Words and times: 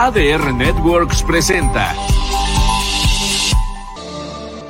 ADR 0.00 0.54
Networks 0.54 1.24
presenta. 1.24 1.92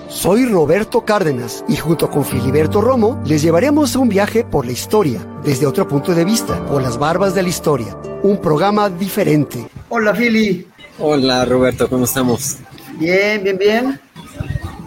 Soy 0.08 0.46
Roberto 0.46 1.04
Cárdenas 1.04 1.66
y 1.68 1.76
junto 1.76 2.08
con 2.08 2.24
Filiberto 2.24 2.80
Romo 2.80 3.22
les 3.27 3.43
llevaremos 3.43 3.95
a 3.95 3.99
un 3.99 4.09
viaje 4.09 4.43
por 4.43 4.64
la 4.64 4.72
historia, 4.72 5.21
desde 5.45 5.67
otro 5.67 5.87
punto 5.87 6.14
de 6.14 6.25
vista, 6.25 6.64
por 6.64 6.80
las 6.80 6.99
barbas 6.99 7.35
de 7.35 7.43
la 7.43 7.51
historia. 7.51 7.95
Un 8.22 8.41
programa 8.41 8.88
diferente. 8.88 9.69
Hola 9.91 10.14
Fili. 10.14 10.67
Hola 10.99 11.45
Roberto, 11.45 11.90
¿cómo 11.90 12.06
estamos? 12.06 12.56
Bien, 12.99 13.45
bien, 13.45 13.58
bien. 13.58 14.01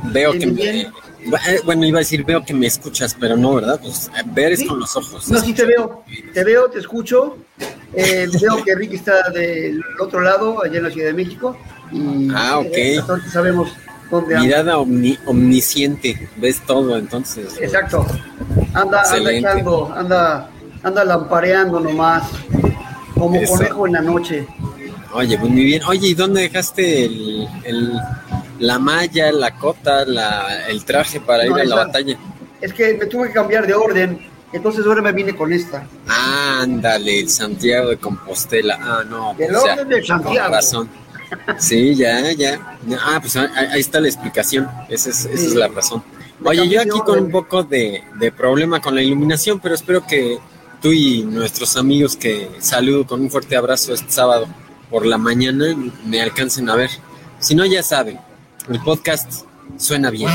Veo 0.05 0.31
que 0.31 0.47
me... 0.47 0.91
Bueno, 1.65 1.85
iba 1.85 1.99
a 1.99 2.01
decir, 2.01 2.25
veo 2.25 2.43
que 2.43 2.55
me 2.55 2.65
escuchas, 2.65 3.15
pero 3.19 3.37
no, 3.37 3.53
¿verdad? 3.53 3.79
Pues 3.79 4.09
ver 4.25 4.53
es 4.53 4.63
con 4.63 4.79
los 4.79 4.95
ojos. 4.95 5.29
No, 5.29 5.39
sí 5.39 5.53
te 5.53 5.65
veo. 5.65 6.03
Te 6.33 6.43
veo, 6.43 6.67
te 6.67 6.79
escucho. 6.79 7.37
Eh, 7.93 8.27
veo 8.39 8.63
que 8.63 8.75
Ricky 8.75 8.95
está 8.95 9.29
del 9.29 9.83
otro 9.99 10.21
lado, 10.21 10.63
allá 10.63 10.77
en 10.77 10.83
la 10.83 10.91
Ciudad 10.91 11.07
de 11.07 11.13
México. 11.13 11.57
Y, 11.91 12.29
ah, 12.33 12.59
ok. 12.59 12.67
Eh, 12.71 13.01
sabemos 13.31 13.73
dónde 14.09 14.35
anda. 14.35 14.47
Mirada 14.47 14.77
omnisciente, 14.77 16.29
ves 16.37 16.61
todo 16.65 16.97
entonces. 16.97 17.57
Exacto. 17.59 18.05
Anda, 18.73 19.03
anda 19.11 19.31
echando, 19.31 19.93
anda, 19.93 20.49
anda 20.83 21.03
lampareando 21.03 21.79
nomás, 21.79 22.23
como 23.13 23.43
conejo 23.43 23.87
en 23.87 23.93
la 23.93 24.01
noche. 24.01 24.47
Oye, 25.13 25.37
pues 25.37 25.51
muy 25.51 25.65
bien. 25.65 25.83
Oye, 25.83 26.07
¿y 26.07 26.13
dónde 26.13 26.43
dejaste 26.43 27.05
el, 27.05 27.47
el 27.65 27.99
la 28.59 28.79
malla, 28.79 29.31
la 29.31 29.55
cota, 29.57 30.05
la, 30.05 30.67
el 30.69 30.85
traje 30.85 31.19
para 31.19 31.45
ir 31.45 31.51
a 31.51 31.65
la 31.65 31.75
batalla? 31.75 32.17
Es 32.61 32.71
que 32.73 32.93
me 32.93 33.07
tuve 33.07 33.27
que 33.27 33.33
cambiar 33.33 33.67
de 33.67 33.73
orden 33.73 34.30
entonces 34.53 34.85
ahora 34.85 35.01
me 35.01 35.11
vine 35.11 35.35
con 35.35 35.53
esta. 35.53 35.87
Ándale, 36.07 37.27
Santiago 37.27 37.89
de 37.89 37.97
Compostela. 37.97 38.77
Ah, 38.81 39.03
no. 39.07 39.33
Pues, 39.35 39.49
el 39.49 39.55
orden 39.55 39.89
de 39.89 40.05
Santiago. 40.05 40.43
Con 40.43 40.51
razón. 40.51 40.89
Sí, 41.57 41.95
ya, 41.95 42.31
ya. 42.33 42.77
Ah, 42.99 43.19
pues 43.21 43.37
ahí 43.37 43.79
está 43.79 43.99
la 43.99 44.07
explicación. 44.07 44.67
Esa 44.89 45.09
es, 45.11 45.25
esa 45.25 45.47
es 45.47 45.55
la 45.55 45.69
razón. 45.69 46.03
Oye, 46.43 46.67
yo 46.67 46.81
aquí 46.81 46.99
con 47.05 47.19
un 47.19 47.31
poco 47.31 47.63
de, 47.63 48.03
de, 48.19 48.31
problema 48.31 48.81
con 48.81 48.95
la 48.95 49.01
iluminación, 49.01 49.59
pero 49.59 49.75
espero 49.75 50.05
que 50.05 50.39
tú 50.81 50.91
y 50.91 51.21
nuestros 51.21 51.77
amigos 51.77 52.15
que 52.15 52.49
saludo 52.59 53.05
con 53.05 53.21
un 53.21 53.29
fuerte 53.29 53.55
abrazo 53.55 53.93
este 53.93 54.11
sábado 54.11 54.47
por 54.89 55.05
la 55.05 55.17
mañana 55.17 55.75
me 56.05 56.21
alcancen 56.21 56.69
a 56.69 56.75
ver. 56.75 56.89
Si 57.39 57.55
no, 57.55 57.65
ya 57.65 57.83
saben, 57.83 58.19
el 58.69 58.79
podcast 58.81 59.45
suena 59.77 60.09
bien. 60.09 60.29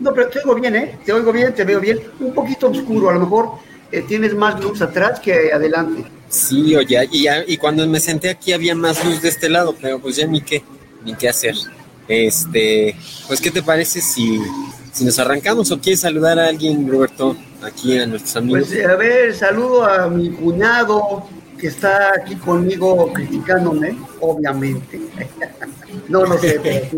No, 0.00 0.14
pero 0.14 0.28
te 0.28 0.38
oigo 0.40 0.54
bien, 0.54 0.76
¿eh? 0.76 0.98
Te 1.04 1.12
oigo 1.12 1.32
bien, 1.32 1.54
te 1.54 1.64
veo 1.64 1.80
bien. 1.80 2.00
Un 2.20 2.32
poquito 2.32 2.68
oscuro, 2.70 3.10
a 3.10 3.14
lo 3.14 3.20
mejor 3.20 3.50
eh, 3.90 4.02
tienes 4.06 4.34
más 4.34 4.60
luz 4.62 4.80
atrás 4.82 5.20
que 5.20 5.52
adelante. 5.52 6.04
Sí, 6.28 6.76
oye, 6.76 7.08
y, 7.10 7.26
y 7.46 7.56
cuando 7.56 7.86
me 7.86 8.00
senté 8.00 8.30
aquí 8.30 8.52
había 8.52 8.74
más 8.74 9.04
luz 9.04 9.22
de 9.22 9.28
este 9.28 9.48
lado, 9.48 9.74
pero 9.80 9.98
pues 9.98 10.16
ya 10.16 10.26
ni 10.26 10.40
qué, 10.42 10.62
ni 11.04 11.14
qué 11.14 11.28
hacer. 11.28 11.54
Este, 12.06 12.96
pues, 13.26 13.40
¿qué 13.40 13.50
te 13.50 13.62
parece 13.62 14.00
si, 14.00 14.40
si 14.92 15.04
nos 15.04 15.18
arrancamos 15.18 15.70
o 15.70 15.78
quieres 15.78 16.00
saludar 16.00 16.38
a 16.38 16.48
alguien, 16.48 16.88
Roberto, 16.88 17.36
aquí 17.62 17.98
a 17.98 18.06
nuestros 18.06 18.36
amigos? 18.36 18.68
Pues, 18.68 18.84
a 18.84 18.96
ver, 18.96 19.34
saludo 19.34 19.84
a 19.84 20.08
mi 20.08 20.30
cuñado 20.30 21.26
que 21.58 21.68
está 21.68 22.12
aquí 22.16 22.36
conmigo 22.36 23.12
criticándome, 23.12 23.96
obviamente. 24.20 25.00
No, 26.08 26.24
no 26.24 26.38
sé, 26.38 26.58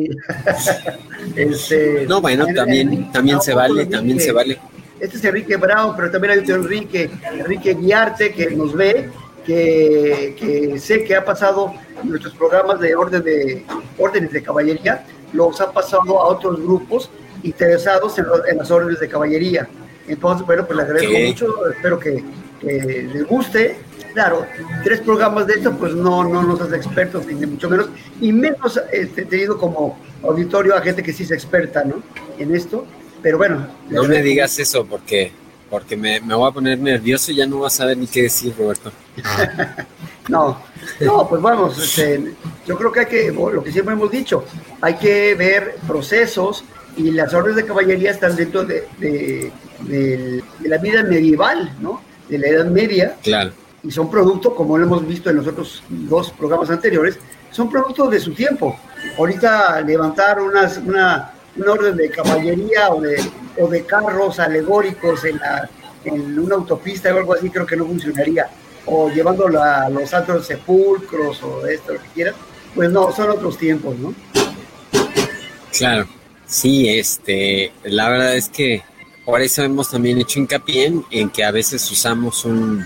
este, 1.36 2.06
no, 2.08 2.20
bueno, 2.20 2.46
también, 2.54 3.10
también 3.12 3.40
se 3.40 3.54
vale, 3.54 3.86
también 3.86 4.20
se 4.20 4.32
vale. 4.32 4.58
Este 4.98 5.16
es 5.16 5.24
Enrique 5.24 5.56
Brown, 5.56 5.94
pero 5.96 6.10
también 6.10 6.32
hay 6.32 6.38
otro 6.40 6.56
Enrique, 6.56 7.10
Enrique 7.32 7.74
Guiarte, 7.74 8.32
que 8.32 8.50
nos 8.50 8.74
ve, 8.74 9.08
que, 9.46 10.36
que 10.38 10.78
sé 10.78 11.04
que 11.04 11.16
ha 11.16 11.24
pasado 11.24 11.72
nuestros 12.04 12.34
programas 12.34 12.80
de 12.80 12.94
orden 12.94 13.22
de 13.22 13.64
órdenes 13.98 14.32
de 14.32 14.42
caballería, 14.42 15.04
los 15.32 15.60
ha 15.60 15.72
pasado 15.72 16.20
a 16.20 16.26
otros 16.28 16.60
grupos 16.60 17.10
interesados 17.42 18.18
en, 18.18 18.26
las 18.58 18.70
órdenes 18.70 19.00
de 19.00 19.08
caballería. 19.08 19.68
Entonces, 20.06 20.46
bueno, 20.46 20.66
pues 20.66 20.76
le 20.76 20.82
agradezco 20.82 21.18
mucho, 21.26 21.70
espero 21.70 21.98
que, 21.98 22.22
que 22.60 23.08
les 23.12 23.26
guste 23.26 23.78
Claro, 24.12 24.44
tres 24.82 25.00
programas 25.00 25.46
de 25.46 25.54
esto, 25.54 25.72
pues 25.72 25.94
no, 25.94 26.24
no 26.24 26.42
nos 26.42 26.60
hace 26.60 26.76
expertos, 26.76 27.26
ni 27.26 27.46
mucho 27.46 27.70
menos, 27.70 27.88
y 28.20 28.32
menos 28.32 28.80
este, 28.92 29.24
tenido 29.24 29.56
como 29.56 29.98
auditorio 30.22 30.76
a 30.76 30.80
gente 30.80 31.02
que 31.02 31.12
sí 31.12 31.22
es 31.22 31.30
experta, 31.30 31.84
¿no? 31.84 32.02
En 32.38 32.54
esto, 32.54 32.86
pero 33.22 33.38
bueno. 33.38 33.66
No 33.88 34.04
me 34.04 34.22
digas 34.22 34.58
eso 34.58 34.84
porque, 34.84 35.32
porque 35.68 35.96
me, 35.96 36.20
me, 36.20 36.34
voy 36.34 36.48
a 36.48 36.52
poner 36.52 36.78
nervioso 36.78 37.32
y 37.32 37.36
ya 37.36 37.46
no 37.46 37.60
vas 37.60 37.74
a 37.74 37.76
saber 37.78 37.96
ni 37.96 38.06
qué 38.06 38.22
decir, 38.22 38.54
Roberto. 38.58 38.92
no, 40.28 40.60
no, 41.00 41.28
pues 41.28 41.42
vamos, 41.42 41.78
este, 41.78 42.34
yo 42.66 42.76
creo 42.76 42.92
que 42.92 43.00
hay 43.00 43.06
que, 43.06 43.32
lo 43.32 43.62
que 43.62 43.72
siempre 43.72 43.94
hemos 43.94 44.10
dicho, 44.10 44.44
hay 44.80 44.94
que 44.94 45.34
ver 45.34 45.76
procesos 45.86 46.64
y 46.96 47.10
las 47.10 47.32
órdenes 47.34 47.56
de 47.56 47.66
caballería 47.66 48.10
están 48.10 48.36
dentro 48.36 48.64
de, 48.64 48.86
de, 48.98 49.52
de 49.80 50.42
la 50.68 50.78
vida 50.78 51.02
medieval, 51.02 51.76
¿no? 51.80 52.02
De 52.28 52.38
la 52.38 52.48
Edad 52.48 52.66
Media. 52.66 53.16
Claro 53.22 53.52
y 53.82 53.90
son 53.90 54.10
producto, 54.10 54.54
como 54.54 54.76
lo 54.76 54.84
hemos 54.84 55.06
visto 55.06 55.30
en 55.30 55.36
los 55.36 55.46
otros 55.46 55.82
dos 55.88 56.30
programas 56.32 56.70
anteriores, 56.70 57.18
son 57.50 57.70
productos 57.70 58.10
de 58.10 58.20
su 58.20 58.32
tiempo. 58.32 58.78
Ahorita 59.16 59.80
levantar 59.80 60.40
unas, 60.40 60.78
una, 60.78 61.32
orden 61.66 61.96
de 61.96 62.10
caballería 62.10 62.90
o 62.90 63.00
de, 63.00 63.22
o 63.58 63.68
de 63.68 63.84
carros 63.84 64.38
alegóricos 64.38 65.24
en, 65.24 65.38
la, 65.38 65.68
en 66.04 66.38
una 66.38 66.54
autopista 66.56 67.12
o 67.14 67.18
algo 67.18 67.34
así 67.34 67.50
creo 67.50 67.66
que 67.66 67.76
no 67.76 67.86
funcionaría. 67.86 68.48
O 68.86 69.10
llevándolo 69.10 69.62
a 69.62 69.88
los 69.90 70.12
altos 70.14 70.46
sepulcros 70.46 71.42
o 71.42 71.66
esto, 71.66 71.92
lo 71.92 72.02
que 72.02 72.08
quieras. 72.14 72.34
Pues 72.74 72.90
no, 72.90 73.12
son 73.12 73.30
otros 73.30 73.58
tiempos, 73.58 73.98
¿no? 73.98 74.14
Claro, 75.76 76.06
sí, 76.46 76.88
este, 76.88 77.72
la 77.84 78.08
verdad 78.08 78.36
es 78.36 78.48
que 78.48 78.82
por 79.24 79.40
eso 79.40 79.62
hemos 79.62 79.90
también 79.90 80.18
hecho 80.18 80.40
hincapié 80.40 80.92
en 81.10 81.30
que 81.30 81.44
a 81.44 81.50
veces 81.50 81.88
usamos 81.90 82.44
un, 82.44 82.84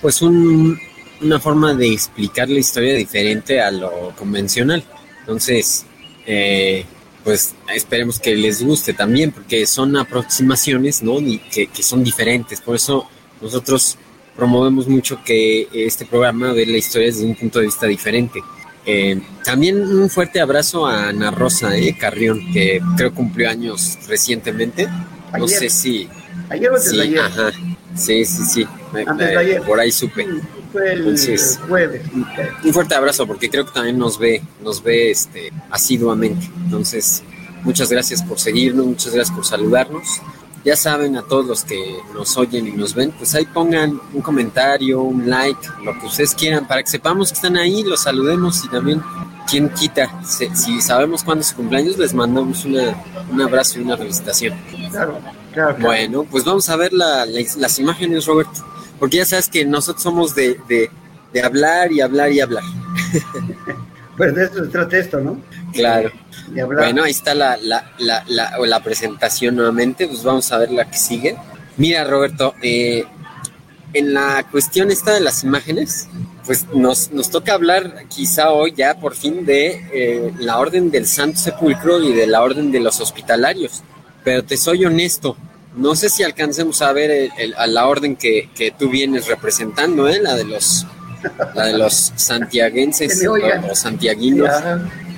pues 0.00 0.22
un, 0.22 0.78
una 1.20 1.40
forma 1.40 1.74
de 1.74 1.92
explicar 1.92 2.48
la 2.48 2.60
historia 2.60 2.94
diferente 2.94 3.60
a 3.60 3.70
lo 3.70 4.14
convencional. 4.16 4.84
Entonces, 5.28 5.84
eh, 6.26 6.86
pues 7.22 7.54
esperemos 7.74 8.18
que 8.18 8.34
les 8.34 8.62
guste 8.62 8.94
también, 8.94 9.30
porque 9.30 9.66
son 9.66 9.94
aproximaciones, 9.98 11.02
¿no? 11.02 11.20
Y 11.20 11.38
que, 11.38 11.66
que, 11.66 11.82
son 11.82 12.02
diferentes. 12.02 12.62
Por 12.62 12.76
eso 12.76 13.06
nosotros 13.42 13.98
promovemos 14.34 14.88
mucho 14.88 15.22
que 15.22 15.68
este 15.70 16.06
programa 16.06 16.54
ve 16.54 16.64
la 16.64 16.78
historia 16.78 17.08
desde 17.08 17.26
un 17.26 17.34
punto 17.34 17.58
de 17.58 17.66
vista 17.66 17.86
diferente. 17.86 18.40
Eh, 18.86 19.20
también 19.44 19.82
un 19.82 20.08
fuerte 20.08 20.40
abrazo 20.40 20.86
a 20.86 21.10
Ana 21.10 21.30
Rosa 21.30 21.76
eh, 21.76 21.94
Carrión, 22.00 22.50
que 22.50 22.80
creo 22.96 23.12
cumplió 23.12 23.50
años 23.50 23.98
recientemente. 24.08 24.88
No 25.38 25.46
sé 25.46 25.68
si. 25.68 26.08
Ayer 26.48 26.70
o 26.70 26.78
sí, 26.78 26.98
ayer. 26.98 27.20
Ajá. 27.20 27.50
Sí, 27.94 28.24
sí, 28.24 28.44
sí. 28.46 28.66
Por 29.66 29.78
ahí 29.78 29.92
supe. 29.92 30.26
El 30.74 31.58
jueves. 31.68 32.02
Un 32.64 32.72
fuerte 32.72 32.94
abrazo 32.94 33.26
porque 33.26 33.48
creo 33.48 33.64
que 33.64 33.72
también 33.72 33.98
nos 33.98 34.18
ve, 34.18 34.42
nos 34.62 34.82
ve 34.82 35.10
este 35.10 35.52
asiduamente. 35.70 36.50
Entonces, 36.64 37.22
muchas 37.62 37.90
gracias 37.90 38.22
por 38.22 38.38
seguirnos, 38.38 38.86
muchas 38.86 39.14
gracias 39.14 39.34
por 39.34 39.46
saludarnos. 39.46 40.20
Ya 40.64 40.76
saben 40.76 41.16
a 41.16 41.22
todos 41.22 41.46
los 41.46 41.64
que 41.64 41.98
nos 42.12 42.36
oyen 42.36 42.66
y 42.66 42.72
nos 42.72 42.94
ven, 42.94 43.12
pues 43.12 43.34
ahí 43.34 43.46
pongan 43.46 44.00
un 44.12 44.20
comentario, 44.20 45.00
un 45.00 45.30
like, 45.30 45.60
lo 45.82 45.98
que 45.98 46.06
ustedes 46.06 46.34
quieran, 46.34 46.66
para 46.66 46.82
que 46.82 46.90
sepamos 46.90 47.28
que 47.28 47.36
están 47.36 47.56
ahí, 47.56 47.84
los 47.84 48.02
saludemos 48.02 48.64
y 48.64 48.68
también, 48.68 49.00
quien 49.48 49.70
quita, 49.70 50.20
si, 50.24 50.80
sabemos 50.82 51.22
cuándo 51.22 51.40
es 51.40 51.48
su 51.48 51.56
cumpleaños, 51.56 51.96
les 51.96 52.12
mandamos 52.12 52.66
un 52.66 53.40
abrazo 53.40 53.78
y 53.78 53.82
una 53.82 53.96
felicitación. 53.96 54.58
Claro. 54.90 55.76
Bueno, 55.80 56.24
pues 56.24 56.44
vamos 56.44 56.68
a 56.68 56.76
ver 56.76 56.92
las 56.92 57.78
imágenes, 57.78 58.26
Roberto, 58.26 58.64
porque 58.98 59.18
ya 59.18 59.24
sabes 59.24 59.48
que 59.48 59.64
nosotros 59.64 60.02
somos 60.02 60.34
de, 60.34 60.90
hablar 61.42 61.92
y 61.92 62.00
hablar 62.00 62.32
y 62.32 62.40
hablar. 62.40 62.64
pues 64.16 64.34
de 64.34 64.44
eso 64.44 64.64
se 64.64 64.70
trata 64.70 64.98
esto, 64.98 65.20
¿no? 65.20 65.40
Claro. 65.72 66.10
Bueno, 66.50 67.04
ahí 67.04 67.10
está 67.10 67.34
la, 67.34 67.56
la, 67.58 67.92
la, 67.98 68.24
la, 68.58 68.82
presentación 68.82 69.56
nuevamente, 69.56 70.06
pues 70.06 70.22
vamos 70.22 70.50
a 70.50 70.58
ver 70.58 70.70
la 70.70 70.90
que 70.90 70.96
sigue. 70.96 71.36
Mira, 71.76 72.04
Roberto, 72.04 72.54
eh, 72.62 73.04
en 73.92 74.14
la 74.14 74.44
cuestión 74.50 74.90
esta 74.90 75.12
de 75.12 75.20
las 75.20 75.44
imágenes, 75.44 76.08
pues 76.44 76.66
nos, 76.74 77.10
nos 77.12 77.30
toca 77.30 77.54
hablar 77.54 78.04
quizá 78.08 78.50
hoy 78.50 78.72
ya 78.76 78.98
por 78.98 79.14
fin 79.14 79.44
de 79.44 79.86
eh, 79.92 80.32
la 80.38 80.58
Orden 80.58 80.90
del 80.90 81.06
Santo 81.06 81.38
Sepulcro 81.38 82.02
y 82.02 82.12
de 82.12 82.26
la 82.26 82.42
Orden 82.42 82.72
de 82.72 82.80
los 82.80 83.00
Hospitalarios. 83.00 83.82
Pero 84.24 84.44
te 84.44 84.56
soy 84.56 84.84
honesto, 84.84 85.36
no 85.76 85.94
sé 85.94 86.08
si 86.08 86.22
alcancemos 86.22 86.82
a 86.82 86.92
ver 86.92 87.30
a 87.56 87.66
la 87.66 87.86
orden 87.86 88.16
que, 88.16 88.48
tú 88.78 88.88
vienes 88.88 89.26
representando, 89.26 90.08
¿eh? 90.08 90.20
la 90.20 90.34
de 90.34 90.44
los 90.44 90.86
la 91.54 91.66
de 91.66 91.78
los 91.78 92.12
santiaguenses 92.14 93.26
o, 93.70 93.74
santiaguinos. 93.74 94.50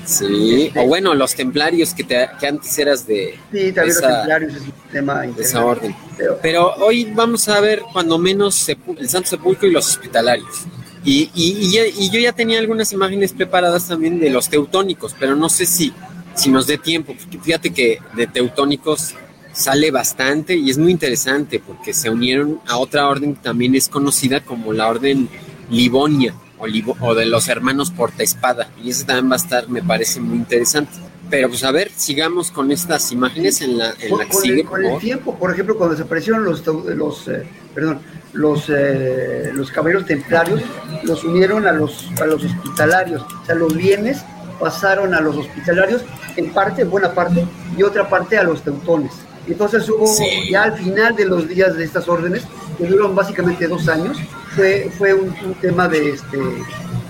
Sí, 0.05 0.73
o 0.75 0.87
bueno, 0.87 1.14
los 1.14 1.35
templarios 1.35 1.94
que, 1.94 2.02
te, 2.02 2.29
que 2.41 2.47
antes 2.47 2.76
eras 2.79 3.06
de, 3.06 3.38
sí, 3.52 3.70
también 3.70 3.97
esa, 3.97 4.08
los 4.08 4.17
templarios 4.19 4.55
es 4.55 4.62
un 4.62 4.73
tema 4.91 5.20
de 5.20 5.43
esa 5.43 5.64
orden. 5.64 5.94
Pero, 6.43 6.75
hoy 6.76 7.05
vamos 7.14 7.49
a 7.49 7.61
ver 7.61 7.82
cuando 7.93 8.19
menos 8.19 8.69
el 8.69 9.08
Santo 9.08 9.29
Sepulcro 9.29 9.69
y 9.69 9.73
los 9.73 9.88
hospitalarios. 9.88 10.67
Y, 11.05 11.31
y, 11.35 12.11
yo 12.11 12.19
ya 12.19 12.32
tenía 12.32 12.58
algunas 12.58 12.93
imágenes 12.93 13.32
preparadas 13.32 13.88
también 13.88 14.19
de 14.19 14.31
los 14.31 14.49
teutónicos, 14.49 15.14
pero 15.19 15.37
no 15.37 15.49
sé 15.49 15.64
si, 15.64 15.93
si 16.35 16.50
nos 16.50 16.67
dé 16.67 16.76
tiempo. 16.76 17.14
Fíjate 17.43 17.70
que 17.70 18.00
de 18.14 18.26
teutónicos 18.26 19.14
sale 19.52 19.91
bastante 19.91 20.56
y 20.56 20.70
es 20.70 20.79
muy 20.79 20.93
interesante 20.93 21.61
porque 21.61 21.93
se 21.93 22.11
unieron 22.11 22.61
a 22.67 22.79
otra 22.79 23.08
orden 23.08 23.35
que 23.35 23.43
también 23.43 23.75
es 23.75 23.88
conocida 23.88 24.41
como 24.41 24.73
la 24.73 24.88
orden 24.88 25.29
Livonia 25.70 26.35
o, 26.58 26.67
o 27.06 27.14
de 27.14 27.26
los 27.26 27.49
hermanos 27.49 27.91
Portaespada. 27.91 28.69
Y 28.82 28.91
ese 28.91 29.05
también 29.05 29.31
va 29.31 29.35
a 29.35 29.38
estar, 29.38 29.69
me 29.69 29.82
parece 29.82 30.20
muy 30.20 30.37
interesante. 30.37 30.93
Pero 31.31 31.49
pues 31.49 31.62
a 31.62 31.70
ver, 31.70 31.91
sigamos 31.94 32.50
con 32.50 32.73
estas 32.73 33.12
imágenes 33.12 33.61
en 33.61 33.79
la, 33.79 33.94
en 34.00 34.19
la 34.19 34.26
que 34.26 34.32
sigue. 34.32 34.64
con 34.64 34.85
el 34.85 34.99
tiempo, 34.99 35.37
por 35.38 35.52
ejemplo, 35.52 35.76
cuando 35.76 35.94
desaparecieron 35.94 36.44
los, 36.44 36.67
los 36.67 37.29
eh, 37.29 37.44
perdón, 37.73 38.00
los, 38.32 38.64
eh, 38.69 39.50
los 39.55 39.70
caballeros 39.70 40.06
templarios, 40.06 40.61
los 41.05 41.23
unieron 41.23 41.69
a 41.69 41.73
los, 41.73 42.08
a 42.20 42.26
los 42.26 42.44
hospitalarios. 42.44 43.23
O 43.23 43.47
sea, 43.47 43.55
los 43.55 43.76
bienes 43.76 44.25
pasaron 44.58 45.14
a 45.14 45.20
los 45.20 45.37
hospitalarios, 45.37 46.02
en 46.37 46.52
parte, 46.52 46.82
en 46.82 46.91
buena 46.91 47.12
parte, 47.12 47.47
y 47.76 47.82
otra 47.85 48.08
parte 48.08 48.37
a 48.37 48.43
los 48.43 48.62
teutones. 48.62 49.12
Entonces 49.50 49.88
hubo 49.88 50.06
ya 50.49 50.64
al 50.64 50.79
final 50.79 51.17
de 51.17 51.25
los 51.25 51.49
días 51.49 51.76
de 51.76 51.85
estas 51.85 52.08
órdenes, 52.08 52.44
que 52.79 52.87
duraron 52.87 53.14
básicamente 53.14 53.67
dos 53.67 53.88
años, 53.88 54.17
fue, 54.55 54.91
fue 54.97 55.12
un, 55.14 55.35
tema 55.61 55.88
de, 55.88 56.11
este, 56.11 56.38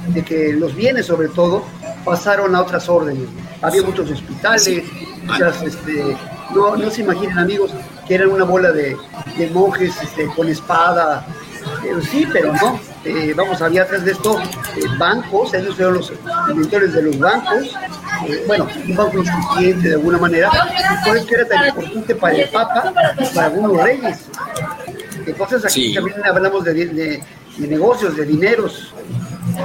de 0.08 0.24
que 0.24 0.52
los 0.54 0.74
bienes 0.74 1.06
sobre 1.06 1.28
todo 1.28 1.64
pasaron 2.04 2.54
a 2.54 2.62
otras 2.62 2.88
órdenes. 2.88 3.28
Había 3.60 3.82
muchos 3.82 4.10
hospitales, 4.10 4.84
muchas, 5.24 5.62
este, 5.62 6.16
no, 6.54 6.76
no 6.76 6.90
se 6.90 7.02
imaginen 7.02 7.38
amigos 7.38 7.72
que 8.08 8.14
eran 8.14 8.30
una 8.30 8.44
bola 8.44 8.72
de, 8.72 8.96
monjes 9.52 9.94
este, 10.02 10.26
con 10.34 10.48
espada, 10.48 11.26
sí, 12.10 12.26
pero 12.32 12.52
no. 12.54 12.80
Eh, 13.04 13.32
vamos, 13.34 13.62
había 13.62 13.82
atrás 13.82 14.04
de 14.04 14.12
esto 14.12 14.38
eh, 14.38 14.82
bancos, 14.98 15.54
ellos 15.54 15.74
fueron 15.74 15.94
los 15.94 16.12
inventores 16.50 16.92
de 16.92 17.02
los 17.02 17.18
bancos, 17.18 17.74
bueno, 18.46 18.68
un 18.86 18.94
banco 18.94 19.18
insuficiente 19.18 19.88
de 19.88 19.94
alguna 19.94 20.18
manera, 20.18 20.50
y 20.50 21.08
por 21.08 21.16
eso 21.16 21.26
era 21.30 21.48
tan 21.48 21.68
importante 21.68 22.14
para 22.14 22.36
el 22.36 22.48
Papa 22.50 22.92
y 23.18 23.34
para 23.34 23.46
algunos 23.46 23.82
reyes. 23.82 24.18
Entonces 25.24 25.64
aquí 25.64 25.94
también 25.94 26.22
hablamos 26.26 26.64
de, 26.64 26.74
de, 26.74 27.22
negocios, 27.58 28.16
de 28.16 28.26
dineros. 28.26 28.92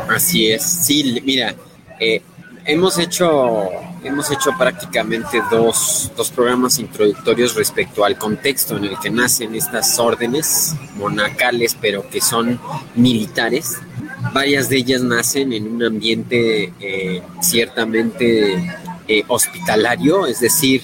Así 0.07 0.51
es, 0.51 0.63
sí, 0.63 1.21
mira, 1.25 1.53
eh, 1.99 2.21
hemos 2.63 2.97
hecho 2.97 3.69
hemos 4.05 4.31
hecho 4.31 4.51
prácticamente 4.57 5.41
dos, 5.49 6.11
dos, 6.15 6.29
programas 6.31 6.79
introductorios 6.79 7.55
respecto 7.55 8.05
al 8.05 8.17
contexto 8.17 8.77
en 8.77 8.85
el 8.85 8.99
que 8.99 9.09
nacen 9.09 9.55
estas 9.55 9.97
órdenes 9.99 10.75
monacales, 10.95 11.75
pero 11.79 12.07
que 12.09 12.21
son 12.21 12.59
militares. 12.95 13.77
Varias 14.33 14.69
de 14.69 14.77
ellas 14.77 15.01
nacen 15.01 15.53
en 15.53 15.67
un 15.67 15.83
ambiente 15.83 16.73
eh, 16.79 17.21
ciertamente 17.41 18.55
eh, 19.07 19.23
hospitalario, 19.27 20.27
es 20.27 20.39
decir, 20.39 20.83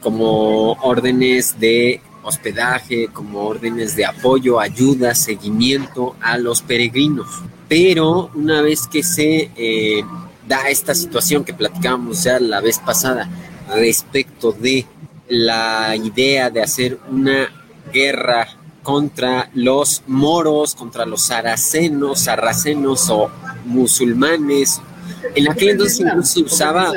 como 0.00 0.72
órdenes 0.72 1.58
de 1.58 2.00
hospedaje, 2.22 3.08
como 3.12 3.46
órdenes 3.46 3.94
de 3.94 4.04
apoyo, 4.04 4.58
ayuda, 4.58 5.14
seguimiento 5.14 6.16
a 6.20 6.38
los 6.38 6.62
peregrinos. 6.62 7.28
Pero 7.68 8.30
una 8.34 8.62
vez 8.62 8.86
que 8.88 9.02
se 9.02 9.50
eh, 9.56 10.04
da 10.46 10.68
esta 10.68 10.94
situación 10.94 11.44
que 11.44 11.54
platicábamos 11.54 12.24
ya 12.24 12.38
la 12.38 12.60
vez 12.60 12.78
pasada 12.78 13.28
respecto 13.74 14.52
de 14.52 14.86
la 15.28 15.96
idea 15.96 16.50
de 16.50 16.62
hacer 16.62 16.98
una 17.10 17.48
guerra 17.92 18.48
contra 18.82 19.50
los 19.54 20.02
moros, 20.06 20.74
contra 20.74 21.04
los 21.04 21.22
saracenos, 21.22 22.20
sarracenos 22.20 23.10
o 23.10 23.28
musulmanes. 23.64 24.80
En 25.34 25.50
aquel 25.50 25.70
entonces 25.70 25.98
incluso 25.98 26.34
se 26.34 26.42
usaba, 26.42 26.92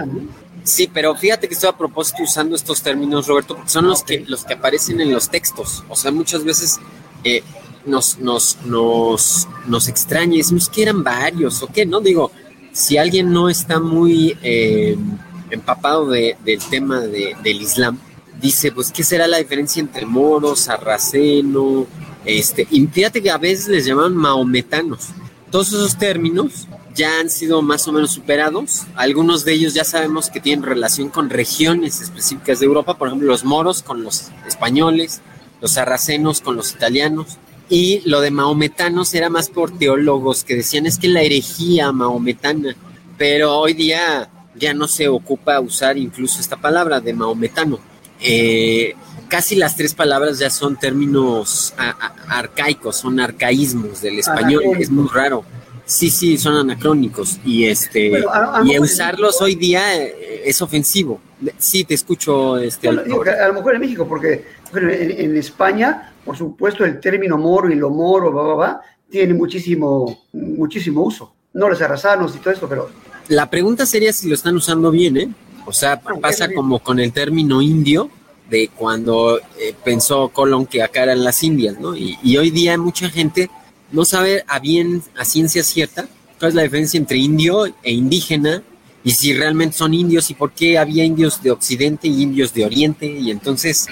sí, 0.64 0.90
pero 0.94 1.16
fíjate 1.16 1.48
que 1.48 1.56
estoy 1.56 1.70
a 1.70 1.78
propósito 1.78 2.22
usando 2.22 2.56
estos 2.56 2.84
términos, 2.84 3.26
Roberto, 3.26 3.56
porque 3.56 3.72
son 3.72 3.88
los 3.88 4.04
que 4.04 4.24
los 4.28 4.46
que 4.46 4.54
aparecen 4.54 5.02
en 5.02 5.12
los 5.12 5.30
textos. 5.30 5.84
O 5.90 5.96
sea, 5.96 6.12
muchas 6.12 6.44
veces 6.44 6.80
eh, 7.24 7.42
nos, 7.86 8.20
nos, 8.20 8.58
nos, 8.66 9.48
nos 9.66 9.88
extraña 9.88 10.38
decimos 10.38 10.70
que 10.70 10.84
eran 10.84 11.04
varios, 11.04 11.64
¿o 11.64 11.68
qué? 11.68 11.88
No 11.88 12.02
digo, 12.02 12.32
si 12.80 12.98
alguien 12.98 13.34
no 13.34 13.50
está 13.50 13.82
muy 13.82 14.38
eh, 14.42 14.96
empapado 15.50 16.08
del 16.08 16.60
tema 16.70 17.02
del 17.02 17.62
Islam, 17.62 18.00
dice, 18.42 18.72
pues, 18.72 18.90
¿qué 18.94 19.04
será 19.04 19.28
la 19.28 19.38
diferencia 19.38 19.82
entre 19.82 20.06
moro, 20.06 20.56
sarraceno? 20.56 21.86
Este, 22.24 22.66
y 22.72 22.88
fíjate 22.88 23.22
que 23.22 23.32
a 23.32 23.38
veces 23.38 23.68
les 23.68 23.86
llaman 23.86 24.16
maometanos. 24.16 25.10
Todos 25.52 25.68
esos 25.70 25.98
términos 25.98 26.70
ya 26.96 27.20
han 27.20 27.30
sido 27.30 27.62
más 27.62 27.86
o 27.90 27.92
menos 27.92 28.12
superados. 28.12 28.84
Algunos 28.96 29.44
de 29.44 29.54
ellos 29.54 29.74
ya 29.74 29.84
sabemos 29.84 30.30
que 30.30 30.40
tienen 30.40 30.64
relación 30.64 31.10
con 31.10 31.30
regiones 31.30 32.00
específicas 32.00 32.62
de 32.62 32.66
Europa, 32.66 32.98
por 32.98 33.10
ejemplo, 33.10 33.28
los 33.28 33.44
moros 33.44 33.84
con 33.84 34.04
los 34.04 34.30
españoles, 34.48 35.20
los 35.60 35.72
sarracenos 35.72 36.40
con 36.40 36.56
los 36.56 36.72
italianos, 36.72 37.40
y 37.70 38.02
lo 38.06 38.20
de 38.22 38.32
maometanos 38.32 39.14
era 39.14 39.30
más 39.30 39.50
por 39.50 39.78
teólogos 39.78 40.44
que 40.44 40.56
decían 40.56 40.88
es 40.88 40.98
que 40.98 41.08
la 41.08 41.22
herejía 41.22 41.92
maometana, 41.92 42.76
pero 43.18 43.58
hoy 43.60 43.74
día 43.74 44.30
ya 44.56 44.74
no 44.74 44.88
se 44.88 45.08
ocupa 45.08 45.60
usar 45.60 45.98
incluso 45.98 46.40
esta 46.40 46.58
palabra 46.58 47.00
de 47.00 47.14
maometano. 47.14 47.80
Eh, 48.22 48.96
casi 49.28 49.56
las 49.56 49.76
tres 49.76 49.94
palabras 49.94 50.40
ya 50.40 50.50
son 50.50 50.78
términos 50.78 51.74
arcaicos, 52.28 52.98
son 52.98 53.20
arcaísmos 53.20 54.02
del 54.02 54.20
español, 54.20 54.64
es 54.78 54.90
muy 54.90 55.08
raro. 55.08 55.46
Sí, 55.86 56.10
sí, 56.12 56.38
son 56.38 56.56
anacrónicos 56.56 57.40
y 57.44 57.66
este 57.66 58.24
y 58.64 58.80
usarlos 58.80 59.42
hoy 59.42 59.56
día 59.56 59.98
eh, 59.98 60.44
es 60.46 60.62
ofensivo. 60.62 61.20
Sí, 61.58 61.84
te 61.84 61.96
escucho. 61.96 62.58
Este, 62.58 62.90
a 62.90 62.92
lo 62.92 63.54
mejor 63.54 63.76
en 63.76 63.82
México, 63.82 64.08
porque 64.08 64.46
en, 64.74 65.38
España, 65.38 66.14
por 66.26 66.38
supuesto, 66.38 66.86
el 66.86 67.00
término 67.00 67.38
moro 67.38 67.70
y 67.70 67.76
lo 67.76 67.90
moro, 67.90 68.34
va, 68.34 68.44
va, 68.44 68.56
va, 68.56 68.82
tiene 69.10 69.34
muchísimo, 69.34 70.26
muchísimo 70.34 71.04
uso. 71.04 71.34
No 71.54 71.70
los 71.70 71.82
arrasanos 71.82 72.36
y 72.36 72.40
todo 72.40 72.54
esto, 72.54 72.70
pero... 72.70 72.90
La 73.28 73.50
pregunta 73.50 73.86
sería 73.86 74.14
si 74.14 74.28
lo 74.28 74.36
están 74.36 74.56
usando 74.56 74.92
bien, 74.92 75.18
¿eh? 75.18 75.30
O 75.66 75.74
sea, 75.74 76.00
pasa 76.00 76.52
como 76.54 76.80
con 76.80 77.00
el 77.00 77.12
término 77.12 77.62
indio, 77.62 78.10
de 78.50 78.70
cuando 78.76 79.38
eh, 79.38 79.76
pensó 79.84 80.30
Colón 80.30 80.66
que 80.66 80.82
acá 80.82 81.04
eran 81.04 81.24
las 81.24 81.44
indias, 81.44 81.80
¿no? 81.80 81.96
Y, 81.96 82.18
y, 82.24 82.38
hoy 82.38 82.50
día 82.50 82.78
mucha 82.78 83.10
gente 83.10 83.50
no 83.92 84.06
sabe 84.06 84.44
a 84.48 84.60
bien, 84.60 85.04
a 85.16 85.26
ciencia 85.26 85.64
cierta, 85.64 86.08
cuál 86.40 86.50
es 86.50 86.56
la 86.56 86.64
diferencia 86.64 86.98
entre 86.98 87.18
indio 87.18 87.66
e 87.84 87.92
indígena, 87.92 88.64
y 89.04 89.12
si 89.12 89.34
realmente 89.34 89.78
son 89.78 89.94
indios 89.94 90.30
y 90.30 90.34
por 90.34 90.52
qué 90.52 90.78
había 90.78 91.04
indios 91.04 91.42
de 91.42 91.52
Occidente 91.52 92.08
y 92.08 92.22
indios 92.22 92.54
de 92.54 92.66
Oriente, 92.66 93.06
y 93.06 93.32
entonces 93.32 93.88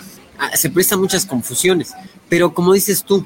se 0.56 0.70
prestan 0.70 1.00
muchas 1.00 1.26
confusiones, 1.26 1.94
pero 2.30 2.54
como 2.54 2.74
dices 2.74 3.04
tú, 3.04 3.26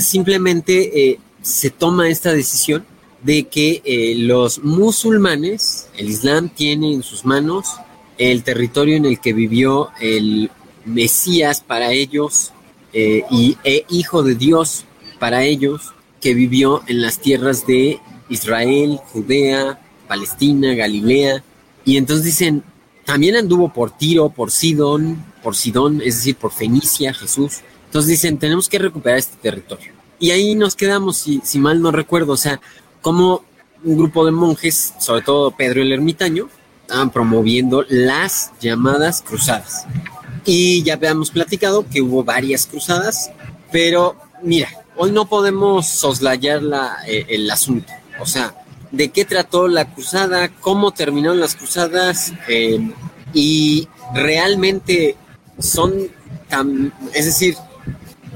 simplemente 0.00 1.10
eh, 1.10 1.20
se 1.42 1.70
toma 1.70 2.08
esta 2.08 2.32
decisión 2.32 2.84
de 3.22 3.44
que 3.44 3.82
eh, 3.84 4.14
los 4.16 4.62
musulmanes, 4.62 5.88
el 5.96 6.08
Islam 6.08 6.48
tiene 6.48 6.92
en 6.92 7.02
sus 7.02 7.24
manos 7.24 7.76
el 8.18 8.42
territorio 8.42 8.96
en 8.96 9.06
el 9.06 9.18
que 9.18 9.32
vivió 9.32 9.90
el 10.00 10.50
Mesías 10.84 11.60
para 11.60 11.92
ellos 11.92 12.52
eh, 12.92 13.24
y 13.30 13.56
e 13.64 13.84
hijo 13.88 14.22
de 14.22 14.34
Dios 14.34 14.84
para 15.18 15.42
ellos, 15.42 15.94
que 16.20 16.34
vivió 16.34 16.82
en 16.86 17.02
las 17.02 17.18
tierras 17.18 17.66
de 17.66 17.98
Israel, 18.28 19.00
Judea, 19.12 19.80
Palestina, 20.06 20.74
Galilea. 20.74 21.42
Y 21.84 21.96
entonces 21.96 22.26
dicen, 22.26 22.62
también 23.04 23.36
anduvo 23.36 23.72
por 23.72 23.90
Tiro, 23.96 24.28
por 24.28 24.50
Sidón, 24.50 25.24
por 25.44 25.54
Sidón, 25.54 26.00
es 26.00 26.16
decir, 26.16 26.36
por 26.36 26.50
Fenicia, 26.50 27.12
Jesús. 27.12 27.60
Entonces 27.86 28.10
dicen, 28.10 28.38
tenemos 28.38 28.68
que 28.68 28.78
recuperar 28.78 29.18
este 29.18 29.36
territorio. 29.36 29.92
Y 30.18 30.30
ahí 30.30 30.54
nos 30.54 30.74
quedamos, 30.74 31.18
si, 31.18 31.40
si 31.44 31.58
mal 31.58 31.80
no 31.80 31.92
recuerdo, 31.92 32.32
o 32.32 32.36
sea, 32.36 32.60
como 33.02 33.44
un 33.84 33.98
grupo 33.98 34.24
de 34.24 34.32
monjes, 34.32 34.94
sobre 34.98 35.22
todo 35.22 35.50
Pedro 35.50 35.82
el 35.82 35.92
Ermitaño, 35.92 36.48
estaban 36.80 37.10
promoviendo 37.10 37.84
las 37.88 38.52
llamadas 38.60 39.22
cruzadas. 39.22 39.86
Y 40.46 40.82
ya 40.82 40.94
habíamos 40.94 41.30
platicado 41.30 41.86
que 41.88 42.00
hubo 42.00 42.24
varias 42.24 42.66
cruzadas, 42.66 43.30
pero 43.70 44.16
mira, 44.42 44.68
hoy 44.96 45.10
no 45.10 45.26
podemos 45.26 45.86
soslayar 45.86 46.62
la, 46.62 46.96
eh, 47.06 47.26
el 47.28 47.50
asunto. 47.50 47.92
O 48.18 48.26
sea, 48.26 48.54
de 48.90 49.10
qué 49.10 49.24
trató 49.24 49.68
la 49.68 49.92
cruzada, 49.92 50.48
cómo 50.48 50.92
terminaron 50.92 51.40
las 51.40 51.56
cruzadas 51.56 52.32
eh, 52.48 52.78
y 53.32 53.88
realmente 54.14 55.16
son 55.58 56.08
tan, 56.48 56.92
es 57.14 57.26
decir, 57.26 57.56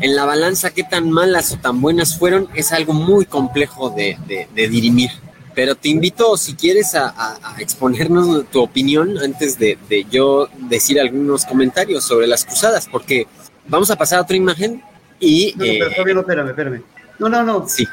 en 0.01 0.15
la 0.15 0.25
balanza 0.25 0.71
qué 0.71 0.85
tan 0.85 1.11
malas 1.11 1.53
o 1.53 1.59
tan 1.59 1.81
buenas 1.81 2.17
fueron 2.17 2.49
es 2.55 2.73
algo 2.73 2.93
muy 2.93 3.27
complejo 3.27 3.91
de, 3.91 4.17
dirimir. 4.55 5.11
Pero 5.55 5.75
te 5.75 5.89
invito, 5.89 6.37
si 6.37 6.55
quieres, 6.55 6.95
a, 6.95 7.57
exponernos 7.59 8.49
tu 8.51 8.63
opinión 8.63 9.19
antes 9.19 9.59
de, 9.59 9.77
yo 10.11 10.49
decir 10.57 11.01
algunos 11.01 11.45
comentarios 11.45 12.05
sobre 12.05 12.27
las 12.27 12.45
cruzadas, 12.45 12.89
porque 12.91 13.27
vamos 13.67 13.91
a 13.91 13.97
pasar 13.97 14.21
a 14.21 14.23
otra 14.23 14.37
imagen 14.37 14.83
y... 15.19 15.53
No, 15.57 15.65
pero 15.65 15.85
eh, 15.85 16.21
espérame, 16.21 16.49
espérame. 16.51 16.83
No, 17.19 17.29
no, 17.29 17.43
no. 17.43 17.69
Sí. 17.69 17.85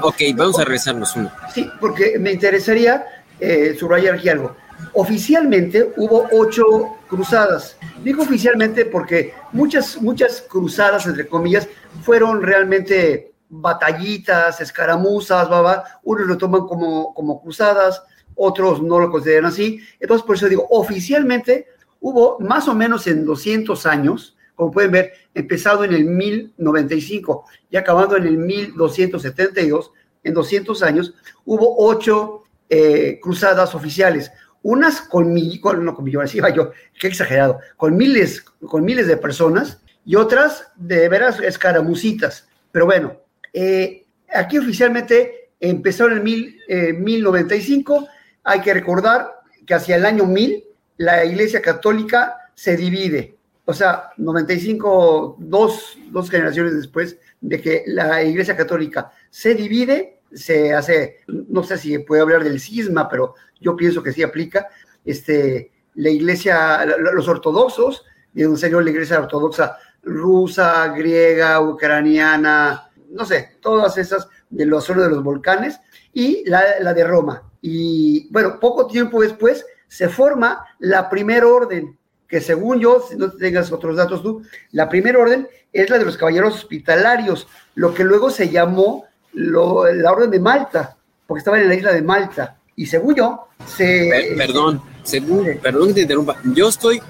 Ok, 0.00 0.16
vamos 0.34 0.58
a 0.58 0.64
rezarnos 0.64 1.14
uno. 1.14 1.30
Sí, 1.54 1.70
porque 1.78 2.18
me 2.18 2.32
interesaría 2.32 3.04
eh, 3.38 3.76
subrayar 3.78 4.14
aquí 4.14 4.30
algo. 4.30 4.56
Oficialmente 4.92 5.92
hubo 5.96 6.28
ocho 6.32 6.96
cruzadas. 7.08 7.76
Digo 8.02 8.22
oficialmente 8.22 8.86
porque 8.86 9.34
muchas, 9.52 10.00
muchas 10.00 10.42
cruzadas, 10.42 11.06
entre 11.06 11.26
comillas, 11.26 11.68
fueron 12.02 12.42
realmente 12.42 13.32
batallitas, 13.48 14.60
escaramuzas, 14.60 15.48
baba. 15.48 15.84
Unos 16.02 16.26
lo 16.26 16.38
toman 16.38 16.66
como, 16.66 17.12
como 17.14 17.42
cruzadas, 17.42 18.02
otros 18.34 18.82
no 18.82 18.98
lo 18.98 19.10
consideran 19.10 19.46
así. 19.46 19.80
Entonces, 19.98 20.26
por 20.26 20.36
eso 20.36 20.48
digo, 20.48 20.66
oficialmente 20.70 21.66
hubo 22.00 22.38
más 22.40 22.68
o 22.68 22.74
menos 22.74 23.06
en 23.06 23.24
200 23.24 23.84
años, 23.86 24.36
como 24.54 24.70
pueden 24.70 24.92
ver, 24.92 25.12
empezado 25.34 25.84
en 25.84 25.94
el 25.94 26.04
1095 26.04 27.44
y 27.70 27.76
acabando 27.76 28.16
en 28.16 28.26
el 28.26 28.38
1272, 28.38 29.92
en 30.22 30.34
200 30.34 30.82
años, 30.82 31.14
hubo 31.44 31.76
ocho 31.78 32.44
eh, 32.68 33.18
cruzadas 33.22 33.74
oficiales, 33.74 34.30
unas 34.62 35.00
con, 35.00 35.34
con, 35.60 35.84
no 35.84 35.94
con 35.94 36.04
millones, 36.04 36.34
iba 36.36 36.50
yo, 36.50 36.72
qué 36.98 37.08
exagerado, 37.08 37.60
con 37.76 37.96
miles, 37.96 38.42
con 38.42 38.84
miles 38.84 39.06
de 39.06 39.16
personas 39.16 39.80
y 40.04 40.16
otras 40.16 40.68
de 40.76 41.08
veras 41.08 41.40
escaramucitas. 41.40 42.48
Pero 42.72 42.86
bueno, 42.86 43.16
eh, 43.52 44.06
aquí 44.32 44.58
oficialmente 44.58 45.50
empezó 45.60 46.08
en 46.08 46.22
mil, 46.22 46.58
1095, 46.68 48.02
eh, 48.02 48.06
hay 48.44 48.60
que 48.60 48.74
recordar 48.74 49.40
que 49.66 49.74
hacia 49.74 49.96
el 49.96 50.06
año 50.06 50.24
1000 50.24 50.64
la 50.96 51.24
Iglesia 51.24 51.62
Católica 51.62 52.50
se 52.54 52.76
divide, 52.76 53.36
o 53.64 53.72
sea, 53.72 54.10
95, 54.16 55.36
dos, 55.38 55.98
dos 56.10 56.30
generaciones 56.30 56.74
después 56.74 57.16
de 57.40 57.60
que 57.60 57.84
la 57.86 58.22
Iglesia 58.22 58.56
Católica 58.56 59.12
se 59.30 59.54
divide, 59.54 60.19
se 60.32 60.74
hace, 60.74 61.20
no 61.26 61.62
sé 61.62 61.78
si 61.78 61.98
puede 61.98 62.22
hablar 62.22 62.44
del 62.44 62.60
cisma, 62.60 63.08
pero 63.08 63.34
yo 63.60 63.76
pienso 63.76 64.02
que 64.02 64.12
sí 64.12 64.22
aplica, 64.22 64.68
este, 65.04 65.72
la 65.94 66.10
iglesia, 66.10 66.84
los 66.86 67.28
ortodoxos, 67.28 68.04
de 68.32 68.46
un 68.46 68.56
señor 68.56 68.84
la 68.84 68.90
iglesia 68.90 69.18
ortodoxa 69.18 69.76
rusa, 70.02 70.88
griega, 70.88 71.60
ucraniana, 71.60 72.90
no 73.10 73.24
sé, 73.24 73.56
todas 73.60 73.98
esas 73.98 74.28
de 74.48 74.66
la 74.66 74.80
zona 74.80 75.04
de 75.04 75.10
los 75.10 75.22
volcanes, 75.22 75.80
y 76.12 76.48
la, 76.48 76.94
de 76.94 77.04
Roma. 77.04 77.42
Y 77.60 78.32
bueno, 78.32 78.58
poco 78.58 78.86
tiempo 78.86 79.20
después 79.20 79.64
se 79.88 80.08
forma 80.08 80.64
la 80.78 81.08
primera 81.08 81.46
orden, 81.46 81.98
que 82.26 82.40
según 82.40 82.80
yo, 82.80 83.04
si 83.08 83.16
no 83.16 83.30
tengas 83.32 83.72
otros 83.72 83.96
datos 83.96 84.22
tú, 84.22 84.42
la 84.70 84.88
primera 84.88 85.18
orden 85.18 85.48
es 85.72 85.90
la 85.90 85.98
de 85.98 86.04
los 86.04 86.16
caballeros 86.16 86.54
hospitalarios, 86.54 87.48
lo 87.74 87.92
que 87.92 88.04
luego 88.04 88.30
se 88.30 88.48
llamó 88.48 89.04
la 89.32 90.12
orden 90.12 90.30
de 90.30 90.40
Malta, 90.40 90.96
porque 91.26 91.38
estaba 91.38 91.60
en 91.60 91.68
la 91.68 91.74
isla 91.74 91.92
de 91.92 92.02
Malta. 92.02 92.56
Y 92.76 92.86
según 92.86 93.14
yo, 93.14 93.48
se... 93.76 94.34
perdón, 94.36 94.82
según, 95.02 95.58
perdón 95.62 95.88
que 95.88 95.94
te 95.94 96.00
interrumpa. 96.02 96.36
Yo 96.44 96.68
estoy 96.68 97.02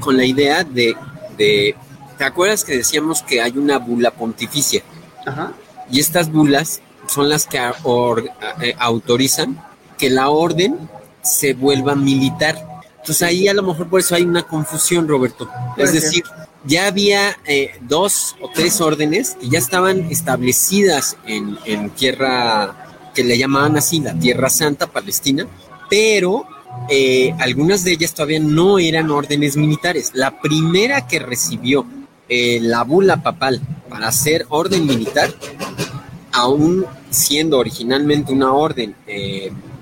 con 0.00 0.16
la 0.16 0.24
idea 0.24 0.64
de, 0.64 0.96
de... 1.36 1.74
¿Te 2.16 2.24
acuerdas 2.24 2.64
que 2.64 2.76
decíamos 2.76 3.22
que 3.22 3.40
hay 3.40 3.56
una 3.56 3.78
bula 3.78 4.10
pontificia? 4.10 4.82
Ajá. 5.26 5.52
Y 5.90 6.00
estas 6.00 6.30
bulas 6.30 6.80
son 7.06 7.28
las 7.28 7.46
que 7.46 7.58
eh, 7.58 8.74
autorizan 8.78 9.62
que 9.96 10.10
la 10.10 10.30
orden 10.30 10.88
se 11.22 11.54
vuelva 11.54 11.94
militar. 11.94 12.56
Entonces 12.98 13.22
ahí 13.22 13.48
a 13.48 13.54
lo 13.54 13.62
mejor 13.62 13.88
por 13.88 14.00
eso 14.00 14.14
hay 14.14 14.22
una 14.22 14.42
confusión, 14.42 15.08
Roberto. 15.08 15.48
Es 15.76 15.92
decir, 15.92 16.24
ya 16.68 16.86
había 16.86 17.36
eh, 17.46 17.70
dos 17.80 18.36
o 18.42 18.50
tres 18.54 18.80
órdenes 18.82 19.36
que 19.40 19.48
ya 19.48 19.58
estaban 19.58 20.10
establecidas 20.10 21.16
en, 21.26 21.90
tierra 21.90 23.10
que 23.14 23.24
le 23.24 23.38
llamaban 23.38 23.76
así, 23.78 24.00
la 24.00 24.16
Tierra 24.16 24.50
Santa 24.50 24.86
Palestina, 24.86 25.46
pero 25.88 26.46
eh, 26.90 27.34
algunas 27.38 27.82
de 27.84 27.92
ellas 27.92 28.12
todavía 28.14 28.38
no 28.38 28.78
eran 28.78 29.10
órdenes 29.10 29.56
militares. 29.56 30.12
La 30.14 30.40
primera 30.40 31.06
que 31.08 31.18
recibió 31.18 31.86
eh, 32.28 32.58
la 32.60 32.84
bula 32.84 33.22
papal 33.22 33.60
para 33.88 34.12
ser 34.12 34.44
orden 34.50 34.86
militar, 34.86 35.34
aún 36.32 36.84
siendo 37.10 37.58
originalmente 37.58 38.32
una 38.32 38.52
orden 38.52 38.94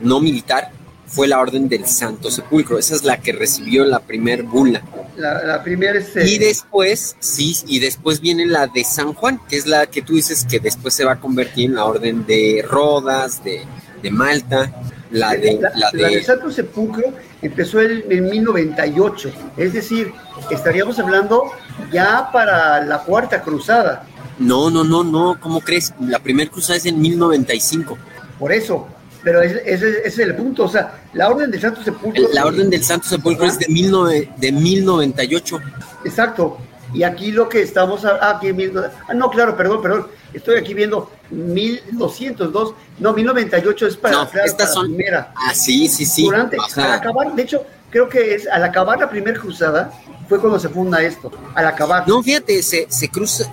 no 0.00 0.20
militar, 0.20 0.70
fue 1.06 1.28
la 1.28 1.40
orden 1.40 1.68
del 1.68 1.86
Santo 1.86 2.30
Sepulcro. 2.30 2.78
Esa 2.78 2.94
es 2.94 3.04
la 3.04 3.20
que 3.20 3.32
recibió 3.32 3.84
la 3.84 4.00
primer 4.00 4.42
bula. 4.42 4.82
La, 5.16 5.62
primera 5.62 5.98
es... 5.98 6.14
Eh, 6.16 6.26
y 6.26 6.38
después, 6.38 7.16
sí, 7.20 7.56
y 7.66 7.78
después 7.78 8.20
viene 8.20 8.46
la 8.46 8.66
de 8.66 8.84
San 8.84 9.14
Juan, 9.14 9.40
que 9.48 9.56
es 9.56 9.66
la 9.66 9.86
que 9.86 10.02
tú 10.02 10.14
dices 10.14 10.44
que 10.44 10.60
después 10.60 10.94
se 10.94 11.04
va 11.04 11.12
a 11.12 11.20
convertir 11.20 11.66
en 11.66 11.76
la 11.76 11.84
orden 11.84 12.26
de 12.26 12.64
Rodas, 12.68 13.42
de, 13.42 13.64
Malta. 14.10 14.72
La 15.10 15.32
de, 15.32 15.58
la, 15.74 15.90
de... 15.90 16.22
Santo 16.22 16.50
Sepulcro 16.50 17.12
empezó 17.42 17.80
en, 17.80 18.04
en 18.08 18.30
1098, 18.30 19.30
es 19.56 19.72
decir, 19.72 20.12
estaríamos 20.50 20.98
hablando 20.98 21.50
ya 21.92 22.30
para 22.32 22.84
la 22.84 22.98
cuarta 22.98 23.42
cruzada. 23.42 24.06
No, 24.38 24.70
no, 24.70 24.84
no, 24.84 25.02
no, 25.02 25.40
¿cómo 25.40 25.60
crees? 25.60 25.94
La 26.00 26.18
primera 26.18 26.50
cruzada 26.50 26.76
es 26.76 26.86
en 26.86 27.00
1095. 27.00 27.96
Por 28.38 28.52
eso, 28.52 28.86
pero 29.26 29.42
ese, 29.42 30.02
es 30.04 30.18
el 30.20 30.36
punto, 30.36 30.66
o 30.66 30.68
sea, 30.68 31.00
la 31.12 31.28
Orden 31.28 31.50
del 31.50 31.60
Santo 31.60 31.82
Sepulcro. 31.82 32.28
La 32.32 32.46
Orden 32.46 32.70
del 32.70 32.84
Santo 32.84 33.08
Sepulcro 33.08 33.44
es 33.46 33.58
de, 33.58 33.66
mil 33.66 33.90
de 34.36 34.52
1098. 34.52 35.58
Exacto, 36.04 36.58
y 36.94 37.02
aquí 37.02 37.32
lo 37.32 37.48
que 37.48 37.60
estamos, 37.60 38.04
ah, 38.04 38.36
aquí, 38.36 38.50
ah, 38.76 39.14
no, 39.14 39.28
claro, 39.28 39.56
perdón, 39.56 39.82
perdón, 39.82 40.06
estoy 40.32 40.58
aquí 40.58 40.74
viendo 40.74 41.10
1202, 41.30 42.74
no, 43.00 43.12
1098 43.14 43.86
es 43.88 43.96
para, 43.96 44.14
no, 44.14 44.28
estas 44.44 44.72
son, 44.72 44.92
la 44.92 44.96
primera. 44.96 45.32
Ah, 45.34 45.52
sí, 45.52 45.88
sí, 45.88 46.04
sí. 46.04 46.22
Durante, 46.22 46.56
al 46.76 46.92
acabar, 46.92 47.34
de 47.34 47.42
hecho, 47.42 47.66
creo 47.90 48.08
que 48.08 48.32
es 48.32 48.46
al 48.46 48.62
acabar 48.62 49.00
la 49.00 49.10
primera 49.10 49.40
cruzada, 49.40 49.90
fue 50.28 50.40
cuando 50.40 50.58
se 50.58 50.68
funda 50.68 51.02
esto, 51.02 51.30
al 51.54 51.66
acabar. 51.66 52.06
No, 52.06 52.22
fíjate, 52.22 52.62
se, 52.62 52.86
se 52.88 53.08
cruza, 53.08 53.52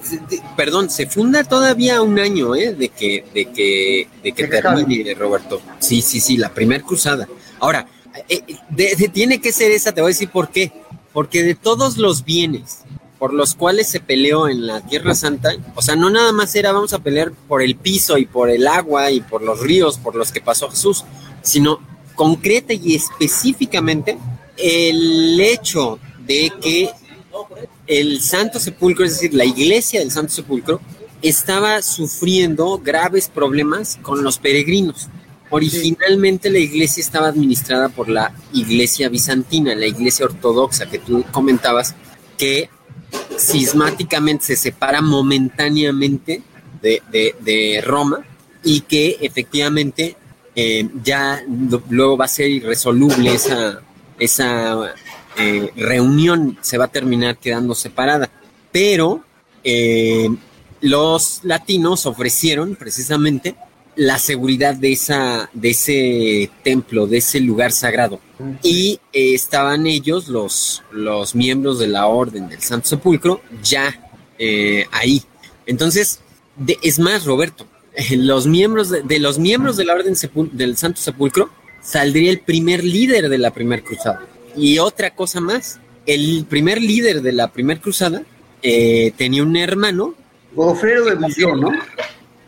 perdón, 0.56 0.90
se 0.90 1.08
funda 1.08 1.44
todavía 1.44 2.02
un 2.02 2.20
año, 2.20 2.56
¿eh? 2.56 2.74
De 2.74 2.90
que, 2.90 3.26
de 3.34 3.46
que, 3.52 4.08
de 4.24 4.32
que 4.32 4.48
termine, 4.48 5.14
Roberto. 5.14 5.62
Sí, 5.80 6.02
sí, 6.02 6.20
sí, 6.20 6.38
la 6.38 6.50
primera 6.50 6.84
cruzada. 6.84 7.28
Ahora, 7.60 7.88
eh, 8.28 8.44
tiene 9.12 9.40
que 9.40 9.52
ser 9.52 9.72
esa, 9.72 9.92
te 9.92 10.02
voy 10.02 10.10
a 10.10 10.14
decir 10.14 10.30
por 10.30 10.50
qué. 10.50 10.72
Porque 11.12 11.44
de 11.44 11.54
todos 11.54 11.98
los 11.98 12.26
bienes 12.26 12.80
por 13.20 13.34
los 13.34 13.56
cuales 13.56 13.88
se 13.88 14.02
peleó 14.02 14.50
en 14.50 14.68
la 14.68 14.82
Tierra 14.82 15.16
Santa, 15.16 15.56
o 15.76 15.82
sea, 15.82 15.96
no 15.96 16.10
nada 16.10 16.34
más 16.34 16.54
era 16.56 16.74
vamos 16.74 16.92
a 16.92 17.00
pelear 17.00 17.32
por 17.48 17.62
el 17.62 17.78
piso 17.78 18.18
y 18.18 18.26
por 18.26 18.50
el 18.50 18.68
agua 18.68 19.12
y 19.12 19.22
por 19.22 19.42
los 19.42 19.62
ríos 19.62 19.98
por 19.98 20.16
los 20.16 20.34
que 20.34 20.42
pasó 20.42 20.70
Jesús, 20.70 21.06
sino 21.42 21.80
concreta 22.16 22.74
y 22.74 22.96
específicamente 22.96 24.18
el 24.58 25.40
hecho 25.40 26.00
de 26.26 26.52
que 26.62 26.90
el 27.88 28.22
Santo 28.22 28.60
Sepulcro, 28.60 29.06
es 29.06 29.14
decir, 29.14 29.34
la 29.34 29.46
iglesia 29.46 30.00
del 30.00 30.12
Santo 30.12 30.34
Sepulcro, 30.34 30.80
estaba 31.22 31.82
sufriendo 31.82 32.78
graves 32.78 33.30
problemas 33.30 33.98
con 34.02 34.24
los 34.24 34.38
peregrinos. 34.38 35.08
Originalmente 35.50 36.50
la 36.50 36.60
iglesia 36.60 37.02
estaba 37.02 37.28
administrada 37.28 37.90
por 37.90 38.10
la 38.10 38.34
iglesia 38.54 39.08
bizantina, 39.10 39.76
la 39.76 39.86
iglesia 39.86 40.26
ortodoxa 40.26 40.88
que 40.90 41.00
tú 41.00 41.24
comentabas, 41.32 41.96
que 42.38 42.70
sismáticamente 43.38 44.46
se 44.46 44.56
separa 44.56 45.02
momentáneamente 45.02 46.42
de, 46.82 47.82
Roma 47.86 48.26
y 48.64 48.82
que 48.82 49.18
efectivamente 49.22 50.18
eh, 50.56 50.90
ya 51.04 51.42
luego 51.90 52.18
va 52.18 52.26
a 52.26 52.30
ser 52.30 52.50
irresoluble 52.50 53.34
esa, 53.34 53.82
esa 54.20 54.94
eh, 55.38 55.72
reunión 55.76 56.58
se 56.62 56.78
va 56.78 56.86
a 56.86 56.92
terminar 56.92 57.38
quedando 57.38 57.76
separada. 57.76 58.30
Pero 58.72 59.24
eh, 59.64 60.30
los 60.82 61.42
latinos 61.44 62.06
ofrecieron 62.06 62.76
precisamente 62.76 63.56
la 63.96 64.18
seguridad 64.18 64.74
de, 64.74 64.92
esa, 64.92 65.50
de 65.54 65.70
ese 65.70 66.52
templo, 66.64 67.06
de 67.06 67.18
ese 67.18 67.40
lugar 67.40 67.72
sagrado. 67.72 68.20
Y 68.64 69.00
eh, 69.14 69.34
estaban 69.36 69.86
ellos, 69.86 70.28
los, 70.28 70.84
los 70.92 71.36
miembros 71.36 71.80
de 71.80 71.88
la 71.88 72.08
Orden 72.08 72.50
del 72.50 72.62
Santo 72.62 72.88
Sepulcro, 72.88 73.42
ya 73.62 74.00
ahí. 74.92 75.24
Entonces, 75.66 76.20
es 76.82 77.00
más, 77.00 77.24
Roberto, 77.24 77.66
los 78.12 78.48
miembros 78.48 78.90
de, 78.90 79.20
los 79.20 79.40
miembros 79.40 79.78
de 79.78 79.86
la 79.86 79.94
Orden 79.94 80.16
del 80.52 80.78
Santo 80.78 81.00
Sepulcro 81.00 81.50
saldría 81.82 82.32
el 82.32 82.40
primer 82.40 82.84
líder 82.84 83.30
de 83.30 83.38
la 83.38 83.52
primera 83.52 83.84
cruzada. 83.84 84.22
Y 84.56 84.80
otra 84.80 85.16
cosa 85.16 85.40
más, 85.42 85.80
el 86.06 86.46
primer 86.50 86.82
líder 86.82 87.22
de 87.22 87.32
la 87.32 87.52
primera 87.52 87.80
cruzada 87.80 88.24
eh, 88.62 89.14
tenía 89.18 89.44
un 89.44 89.56
hermano. 89.56 90.16
Godofredo 90.54 91.06
de 91.06 91.16
Bución, 91.16 91.60
¿no? 91.60 91.72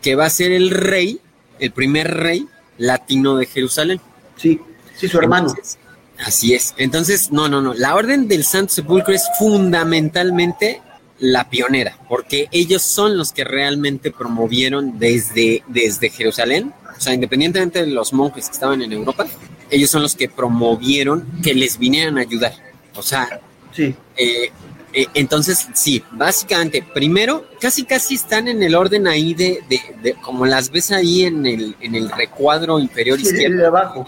Que 0.00 0.14
va 0.14 0.26
a 0.26 0.30
ser 0.30 0.52
el 0.52 0.70
rey, 0.70 1.20
el 1.58 1.72
primer 1.72 2.12
rey 2.14 2.46
latino 2.78 3.36
de 3.36 3.46
Jerusalén. 3.46 4.00
Sí, 4.36 4.60
sí, 4.96 5.08
su 5.08 5.18
hermano. 5.18 5.52
así 6.24 6.54
es. 6.54 6.74
Entonces, 6.76 7.32
no, 7.32 7.48
no, 7.48 7.60
no. 7.60 7.74
La 7.74 7.94
orden 7.94 8.28
del 8.28 8.44
Santo 8.44 8.72
Sepulcro 8.74 9.14
es 9.14 9.24
fundamentalmente 9.38 10.80
la 11.18 11.48
pionera, 11.48 11.98
porque 12.08 12.48
ellos 12.52 12.82
son 12.82 13.16
los 13.16 13.32
que 13.32 13.44
realmente 13.44 14.10
promovieron 14.10 14.98
desde, 14.98 15.62
desde 15.66 16.10
Jerusalén, 16.10 16.74
o 16.96 17.00
sea, 17.00 17.14
independientemente 17.14 17.80
de 17.80 17.86
los 17.86 18.12
monjes 18.12 18.46
que 18.48 18.52
estaban 18.52 18.82
en 18.82 18.92
Europa, 18.92 19.26
ellos 19.70 19.90
son 19.90 20.02
los 20.02 20.14
que 20.14 20.28
promovieron 20.28 21.26
que 21.42 21.54
les 21.54 21.78
vinieran 21.78 22.18
a 22.18 22.22
ayudar. 22.22 22.52
O 22.94 23.02
sea, 23.02 23.40
Sí. 23.72 23.94
eh, 24.16 24.50
eh, 24.92 25.06
entonces, 25.14 25.66
sí, 25.74 26.02
básicamente, 26.12 26.82
primero, 26.94 27.44
casi 27.60 27.84
casi 27.84 28.14
están 28.14 28.48
en 28.48 28.62
el 28.62 28.74
orden 28.74 29.06
ahí 29.06 29.34
de, 29.34 29.60
de, 29.68 29.80
de- 30.02 30.14
como 30.14 30.46
las 30.46 30.70
ves 30.70 30.90
ahí 30.90 31.24
en 31.24 31.44
el, 31.44 31.76
en 31.80 31.94
el 31.94 32.10
recuadro 32.10 32.78
inferior 32.78 33.18
Sí, 33.20 33.26
izquierdo. 33.26 33.56
de 33.58 33.66
abajo. 33.66 34.06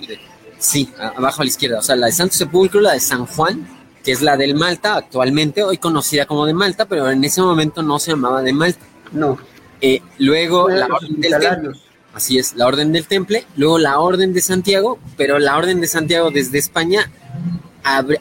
Sí, 0.58 0.88
abajo 0.98 1.42
a 1.42 1.44
la 1.44 1.48
izquierda. 1.50 1.78
O 1.78 1.82
sea, 1.82 1.94
la 1.96 2.06
de 2.06 2.12
Santo 2.12 2.34
Sepulcro, 2.34 2.80
la 2.80 2.94
de 2.94 3.00
San 3.00 3.26
Juan, 3.26 3.68
que 4.02 4.12
es 4.12 4.22
la 4.22 4.36
del 4.38 4.54
Malta, 4.54 4.96
actualmente, 4.96 5.62
hoy 5.62 5.76
conocida 5.76 6.24
como 6.24 6.46
de 6.46 6.54
Malta, 6.54 6.86
pero 6.86 7.10
en 7.10 7.22
ese 7.22 7.42
momento 7.42 7.82
no 7.82 7.98
se 7.98 8.12
llamaba 8.12 8.40
de 8.42 8.52
Malta. 8.54 8.80
No. 9.12 9.38
Eh, 9.82 10.00
luego, 10.18 10.68
la 10.70 10.86
Orden 10.86 11.20
del. 11.20 11.74
Así 12.18 12.36
es, 12.36 12.56
la 12.56 12.66
Orden 12.66 12.90
del 12.90 13.06
Temple, 13.06 13.46
luego 13.54 13.78
la 13.78 14.00
Orden 14.00 14.32
de 14.32 14.40
Santiago, 14.40 14.98
pero 15.16 15.38
la 15.38 15.56
Orden 15.56 15.80
de 15.80 15.86
Santiago 15.86 16.32
desde 16.32 16.58
España 16.58 17.08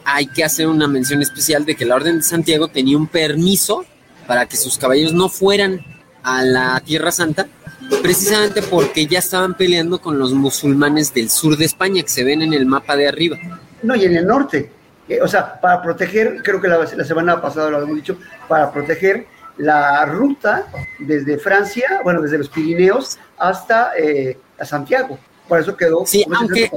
hay 0.04 0.26
que 0.28 0.44
hacer 0.44 0.68
una 0.68 0.86
mención 0.86 1.20
especial 1.20 1.64
de 1.64 1.74
que 1.74 1.84
la 1.84 1.96
Orden 1.96 2.18
de 2.18 2.22
Santiago 2.22 2.68
tenía 2.68 2.96
un 2.96 3.08
permiso 3.08 3.84
para 4.28 4.46
que 4.46 4.56
sus 4.56 4.78
caballeros 4.78 5.14
no 5.14 5.28
fueran 5.28 5.84
a 6.22 6.44
la 6.44 6.78
Tierra 6.78 7.10
Santa, 7.10 7.48
precisamente 8.00 8.62
porque 8.62 9.08
ya 9.08 9.18
estaban 9.18 9.56
peleando 9.56 10.00
con 10.00 10.16
los 10.16 10.32
musulmanes 10.32 11.12
del 11.12 11.28
sur 11.28 11.56
de 11.56 11.64
España 11.64 12.00
que 12.04 12.08
se 12.08 12.22
ven 12.22 12.42
en 12.42 12.54
el 12.54 12.66
mapa 12.66 12.94
de 12.94 13.08
arriba. 13.08 13.36
No, 13.82 13.96
y 13.96 14.04
en 14.04 14.16
el 14.16 14.28
norte. 14.28 14.70
Eh, 15.08 15.18
o 15.20 15.26
sea, 15.26 15.60
para 15.60 15.82
proteger, 15.82 16.40
creo 16.44 16.60
que 16.60 16.68
la, 16.68 16.78
la 16.78 17.04
semana 17.04 17.42
pasada 17.42 17.68
lo 17.68 17.78
habíamos 17.78 17.96
dicho, 17.96 18.16
para 18.46 18.70
proteger 18.70 19.26
la 19.58 20.04
ruta 20.06 20.66
desde 20.98 21.38
Francia, 21.38 22.00
bueno, 22.04 22.20
desde 22.22 22.38
los 22.38 22.48
Pirineos 22.48 23.18
hasta 23.38 23.92
eh, 23.98 24.38
a 24.58 24.64
Santiago. 24.64 25.18
Por 25.48 25.58
eso 25.60 25.74
quedó 25.78 26.04
Sí, 26.04 26.26
aunque- 26.38 26.70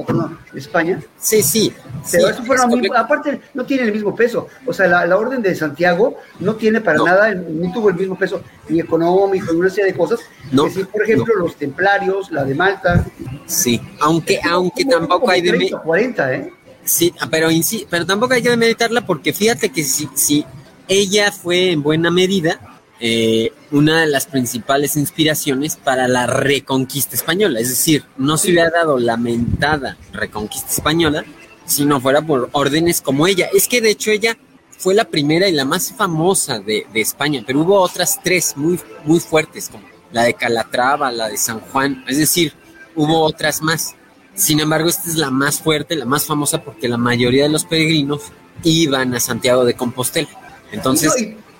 España. 0.54 0.98
Sí, 1.18 1.42
sí. 1.42 1.74
Pero 2.10 2.28
sí, 2.28 2.42
eso 2.54 2.66
muy- 2.68 2.88
aparte, 2.96 3.38
no 3.52 3.66
tiene 3.66 3.82
el 3.82 3.92
mismo 3.92 4.16
peso. 4.16 4.48
O 4.66 4.72
sea, 4.72 4.86
la, 4.88 5.04
la 5.06 5.18
orden 5.18 5.42
de 5.42 5.54
Santiago 5.54 6.16
no 6.40 6.54
tiene 6.54 6.80
para 6.80 6.96
No. 6.96 7.04
nada, 7.04 7.34
ni 7.34 7.70
tuvo 7.70 7.90
el 7.90 7.96
mismo 7.96 8.16
peso 8.16 8.40
ni 8.70 8.80
económico, 8.80 9.52
ni 9.52 9.58
una 9.58 9.68
serie 9.68 9.92
de 9.92 9.98
cosas. 9.98 10.20
No, 10.50 10.64
Que 10.64 10.70
sí, 10.70 10.84
por 10.84 11.02
ejemplo, 11.02 11.34
los 11.36 11.54
templarios, 11.56 12.30
la 12.30 12.44
de 12.44 12.54
Malta. 12.54 13.04
Sí, 13.46 13.78
aunque, 14.00 14.40
aunque 14.42 14.86
tampoco 14.86 15.28
hay 15.30 15.42
de... 15.42 15.50
30, 15.50 15.78
40, 15.80 16.34
¿eh? 16.34 16.52
Sí, 16.82 17.14
pero, 17.30 17.50
insi- 17.50 17.86
pero 17.90 18.06
tampoco 18.06 18.32
hay 18.32 18.42
que 18.42 18.56
meditarla 18.56 19.04
porque 19.04 19.34
fíjate 19.34 19.68
que 19.70 19.84
si, 19.84 20.08
si 20.14 20.46
ella 20.88 21.30
fue 21.30 21.72
en 21.72 21.82
buena 21.82 22.10
medida 22.10 22.58
eh, 23.04 23.52
una 23.72 24.02
de 24.02 24.06
las 24.06 24.26
principales 24.26 24.96
inspiraciones 24.96 25.74
para 25.74 26.06
la 26.06 26.28
reconquista 26.28 27.16
española. 27.16 27.58
Es 27.58 27.68
decir, 27.68 28.04
no 28.16 28.38
se 28.38 28.52
hubiera 28.52 28.70
dado 28.70 28.96
lamentada 28.96 29.96
reconquista 30.12 30.70
española 30.70 31.24
si 31.66 31.84
no 31.84 32.00
fuera 32.00 32.22
por 32.22 32.48
órdenes 32.52 33.00
como 33.00 33.26
ella. 33.26 33.48
Es 33.52 33.66
que 33.66 33.80
de 33.80 33.90
hecho 33.90 34.12
ella 34.12 34.38
fue 34.78 34.94
la 34.94 35.02
primera 35.02 35.48
y 35.48 35.52
la 35.52 35.64
más 35.64 35.92
famosa 35.92 36.60
de, 36.60 36.86
España, 36.94 37.42
pero 37.44 37.62
hubo 37.62 37.80
otras 37.80 38.20
tres 38.22 38.56
muy, 38.56 38.78
muy 39.04 39.18
fuertes, 39.18 39.68
como 39.68 39.82
la 40.12 40.22
de 40.22 40.34
Calatrava, 40.34 41.10
la 41.10 41.28
de 41.28 41.38
San 41.38 41.58
Juan. 41.58 42.04
Es 42.06 42.18
decir, 42.18 42.52
hubo 42.94 43.18
otras 43.22 43.62
más. 43.62 43.96
Sin 44.34 44.60
embargo, 44.60 44.88
esta 44.88 45.10
es 45.10 45.16
la 45.16 45.32
más 45.32 45.58
fuerte, 45.58 45.96
la 45.96 46.04
más 46.04 46.24
famosa, 46.24 46.62
porque 46.62 46.88
la 46.88 46.98
mayoría 46.98 47.42
de 47.42 47.48
los 47.48 47.64
peregrinos 47.64 48.22
iban 48.62 49.12
a 49.12 49.18
Santiago 49.18 49.64
de 49.64 49.74
Compostela. 49.74 50.28
Entonces, 50.70 51.12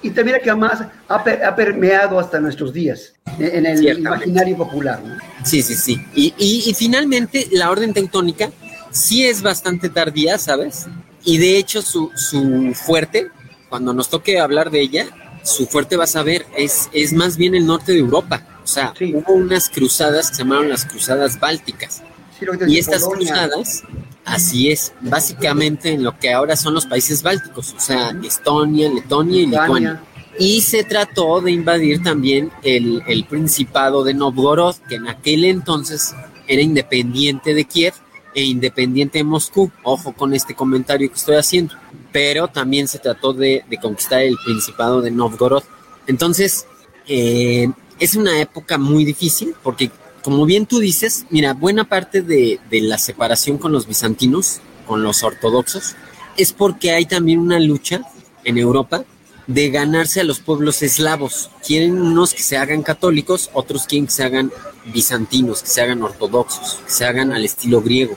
y 0.03 0.11
también 0.11 0.39
que 0.43 0.51
además 0.51 0.83
ha, 1.09 1.25
per- 1.25 1.45
ha 1.45 1.55
permeado 1.55 2.19
hasta 2.19 2.41
nuestros 2.41 2.73
días 2.73 3.13
en, 3.39 3.65
en 3.65 3.67
el 3.67 3.99
imaginario 3.99 4.57
popular. 4.57 5.01
¿no? 5.05 5.17
sí, 5.45 5.63
sí, 5.63 5.75
sí. 5.75 5.99
Y, 6.15 6.35
y- 6.39 6.65
y 6.71 6.75
finalmente, 6.75 7.49
la 7.53 7.71
orden 7.71 7.93
teutónica 7.95 8.51
sí 8.91 9.25
es 9.27 9.43
bastante 9.43 9.89
tardía, 9.89 10.39
¿sabes? 10.39 10.87
Y 11.25 11.39
de 11.39 11.57
hecho, 11.57 11.83
su, 11.83 12.11
su 12.17 12.73
fuerte, 12.75 13.29
cuando 13.69 13.93
nos 13.95 14.09
toque 14.11 14.41
hablar 14.41 14.71
de 14.71 14.81
ella, 14.81 15.07
su 15.45 15.67
fuerte, 15.67 15.97
vas 15.97 16.15
a 16.17 16.23
ver, 16.23 16.47
es, 16.57 16.88
es 16.93 17.12
más 17.12 17.37
bien 17.37 17.55
el 17.55 17.67
norte 17.67 17.93
de 17.93 17.99
Europa. 17.99 18.47
O 18.62 18.67
sea, 18.67 18.93
Sí. 18.97 19.15
hubo 19.15 19.33
unas 19.35 19.69
cruzadas 19.69 20.31
que 20.31 20.37
se 20.37 20.43
llamaron 20.43 20.69
las 20.69 20.85
cruzadas 20.85 21.38
bálticas. 21.41 22.03
Sí, 22.38 22.47
Y 22.69 22.79
estas 22.79 23.03
Polonia. 23.03 23.29
cruzadas, 23.33 23.83
así 24.25 24.71
es, 24.71 24.93
básicamente 25.01 25.93
en 25.93 26.03
lo 26.03 26.19
que 26.19 26.33
ahora 26.33 26.57
son 26.57 26.75
los 26.75 26.87
países 26.87 27.23
bálticos, 27.23 27.75
o 27.77 27.81
sea, 27.81 28.17
Estonia, 28.23 28.89
Letonia 28.89 29.43
y 29.43 29.47
Lituania. 29.47 30.03
Y 30.39 30.63
se 30.63 30.85
trató 30.85 31.41
de 31.41 31.53
invadir 31.53 32.03
también 32.03 32.51
el, 32.63 33.03
el 33.07 33.25
Principado 33.25 34.03
de 34.03 34.15
Novgorod, 34.15 34.77
que 34.89 34.95
en 34.95 35.09
aquel 35.09 35.45
entonces 35.45 36.15
era 36.49 36.63
independiente 36.63 37.55
de 37.55 37.65
Kiev 37.65 37.95
e 38.35 38.45
independiente 38.45 39.19
de 39.19 39.25
Moscú. 39.25 39.71
Ojo 39.83 40.13
con 40.13 40.33
este 40.35 40.55
comentario 40.55 41.11
que 41.11 41.17
estoy 41.17 41.37
haciendo. 41.37 41.75
Pero 42.13 42.49
también 42.49 42.89
se 42.89 42.99
trató 42.99 43.35
de, 43.35 43.65
de 43.69 43.77
conquistar 43.77 44.23
el 44.23 44.37
Principado 44.45 45.03
de 45.03 45.11
Novgorod. 45.11 45.65
Entonces, 46.07 46.67
eh, 47.07 47.71
es 47.99 48.17
una 48.17 48.41
época 48.41 48.79
muy 48.79 49.05
difícil 49.05 49.55
porque, 49.63 49.91
como 50.23 50.47
bien 50.47 50.67
tú 50.67 50.79
dices, 50.79 51.27
mira, 51.31 51.53
buena 51.55 51.85
parte 51.85 52.23
de, 52.23 52.61
de 52.71 52.81
la 52.81 52.99
separación 52.99 53.59
con 53.59 53.73
los 53.73 53.87
bizantinos, 53.87 54.61
con 54.87 55.03
los 55.03 55.23
ortodoxos, 55.23 55.95
es 56.37 56.53
porque 56.53 56.93
hay 56.93 57.07
también 57.07 57.39
una 57.39 57.59
lucha 57.59 58.03
en 58.45 58.59
Europa 58.59 59.05
de 59.47 59.71
ganarse 59.71 60.21
a 60.21 60.25
los 60.25 60.41
pueblos 60.41 60.83
eslavos. 60.83 61.51
Quieren 61.67 62.01
unos 62.01 62.35
que 62.35 62.43
se 62.43 62.57
hagan 62.57 62.83
católicos, 62.83 63.51
otros 63.53 63.87
quieren 63.87 64.07
que 64.07 64.13
se 64.13 64.25
hagan 64.25 64.53
bizantinos, 64.87 65.63
que 65.63 65.69
se 65.69 65.83
hagan 65.83 66.03
ortodoxos, 66.03 66.81
que 66.87 66.91
se 66.93 67.05
hagan 67.05 67.33
al 67.33 67.45
estilo 67.45 67.83
griego. 67.83 68.17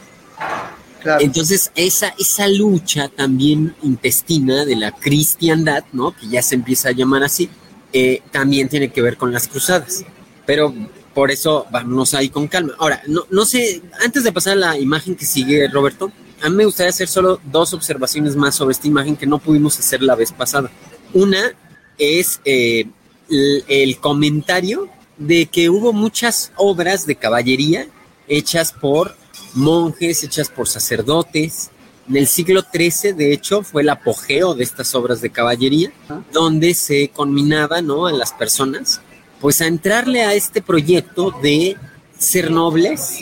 Claro. 1.01 1.23
Entonces, 1.23 1.71
esa, 1.75 2.13
esa 2.17 2.47
lucha 2.47 3.09
también 3.09 3.75
intestina 3.83 4.65
de 4.65 4.75
la 4.75 4.91
cristiandad, 4.91 5.83
¿no? 5.93 6.15
Que 6.15 6.27
ya 6.27 6.41
se 6.41 6.55
empieza 6.55 6.89
a 6.89 6.93
llamar 6.93 7.23
así, 7.23 7.49
eh, 7.93 8.21
también 8.31 8.69
tiene 8.69 8.91
que 8.91 9.01
ver 9.01 9.17
con 9.17 9.31
las 9.31 9.47
cruzadas. 9.47 10.03
Pero 10.45 10.73
por 11.15 11.31
eso 11.31 11.65
vámonos 11.71 12.13
ahí 12.13 12.29
con 12.29 12.47
calma. 12.47 12.73
Ahora, 12.77 13.01
no, 13.07 13.25
no 13.31 13.45
sé, 13.45 13.81
antes 14.03 14.23
de 14.25 14.33
pasar 14.33 14.53
a 14.53 14.57
la 14.57 14.77
imagen 14.77 15.15
que 15.15 15.25
sigue, 15.25 15.67
Roberto, 15.69 16.11
a 16.43 16.49
mí 16.49 16.57
me 16.57 16.65
gustaría 16.65 16.89
hacer 16.89 17.07
solo 17.07 17.39
dos 17.45 17.73
observaciones 17.73 18.35
más 18.35 18.53
sobre 18.53 18.73
esta 18.73 18.87
imagen 18.87 19.15
que 19.15 19.25
no 19.25 19.39
pudimos 19.39 19.79
hacer 19.79 20.03
la 20.03 20.13
vez 20.13 20.33
pasada. 20.33 20.69
Una 21.13 21.53
es 21.97 22.41
eh, 22.43 22.87
el, 23.29 23.97
comentario 23.99 24.89
de 25.17 25.45
que 25.45 25.69
hubo 25.69 25.93
muchas 25.93 26.51
obras 26.57 27.05
de 27.05 27.15
caballería 27.15 27.87
hechas 28.27 28.73
por 28.73 29.15
monjes, 29.53 30.21
hechas 30.23 30.49
por 30.49 30.67
sacerdotes. 30.67 31.71
En 32.09 32.17
el 32.17 32.27
siglo 32.27 32.61
XIII, 32.61 33.13
de 33.13 33.31
hecho, 33.31 33.63
fue 33.63 33.83
el 33.83 33.89
apogeo 33.89 34.53
de 34.53 34.65
estas 34.65 34.93
obras 34.93 35.21
de 35.21 35.29
caballería, 35.29 35.93
donde 36.33 36.73
se 36.73 37.07
conminaba 37.07 37.81
¿no? 37.81 38.05
a 38.05 38.11
las 38.11 38.33
personas 38.33 38.99
pues 39.45 39.61
a 39.61 39.67
entrarle 39.67 40.23
a 40.23 40.33
este 40.33 40.59
proyecto 40.59 41.29
de 41.29 41.77
ser 42.17 42.49
nobles, 42.49 43.19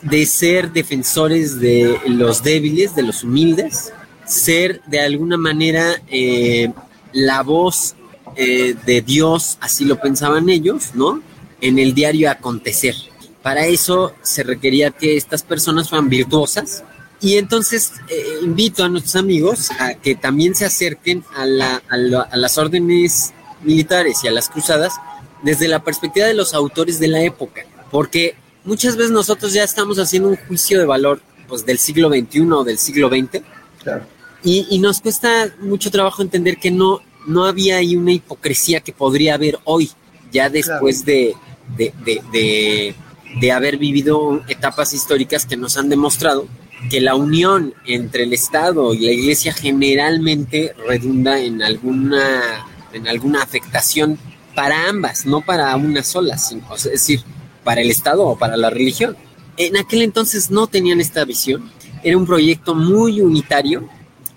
de 0.00 0.24
ser 0.24 0.72
defensores 0.72 1.60
de 1.60 2.00
los 2.06 2.42
débiles, 2.42 2.94
de 2.94 3.02
los 3.02 3.22
humildes, 3.22 3.92
ser 4.24 4.80
de 4.86 5.00
alguna 5.00 5.36
manera 5.36 6.00
eh, 6.08 6.72
la 7.12 7.42
voz 7.42 7.96
eh, 8.34 8.76
de 8.86 9.02
Dios, 9.02 9.58
así 9.60 9.84
lo 9.84 10.00
pensaban 10.00 10.48
ellos, 10.48 10.92
¿no? 10.94 11.20
En 11.60 11.78
el 11.78 11.92
diario 11.92 12.30
acontecer. 12.30 12.94
Para 13.42 13.66
eso 13.66 14.14
se 14.22 14.44
requería 14.44 14.90
que 14.90 15.18
estas 15.18 15.42
personas 15.42 15.90
fueran 15.90 16.08
virtuosas. 16.08 16.82
Y 17.20 17.36
entonces 17.36 17.92
eh, 18.08 18.38
invito 18.42 18.84
a 18.84 18.88
nuestros 18.88 19.16
amigos 19.16 19.70
a 19.78 19.92
que 19.92 20.14
también 20.14 20.54
se 20.54 20.64
acerquen 20.64 21.24
a, 21.36 21.44
la, 21.44 21.82
a, 21.90 21.96
la, 21.98 22.22
a 22.22 22.38
las 22.38 22.56
órdenes 22.56 23.34
militares 23.62 24.20
y 24.24 24.28
a 24.28 24.30
las 24.30 24.48
cruzadas 24.48 24.94
desde 25.42 25.68
la 25.68 25.82
perspectiva 25.82 26.26
de 26.26 26.34
los 26.34 26.54
autores 26.54 26.98
de 27.00 27.08
la 27.08 27.22
época, 27.22 27.62
porque 27.90 28.34
muchas 28.64 28.96
veces 28.96 29.12
nosotros 29.12 29.52
ya 29.52 29.64
estamos 29.64 29.98
haciendo 29.98 30.28
un 30.28 30.36
juicio 30.36 30.78
de 30.78 30.84
valor 30.86 31.20
pues, 31.48 31.64
del 31.64 31.78
siglo 31.78 32.08
XXI 32.08 32.40
o 32.52 32.64
del 32.64 32.78
siglo 32.78 33.08
XX, 33.08 33.42
Claro. 33.82 34.04
y, 34.42 34.66
y 34.70 34.78
nos 34.80 35.00
cuesta 35.00 35.52
mucho 35.60 35.90
trabajo 35.90 36.20
entender 36.22 36.56
que 36.58 36.70
no, 36.70 37.00
no 37.26 37.44
había 37.46 37.76
ahí 37.76 37.96
una 37.96 38.12
hipocresía 38.12 38.80
que 38.80 38.92
podría 38.92 39.34
haber 39.34 39.58
hoy, 39.64 39.90
ya 40.32 40.50
después 40.50 41.04
de, 41.04 41.34
de, 41.76 41.94
de, 42.04 42.20
de, 42.32 42.94
de 43.40 43.52
haber 43.52 43.78
vivido 43.78 44.42
etapas 44.48 44.92
históricas 44.92 45.46
que 45.46 45.56
nos 45.56 45.76
han 45.76 45.88
demostrado 45.88 46.46
que 46.90 47.00
la 47.00 47.14
unión 47.14 47.74
entre 47.86 48.22
el 48.24 48.32
Estado 48.32 48.94
y 48.94 48.98
la 49.00 49.12
Iglesia 49.12 49.52
generalmente 49.52 50.74
redunda 50.86 51.40
en 51.40 51.62
alguna, 51.62 52.66
en 52.92 53.08
alguna 53.08 53.42
afectación 53.42 54.18
para 54.58 54.88
ambas, 54.88 55.24
no 55.24 55.40
para 55.40 55.76
una 55.76 56.02
sola, 56.02 56.36
sino, 56.36 56.74
es 56.74 56.82
decir, 56.82 57.20
para 57.62 57.80
el 57.80 57.92
Estado 57.92 58.26
o 58.26 58.36
para 58.36 58.56
la 58.56 58.70
religión. 58.70 59.16
En 59.56 59.76
aquel 59.76 60.02
entonces 60.02 60.50
no 60.50 60.66
tenían 60.66 61.00
esta 61.00 61.24
visión, 61.24 61.70
era 62.02 62.16
un 62.16 62.26
proyecto 62.26 62.74
muy 62.74 63.20
unitario 63.20 63.88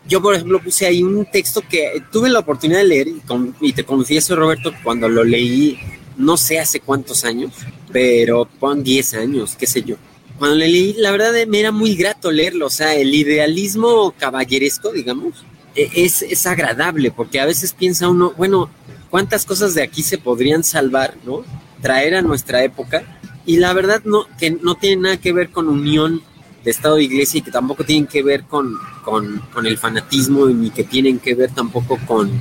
yo, 0.08 0.22
por 0.22 0.36
ejemplo, 0.36 0.62
puse 0.62 0.86
ahí 0.86 1.04
un 1.04 1.26
texto 1.26 1.62
que 1.68 2.04
tuve 2.12 2.30
la 2.30 2.40
oportunidad 2.40 2.80
de 2.80 2.86
leer 2.86 3.08
y, 3.62 3.74
te 3.74 3.84
confieso, 3.84 4.36
Roberto, 4.36 4.74
cuando 4.84 5.08
lo 5.08 5.24
leí, 5.24 5.80
no 6.18 6.38
sé 6.38 6.60
hace 6.60 6.82
cuántos 6.82 7.24
años, 7.24 7.54
pero 7.94 8.46
pon 8.60 8.84
10 8.84 9.14
años, 9.14 9.56
qué 9.58 9.68
sé 9.68 9.84
yo. 9.84 9.96
Cuando 10.38 10.58
leí, 10.58 10.94
la 10.98 11.12
verdad 11.12 11.32
me 11.48 11.60
era 11.60 11.72
muy 11.72 11.96
grato 11.96 12.32
leerlo, 12.32 12.66
o 12.66 12.70
sea, 12.70 12.94
el 12.96 13.16
idealismo 13.16 14.14
caballeresco, 14.18 14.92
digamos, 14.92 15.46
e, 15.76 15.90
es, 15.96 16.24
es 16.24 16.46
agradable, 16.46 17.12
porque 17.12 17.40
a 17.40 17.46
veces 17.46 17.74
piensa 17.74 18.10
uno, 18.10 18.34
bueno, 18.36 18.70
¿cuántas 19.12 19.46
cosas 19.46 19.76
de 19.76 19.84
aquí 19.84 20.02
se 20.02 20.18
podrían 20.18 20.64
salvar, 20.64 21.14
no? 21.24 21.44
Traer 21.82 22.16
a 22.16 22.22
nuestra 22.24 22.64
época. 22.64 23.04
Y 23.46 23.58
la 23.58 23.74
verdad 23.74 24.02
no, 24.06 24.26
que 24.40 24.52
no 24.52 24.76
tiene 24.76 25.02
nada 25.04 25.18
que 25.18 25.34
ver 25.34 25.50
con 25.52 25.68
unión 25.68 26.22
de 26.64 26.72
Estado 26.72 26.98
e 26.98 27.04
Iglesia 27.04 27.40
y 27.40 27.42
que 27.42 27.52
tampoco 27.52 27.84
tienen 27.84 28.08
que 28.08 28.24
ver 28.24 28.44
con, 28.44 28.78
con, 29.04 29.66
el 29.66 29.78
fanatismo 29.78 30.46
ni 30.48 30.70
que 30.70 30.84
tienen 30.84 31.20
que 31.20 31.36
ver 31.36 31.52
tampoco 31.52 32.00
con, 32.06 32.32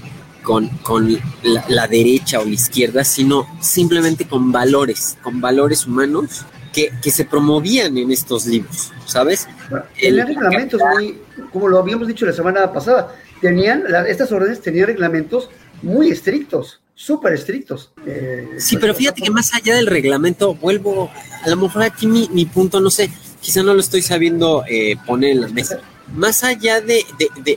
con, 0.42 0.68
con 0.82 1.18
la, 1.42 1.88
derecha 1.88 2.38
o 2.40 2.44
la 2.44 2.50
izquierda, 2.50 3.02
sino 3.02 3.46
simplemente 3.60 4.28
con 4.28 4.52
valores, 4.52 5.16
con 5.22 5.40
valores 5.40 5.86
humanos 5.86 6.44
que, 6.72 6.92
que 7.02 7.10
se 7.10 7.24
promovían 7.24 7.96
en 7.96 8.10
estos 8.12 8.46
libros, 8.46 8.92
¿sabes? 9.06 9.48
El, 9.96 10.24
reglamentos, 10.24 10.80
muy, 10.94 11.18
como 11.50 11.68
lo 11.68 11.78
habíamos 11.78 12.06
dicho 12.06 12.26
la 12.26 12.34
semana 12.34 12.70
pasada, 12.70 13.14
tenían, 13.40 13.84
estas 14.06 14.30
órdenes 14.32 14.60
tenían 14.60 14.86
reglamentos 14.86 15.48
muy 15.82 16.10
estrictos 16.10 16.80
súper 17.00 17.32
estrictos. 17.32 17.92
Eh, 18.06 18.46
sí, 18.58 18.76
pero 18.76 18.94
fíjate 18.94 19.22
que 19.22 19.30
más 19.30 19.54
allá 19.54 19.74
del 19.74 19.86
reglamento, 19.86 20.54
vuelvo, 20.54 21.10
a 21.42 21.48
lo 21.48 21.56
mejor 21.56 21.82
aquí 21.82 22.06
mi, 22.06 22.28
mi 22.30 22.44
punto, 22.44 22.78
no 22.78 22.90
sé, 22.90 23.10
quizá 23.40 23.62
no 23.62 23.72
lo 23.72 23.80
estoy 23.80 24.02
sabiendo 24.02 24.64
eh, 24.68 24.96
poner 25.06 25.30
en 25.30 25.40
la 25.40 25.48
mesa. 25.48 25.80
Más 26.14 26.44
allá 26.44 26.82
de, 26.82 27.02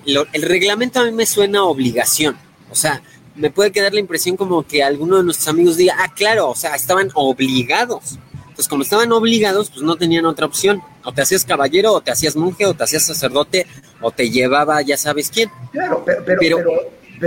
el 0.05 0.41
reglamento 0.43 1.01
a 1.01 1.05
mí 1.05 1.11
me 1.11 1.25
suena 1.25 1.65
obligación. 1.65 2.37
O 2.71 2.75
sea, 2.75 3.01
me 3.35 3.49
puede 3.49 3.73
quedar 3.73 3.93
la 3.93 3.99
impresión 3.99 4.37
como 4.37 4.65
que 4.65 4.81
alguno 4.81 5.17
de 5.17 5.23
nuestros 5.23 5.49
amigos 5.49 5.75
diga, 5.75 5.95
ah, 5.99 6.13
claro, 6.15 6.49
o 6.49 6.55
sea, 6.55 6.75
estaban 6.75 7.09
obligados. 7.13 8.17
Entonces, 8.43 8.69
como 8.69 8.83
estaban 8.83 9.11
obligados, 9.11 9.71
pues 9.71 9.81
no 9.81 9.97
tenían 9.97 10.25
otra 10.25 10.45
opción. 10.45 10.81
O 11.03 11.11
te 11.11 11.23
hacías 11.23 11.43
caballero, 11.43 11.91
o 11.91 12.01
te 12.01 12.11
hacías 12.11 12.37
monje, 12.37 12.65
o 12.65 12.75
te 12.75 12.83
hacías 12.83 13.05
sacerdote, 13.05 13.67
o 13.99 14.11
te 14.11 14.29
llevaba 14.29 14.81
ya 14.83 14.95
sabes 14.95 15.29
quién. 15.31 15.49
Claro, 15.71 16.03
pero, 16.05 16.23
pero, 16.23 16.39
pero, 16.39 16.71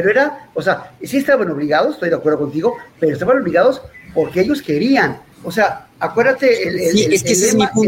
era, 0.01 0.49
o 0.55 0.63
sea, 0.63 0.93
sí 1.03 1.19
estaban 1.19 1.51
obligados, 1.51 1.95
estoy 1.95 2.11
de 2.11 2.17
acuerdo 2.17 2.41
contigo, 2.41 2.77
pero 3.01 3.13
estaban 3.13 3.41
obligados 3.41 3.83
porque 4.15 4.41
ellos 4.41 4.63
querían. 4.63 5.21
O 5.45 5.51
sea, 5.51 5.87
acuérdate 6.01 6.69
el, 6.69 6.95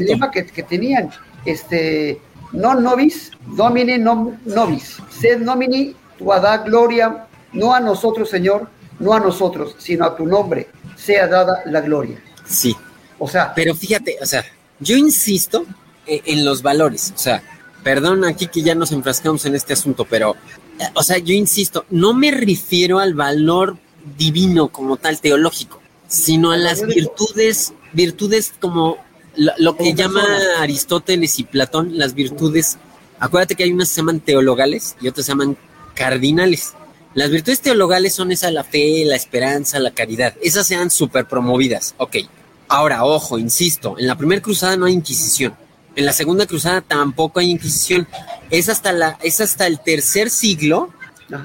lema, 0.07 0.31
que, 0.31 0.43
tenían, 0.63 1.11
este, 1.45 2.21
no 2.53 2.75
nobis, 2.75 3.31
domine 3.57 3.99
no 3.99 4.37
nobis, 4.45 4.99
sed 5.11 5.41
nomini 5.41 5.95
da 6.21 6.59
gloria, 6.59 7.27
no 7.53 7.75
a 7.75 7.81
nosotros, 7.81 8.29
Señor, 8.29 8.69
no 8.99 9.13
a 9.13 9.21
nosotros, 9.21 9.77
sino 9.79 10.05
a 10.05 10.17
tu 10.17 10.27
nombre, 10.27 10.69
sea 10.97 11.27
dada 11.27 11.63
la 11.67 11.81
gloria. 11.81 12.19
Sí. 12.47 12.77
O 13.19 13.29
sea, 13.29 13.53
pero 13.55 13.75
fíjate, 13.75 14.17
o 14.21 14.27
sea, 14.27 14.45
yo 14.79 14.97
insisto 14.97 15.67
en, 16.07 16.21
en 16.25 16.45
los 16.45 16.63
valores, 16.63 17.13
o 17.15 17.19
sea, 17.19 17.43
perdón 17.83 18.25
aquí 18.25 18.47
que 18.47 18.63
ya 18.63 18.75
nos 18.75 18.93
enfrascamos 18.93 19.45
en 19.47 19.55
este 19.55 19.73
asunto, 19.73 20.05
pero, 20.05 20.37
o 20.95 21.03
sea, 21.03 21.19
yo 21.19 21.35
insisto, 21.35 21.85
no 21.91 22.15
me 22.15 22.31
refiero 22.31 22.99
al 22.99 23.15
valor 23.15 23.79
divino 24.17 24.69
como 24.69 24.97
tal, 24.97 25.21
teológico, 25.21 25.81
sino 26.09 26.53
a 26.53 26.57
las 26.57 26.85
virtudes 26.87 27.73
virtudes 27.93 28.53
como 28.61 28.99
lo, 29.37 29.77
que 29.77 29.95
llama 29.95 30.25
Aristóteles 30.59 31.39
y 31.39 31.45
Platón, 31.45 31.97
las 31.97 32.15
virtudes, 32.15 32.77
acuérdate 33.21 33.55
que 33.55 33.65
hay 33.65 33.73
unas 33.73 33.89
que 33.89 33.95
se 33.95 34.01
llaman 34.01 34.21
teologales 34.21 34.97
y 35.01 35.09
otras 35.09 35.27
se 35.27 35.33
llaman 35.33 35.57
cardinales. 35.95 36.75
Las 37.15 37.31
virtudes 37.31 37.61
teologales 37.61 38.15
son 38.15 38.33
esa 38.33 38.51
la 38.51 38.65
fe, 38.65 39.05
la 39.05 39.17
esperanza, 39.17 39.79
la 39.79 39.93
caridad. 39.93 40.35
Esas 40.43 40.67
sean 40.67 40.91
súper 40.91 41.27
promovidas. 41.27 41.95
Ok. 41.99 42.17
Ahora, 42.69 43.05
ojo, 43.05 43.39
insisto, 43.39 43.97
en 43.99 44.07
la 44.07 44.17
primera 44.17 44.43
cruzada 44.43 44.77
no 44.77 44.87
hay 44.87 44.93
Inquisición. 44.93 45.55
En 45.97 46.05
la 46.05 46.13
segunda 46.13 46.47
cruzada 46.47 46.81
tampoco 46.81 47.41
hay 47.41 47.51
Inquisición. 47.51 48.07
Es 48.51 48.69
hasta, 48.69 48.93
la, 48.93 49.19
es 49.23 49.41
hasta 49.41 49.67
el 49.67 49.81
tercer 49.81 50.31
siglo, 50.31 50.91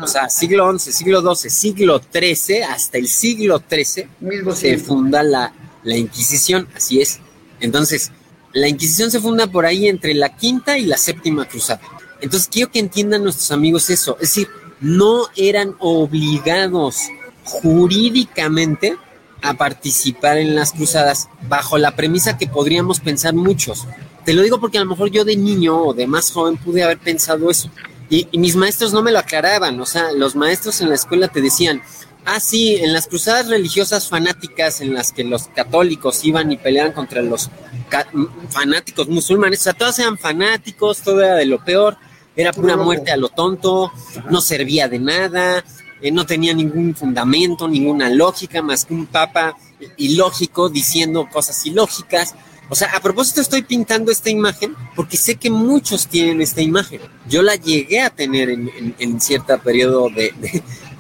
o 0.01 0.07
sea, 0.07 0.29
siglo 0.29 0.77
XI, 0.77 0.91
siglo 0.91 1.35
XII, 1.35 1.49
siglo 1.49 2.01
XIII, 2.11 2.63
hasta 2.63 2.97
el 2.97 3.07
siglo 3.07 3.61
XIII, 3.69 4.07
se 4.55 4.77
funda 4.77 5.23
la, 5.23 5.53
la 5.83 5.97
Inquisición, 5.97 6.67
así 6.75 7.01
es. 7.01 7.19
Entonces, 7.59 8.11
la 8.53 8.67
Inquisición 8.67 9.11
se 9.11 9.19
funda 9.19 9.47
por 9.47 9.65
ahí 9.65 9.87
entre 9.87 10.13
la 10.13 10.35
quinta 10.35 10.77
y 10.77 10.85
la 10.85 10.97
séptima 10.97 11.45
cruzada. 11.45 11.81
Entonces, 12.21 12.47
quiero 12.49 12.71
que 12.71 12.79
entiendan 12.79 13.23
nuestros 13.23 13.51
amigos 13.51 13.89
eso. 13.89 14.15
Es 14.15 14.29
decir, 14.29 14.47
no 14.79 15.27
eran 15.35 15.75
obligados 15.79 16.97
jurídicamente 17.43 18.97
a 19.41 19.55
participar 19.55 20.37
en 20.37 20.55
las 20.55 20.71
cruzadas 20.71 21.27
bajo 21.49 21.77
la 21.77 21.95
premisa 21.95 22.37
que 22.37 22.47
podríamos 22.47 23.01
pensar 23.01 23.33
muchos. 23.33 23.85
Te 24.25 24.33
lo 24.33 24.41
digo 24.41 24.59
porque 24.59 24.77
a 24.77 24.83
lo 24.83 24.89
mejor 24.89 25.12
yo 25.12 25.25
de 25.25 25.36
niño 25.36 25.77
o 25.77 25.93
de 25.93 26.07
más 26.07 26.31
joven 26.31 26.57
pude 26.57 26.83
haber 26.83 26.97
pensado 26.97 27.49
eso. 27.49 27.69
Y, 28.09 28.27
y 28.31 28.38
mis 28.38 28.55
maestros 28.55 28.93
no 28.93 29.01
me 29.01 29.12
lo 29.12 29.19
aclaraban. 29.19 29.79
O 29.79 29.86
sea, 29.86 30.12
los 30.12 30.36
maestros 30.36 30.81
en 30.81 30.89
la 30.89 30.95
escuela 30.95 31.27
te 31.27 31.41
decían, 31.41 31.81
Ah, 32.25 32.39
sí, 32.39 32.77
en 32.77 32.93
las 32.93 33.07
cruzadas 33.07 33.49
religiosas 33.49 34.07
fanáticas 34.07 34.79
en 34.79 34.93
las 34.93 35.12
que 35.12 35.25
los 35.25 35.49
católicos 35.49 36.23
iban 36.23 36.51
y 36.53 36.57
peleaban 36.57 36.93
contra 36.93 37.21
los 37.21 37.49
fanáticos 38.49 39.09
musulmanes, 39.09 39.59
o 39.59 39.63
sea, 39.63 39.73
todos 39.73 39.99
eran 39.99 40.17
fanáticos, 40.17 41.01
todo 41.01 41.21
era 41.21 41.36
de 41.36 41.45
lo 41.45 41.63
peor, 41.63 41.97
era 42.36 42.53
pura 42.53 42.77
muerte 42.77 43.12
a 43.12 43.17
lo 43.17 43.27
tonto, 43.27 43.91
no 44.29 44.39
servía 44.39 44.88
de 44.88 44.99
nada, 44.99 45.65
eh, 46.01 46.12
no 46.12 46.25
tenía 46.25 46.53
ningún 46.53 46.95
fundamento, 46.95 47.67
ninguna 47.67 48.09
lógica, 48.09 48.62
más 48.62 48.86
que 48.86 48.93
un 48.93 49.05
papa 49.05 49.57
ilógico 49.97 50.69
diciendo 50.69 51.27
cosas 51.31 51.65
ilógicas. 51.65 52.36
O 52.69 52.76
sea, 52.76 52.89
a 52.95 53.02
propósito 53.02 53.41
estoy 53.41 53.62
pintando 53.62 54.12
esta 54.12 54.30
imagen 54.30 54.76
porque 54.95 55.17
sé 55.17 55.36
que 55.36 55.49
muchos 55.49 56.08
tienen 56.08 56.41
esta 56.41 56.62
imagen. 56.62 57.02
Yo 57.28 57.41
la 57.41 57.56
llegué 57.56 58.02
a 58.02 58.10
tener 58.10 58.49
en, 58.49 59.21
cierto 59.21 59.58
periodo 59.60 60.10
de, 60.10 60.34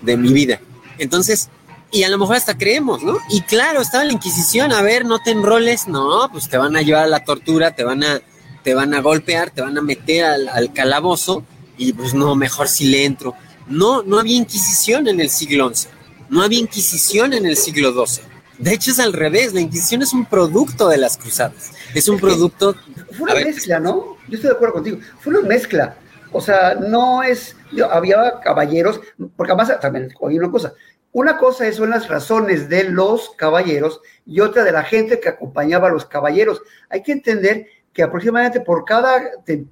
de 0.01 0.17
mi 0.17 0.33
vida. 0.33 0.59
Entonces, 0.99 1.49
y 1.93 2.03
a 2.03 2.09
lo 2.09 2.17
mejor 2.17 2.35
hasta 2.35 2.57
creemos, 2.57 3.03
¿no? 3.03 3.19
Y 3.29 3.41
claro, 3.41 3.79
estaba 3.79 4.03
la 4.03 4.13
Inquisición, 4.13 4.73
a 4.73 4.81
ver, 4.81 5.05
no 5.05 5.19
te 5.19 5.29
enroles, 5.29 5.87
no, 5.87 6.27
pues 6.31 6.49
te 6.49 6.57
van 6.57 6.75
a 6.75 6.81
llevar 6.81 7.03
a 7.03 7.07
la 7.07 7.23
tortura, 7.23 7.75
te 7.75 7.83
van 7.83 8.03
a, 8.03 8.19
te 8.63 8.73
van 8.73 8.95
a 8.95 9.01
golpear, 9.01 9.51
te 9.51 9.61
van 9.61 9.77
a 9.77 9.81
meter 9.81 10.25
al, 10.25 10.73
calabozo, 10.73 11.45
y 11.77 11.93
pues 11.93 12.15
no, 12.15 12.35
mejor 12.35 12.67
si 12.67 12.85
le 12.85 13.05
entro. 13.05 13.35
No, 13.67 14.01
no 14.01 14.19
había 14.19 14.37
Inquisición 14.37 15.07
en 15.07 15.19
el 15.19 15.29
siglo 15.29 15.71
XI, 15.73 15.87
no 16.29 16.41
había 16.41 16.59
Inquisición 16.59 17.33
en 17.33 17.45
el 17.45 17.57
siglo 17.57 17.93
XII. 18.05 18.23
De 18.63 18.73
hecho 18.73 18.91
es 18.91 18.99
al 18.99 19.11
revés, 19.11 19.53
la 19.53 19.59
Inquisición 19.59 20.01
es 20.03 20.13
un 20.13 20.25
producto 20.25 20.87
de 20.87 20.97
las 20.97 21.17
cruzadas, 21.17 21.73
es 21.93 22.07
un 22.07 22.17
producto... 22.17 22.73
Fue 23.11 23.23
una 23.29 23.33
mezcla, 23.33 23.77
¿no? 23.77 24.15
Yo 24.29 24.35
estoy 24.35 24.51
de 24.51 24.55
acuerdo 24.55 24.75
contigo, 24.75 24.99
fue 25.19 25.37
una 25.37 25.45
mezcla. 25.45 25.97
O 26.31 26.39
sea, 26.39 26.73
no 26.73 27.23
es, 27.23 27.57
había 27.91 28.39
caballeros, 28.41 29.01
porque 29.35 29.51
además 29.51 29.77
también 29.81 30.13
oí 30.21 30.39
una 30.39 30.49
cosa, 30.49 30.73
una 31.11 31.37
cosa 31.37 31.69
son 31.73 31.89
las 31.89 32.07
razones 32.07 32.69
de 32.69 32.85
los 32.85 33.31
caballeros 33.31 33.99
y 34.25 34.39
otra 34.39 34.63
de 34.63 34.71
la 34.71 34.83
gente 34.83 35.19
que 35.19 35.27
acompañaba 35.27 35.89
a 35.89 35.91
los 35.91 36.05
caballeros. 36.05 36.61
Hay 36.89 37.03
que 37.03 37.11
entender 37.11 37.67
que 37.91 38.01
aproximadamente 38.01 38.61
por 38.61 38.85
cada, 38.85 39.23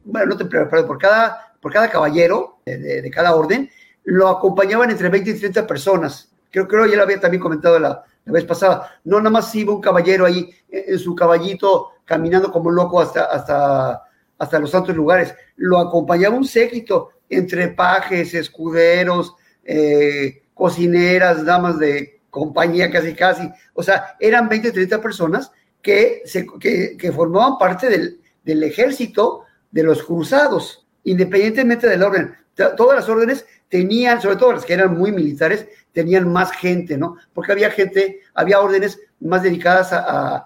bueno, 0.04 0.36
no 0.36 0.50
por 0.86 0.98
cada, 0.98 1.54
por 1.62 1.72
cada 1.72 1.90
caballero 1.90 2.60
de, 2.66 3.10
cada 3.10 3.36
orden, 3.36 3.70
lo 4.04 4.28
acompañaban 4.28 4.92
entre 4.92 5.08
20 5.08 5.30
y 5.30 5.40
30 5.40 5.66
personas. 5.66 6.30
Creo, 6.52 6.68
que 6.68 6.92
ya 6.92 6.98
lo 6.98 7.04
había 7.04 7.22
también 7.22 7.42
comentado 7.42 7.80
la, 7.80 8.04
la 8.26 8.34
vez 8.34 8.46
pasada. 8.46 9.00
No 9.04 9.18
nada 9.18 9.30
más 9.30 9.54
iba 9.56 9.74
un 9.74 9.82
caballero 9.82 10.26
ahí 10.26 10.50
en 10.70 11.00
su 11.00 11.16
caballito 11.16 11.90
caminando 12.06 12.52
como 12.52 12.70
loco 12.70 13.00
hasta, 13.00 13.26
hasta, 13.26 14.04
hasta 14.38 14.60
los 14.60 14.72
santos 14.72 14.96
lugares. 14.96 15.34
Lo 15.56 15.80
acompañaba 15.80 16.36
un 16.36 16.46
séquito 16.46 17.10
entre 17.30 17.70
pajes, 17.70 18.34
escuderos, 18.34 19.36
eh, 19.64 20.44
cocineras, 20.54 21.46
damas 21.46 21.80
de 21.80 22.22
compañía 22.30 22.92
casi 22.92 23.14
casi. 23.14 23.50
O 23.74 23.82
sea, 23.82 24.16
eran 24.20 24.50
20, 24.50 24.72
30 24.72 25.02
personas 25.02 25.52
que, 25.82 26.22
se, 26.26 26.46
que, 26.60 27.12
formaban 27.12 27.58
parte 27.58 27.90
del, 27.90 28.22
del, 28.44 28.64
ejército 28.64 29.46
de 29.72 29.84
los 29.84 30.04
cruzados, 30.04 30.86
independientemente 31.04 31.88
del 31.88 32.04
orden. 32.04 32.36
Todas 32.76 33.00
las 33.00 33.10
órdenes 33.10 33.46
tenían, 33.72 34.22
sobre 34.22 34.36
todo 34.36 34.52
las 34.52 34.66
que 34.66 34.74
eran 34.74 34.96
muy 34.96 35.12
militares, 35.12 35.66
tenían 35.94 36.32
más 36.32 36.52
gente, 36.52 36.98
¿no? 36.98 37.16
Porque 37.34 37.54
había 37.54 37.72
gente, 37.72 38.20
había 38.34 38.60
órdenes 38.60 39.00
más 39.22 39.42
dedicadas 39.42 39.94
a, 39.94 40.46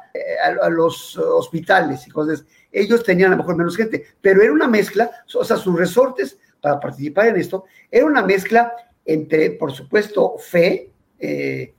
a, 0.62 0.70
los 0.70 1.18
hospitales 1.18 2.08
y 2.08 2.12
cosas. 2.12 2.46
Ellos 2.72 3.04
tenían 3.04 3.30
a 3.30 3.36
lo 3.36 3.38
mejor 3.38 3.58
menos 3.58 3.76
gente, 3.76 4.06
pero 4.22 4.42
era 4.42 4.54
una 4.54 4.68
mezcla, 4.68 5.10
o 5.34 5.44
sea, 5.44 5.58
sus 5.58 5.78
resortes 5.78 6.38
para 6.62 6.80
participar 6.80 7.28
en 7.28 7.38
esto, 7.38 7.66
era 7.92 8.06
una 8.06 8.22
mezcla 8.22 8.74
entre, 9.06 9.52
por 9.52 9.72
supuesto, 9.72 10.36
fe, 10.38 10.92
eh, 11.20 11.74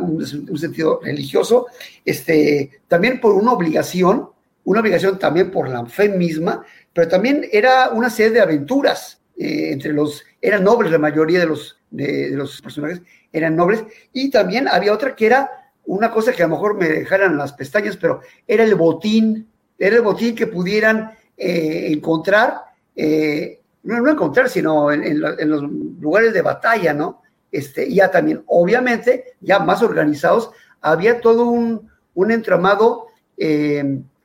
un, 0.00 0.58
sentido 0.58 1.00
religioso, 1.02 1.66
este, 2.04 2.82
también 2.88 3.20
por 3.20 3.32
una 3.32 3.52
obligación, 3.52 4.30
una 4.64 4.80
obligación 4.80 5.18
también 5.18 5.50
por 5.50 5.68
la 5.68 5.86
fe 5.86 6.08
misma, 6.08 6.64
pero 6.92 7.08
también 7.08 7.46
era 7.52 7.90
una 7.90 8.10
serie 8.10 8.32
de 8.32 8.40
aventuras. 8.40 9.20
Eh, 9.38 9.72
entre 9.72 9.92
los, 9.92 10.24
eran 10.40 10.64
nobles 10.64 10.90
la 10.90 10.98
mayoría 10.98 11.40
de 11.40 11.46
los, 11.46 11.78
de, 11.90 12.30
los 12.30 12.60
personajes, 12.62 13.02
eran 13.32 13.54
nobles, 13.54 13.84
y 14.12 14.30
también 14.30 14.66
había 14.66 14.92
otra 14.92 15.14
que 15.14 15.26
era 15.26 15.72
una 15.84 16.10
cosa 16.10 16.32
que 16.32 16.42
a 16.42 16.46
lo 16.46 16.54
mejor 16.54 16.76
me 16.76 16.88
dejaran 16.88 17.36
las 17.36 17.52
pestañas, 17.52 17.96
pero 17.96 18.20
era 18.46 18.64
el 18.64 18.74
botín, 18.74 19.46
era 19.78 19.96
el 19.96 20.02
botín 20.02 20.34
que 20.34 20.46
pudieran 20.46 21.12
eh, 21.36 21.88
encontrar, 21.90 22.62
eh, 22.94 23.60
no, 23.82 24.00
no, 24.00 24.10
encontrar, 24.10 24.48
sino 24.48 24.90
en, 24.90 25.20
los 25.20 25.62
lugares 26.00 26.32
de 26.32 26.42
batalla, 26.42 26.94
¿no? 26.94 27.22
Este, 27.52 27.92
ya 27.92 28.10
también, 28.10 28.42
obviamente, 28.46 29.34
ya 29.40 29.58
más 29.60 29.82
organizados, 29.82 30.50
había 30.80 31.20
todo 31.20 31.44
un, 31.46 31.90
un 32.14 32.30
entramado 32.30 33.08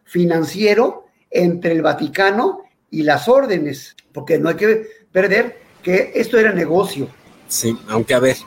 financiero 0.06 1.06
entre 1.30 1.74
el 1.74 1.82
Vaticano 1.82 2.63
y 2.89 3.04
las 3.04 3.28
órdenes, 3.28 3.95
porque 4.12 4.38
no 4.38 4.50
hay 4.50 4.56
que 4.56 4.88
perder 5.12 5.62
que 5.84 6.12
esto 6.15 6.38
era 6.38 6.52
negocio. 6.54 7.08
Sí, 7.47 7.78
aunque 7.88 8.13
a 8.13 8.19
ver, 8.19 8.38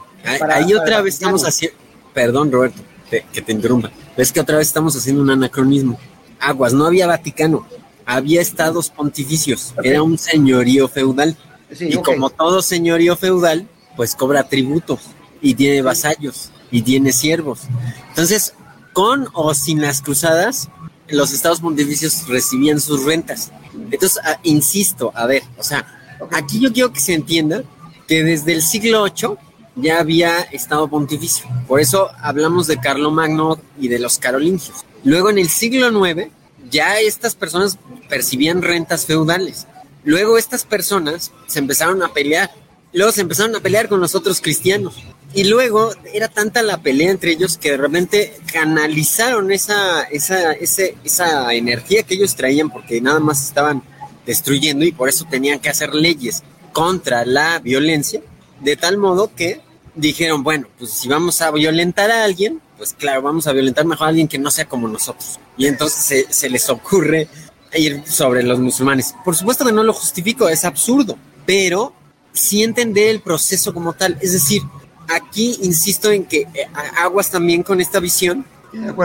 ahí 0.51 0.73
otra 0.75 1.03
vez 1.03 1.15
estamos 1.15 1.45
haciendo, 1.45 1.77
perdón 2.13 2.51
Roberto, 2.51 2.81
que 3.11 3.43
te 3.43 3.53
interrumpa, 3.53 3.91
ves 4.17 4.33
que 4.33 4.41
otra 4.41 4.59
vez 4.59 4.69
estamos 4.69 4.97
haciendo 4.97 5.23
un 5.23 5.31
anacronismo. 5.31 5.99
Aguas, 6.41 6.73
no 6.73 6.87
había 6.87 7.07
Vaticano, 7.07 7.67
había 8.07 8.41
estados 8.41 8.91
pontificios, 8.91 9.75
era 9.83 10.03
un 10.03 10.19
señorío 10.19 10.89
feudal. 10.89 11.37
y 11.79 11.97
como 11.97 12.31
todo 12.31 12.63
señorío 12.63 13.17
feudal, 13.17 13.69
pues 13.97 14.15
cobra 14.15 14.49
tributos 14.49 15.01
y 15.41 15.55
tiene 15.55 15.83
vasallos 15.83 16.51
y 16.71 16.83
tiene 16.83 17.13
siervos. 17.13 17.63
Entonces, 18.09 18.55
con 18.93 19.29
o 19.33 19.55
sin 19.55 19.83
las 19.83 20.01
cruzadas, 20.01 20.69
los 21.09 21.33
estados 21.33 21.61
pontificios 21.61 22.27
recibían 22.29 22.81
sus 22.81 23.05
rentas. 23.05 23.53
Entonces, 23.91 24.23
insisto, 24.43 25.13
a 25.15 25.27
ver, 25.27 25.43
o 25.59 25.63
sea, 25.63 25.87
aquí 26.31 26.61
yo 26.61 26.73
quiero 26.73 26.93
que 26.93 27.01
se 27.01 27.15
entienda 27.15 27.63
que 28.07 28.23
desde 28.23 28.53
el 28.53 28.63
siglo 28.63 29.05
VIII 29.05 29.37
ya 29.77 29.99
había 29.99 30.41
estado 30.41 30.89
pontificio. 30.89 31.47
Por 31.67 31.81
eso 31.81 32.11
hablamos 32.21 32.67
de 32.67 32.79
Magno 33.11 33.59
y 33.79 33.89
de 33.89 33.99
los 33.99 34.19
carolingios. 34.19 34.85
Luego 35.05 35.31
en 35.31 35.39
el 35.39 35.49
siglo 35.49 36.07
IX 36.07 36.31
ya 36.71 36.99
estas 37.01 37.35
personas 37.35 37.79
percibían 38.09 38.63
rentas 38.63 39.07
feudales. 39.07 39.67
Luego 40.05 40.39
estas 40.39 40.65
personas 40.65 41.33
se 41.47 41.59
empezaron 41.59 42.03
a 42.03 42.13
pelear. 42.13 42.51
Luego 42.93 43.11
se 43.11 43.23
empezaron 43.23 43.57
a 43.57 43.61
pelear 43.61 43.89
con 43.89 44.01
los 44.01 44.15
otros 44.15 44.41
cristianos. 44.41 44.95
Y 45.35 45.45
luego 45.45 45.91
era 46.13 46.29
tanta 46.29 46.63
la 46.63 46.81
pelea 46.81 47.11
entre 47.11 47.33
ellos 47.33 47.59
que 47.59 47.73
de 47.73 47.77
repente 47.77 48.37
canalizaron 48.53 49.51
esa, 49.51 50.03
esa, 50.05 50.53
esa 50.53 51.53
energía 51.55 52.05
que 52.05 52.15
ellos 52.15 52.37
traían 52.37 52.71
porque 52.71 53.01
nada 53.01 53.19
más 53.19 53.43
estaban 53.43 53.83
destruyendo 54.27 54.85
y 54.85 54.93
por 54.93 55.09
eso 55.09 55.27
tenían 55.29 55.61
que 55.61 55.69
hacer 55.69 55.95
leyes 55.95 56.43
contra 56.73 57.25
la 57.25 57.59
violencia, 57.61 58.21
de 58.61 58.77
tal 58.77 58.99
modo 58.99 59.35
que 59.35 59.61
dijeron, 59.95 60.43
bueno, 60.43 60.67
pues 60.79 60.91
si 60.91 61.09
vamos 61.09 61.41
a 61.41 61.51
violentar 61.51 62.11
a 62.11 62.25
alguien, 62.25 62.61
pues 62.77 62.93
claro, 62.95 63.23
vamos 63.23 63.47
a 63.47 63.53
violentar 63.53 63.85
mejor 63.85 64.07
a 64.07 64.09
alguien 64.11 64.29
que 64.29 64.39
no 64.39 64.51
sea 64.51 64.65
como 64.65 64.89
nosotros. 64.89 65.39
Y 65.57 65.67
entonces 65.67 66.05
se, 66.05 66.33
se 66.33 66.51
les 66.51 66.69
ocurre 66.69 67.29
ir 67.77 68.03
sobre 68.07 68.43
los 68.43 68.59
musulmanes. 68.59 69.15
Por 69.25 69.37
supuesto 69.37 69.65
que 69.65 69.73
no 69.73 69.85
lo 69.85 69.93
justifico, 69.93 70.49
es 70.49 70.65
absurdo, 70.65 71.17
pero 71.47 71.93
sí 72.33 72.63
entender 72.63 73.09
el 73.09 73.21
proceso 73.21 73.73
como 73.73 73.93
tal. 73.93 74.19
Es 74.21 74.33
decir, 74.33 74.63
aquí 75.09 75.59
insisto 75.63 76.11
en 76.11 76.25
que 76.25 76.43
eh, 76.55 76.67
Aguas 76.99 77.31
también 77.31 77.63
con 77.63 77.81
esta 77.81 78.01
visión 78.01 78.45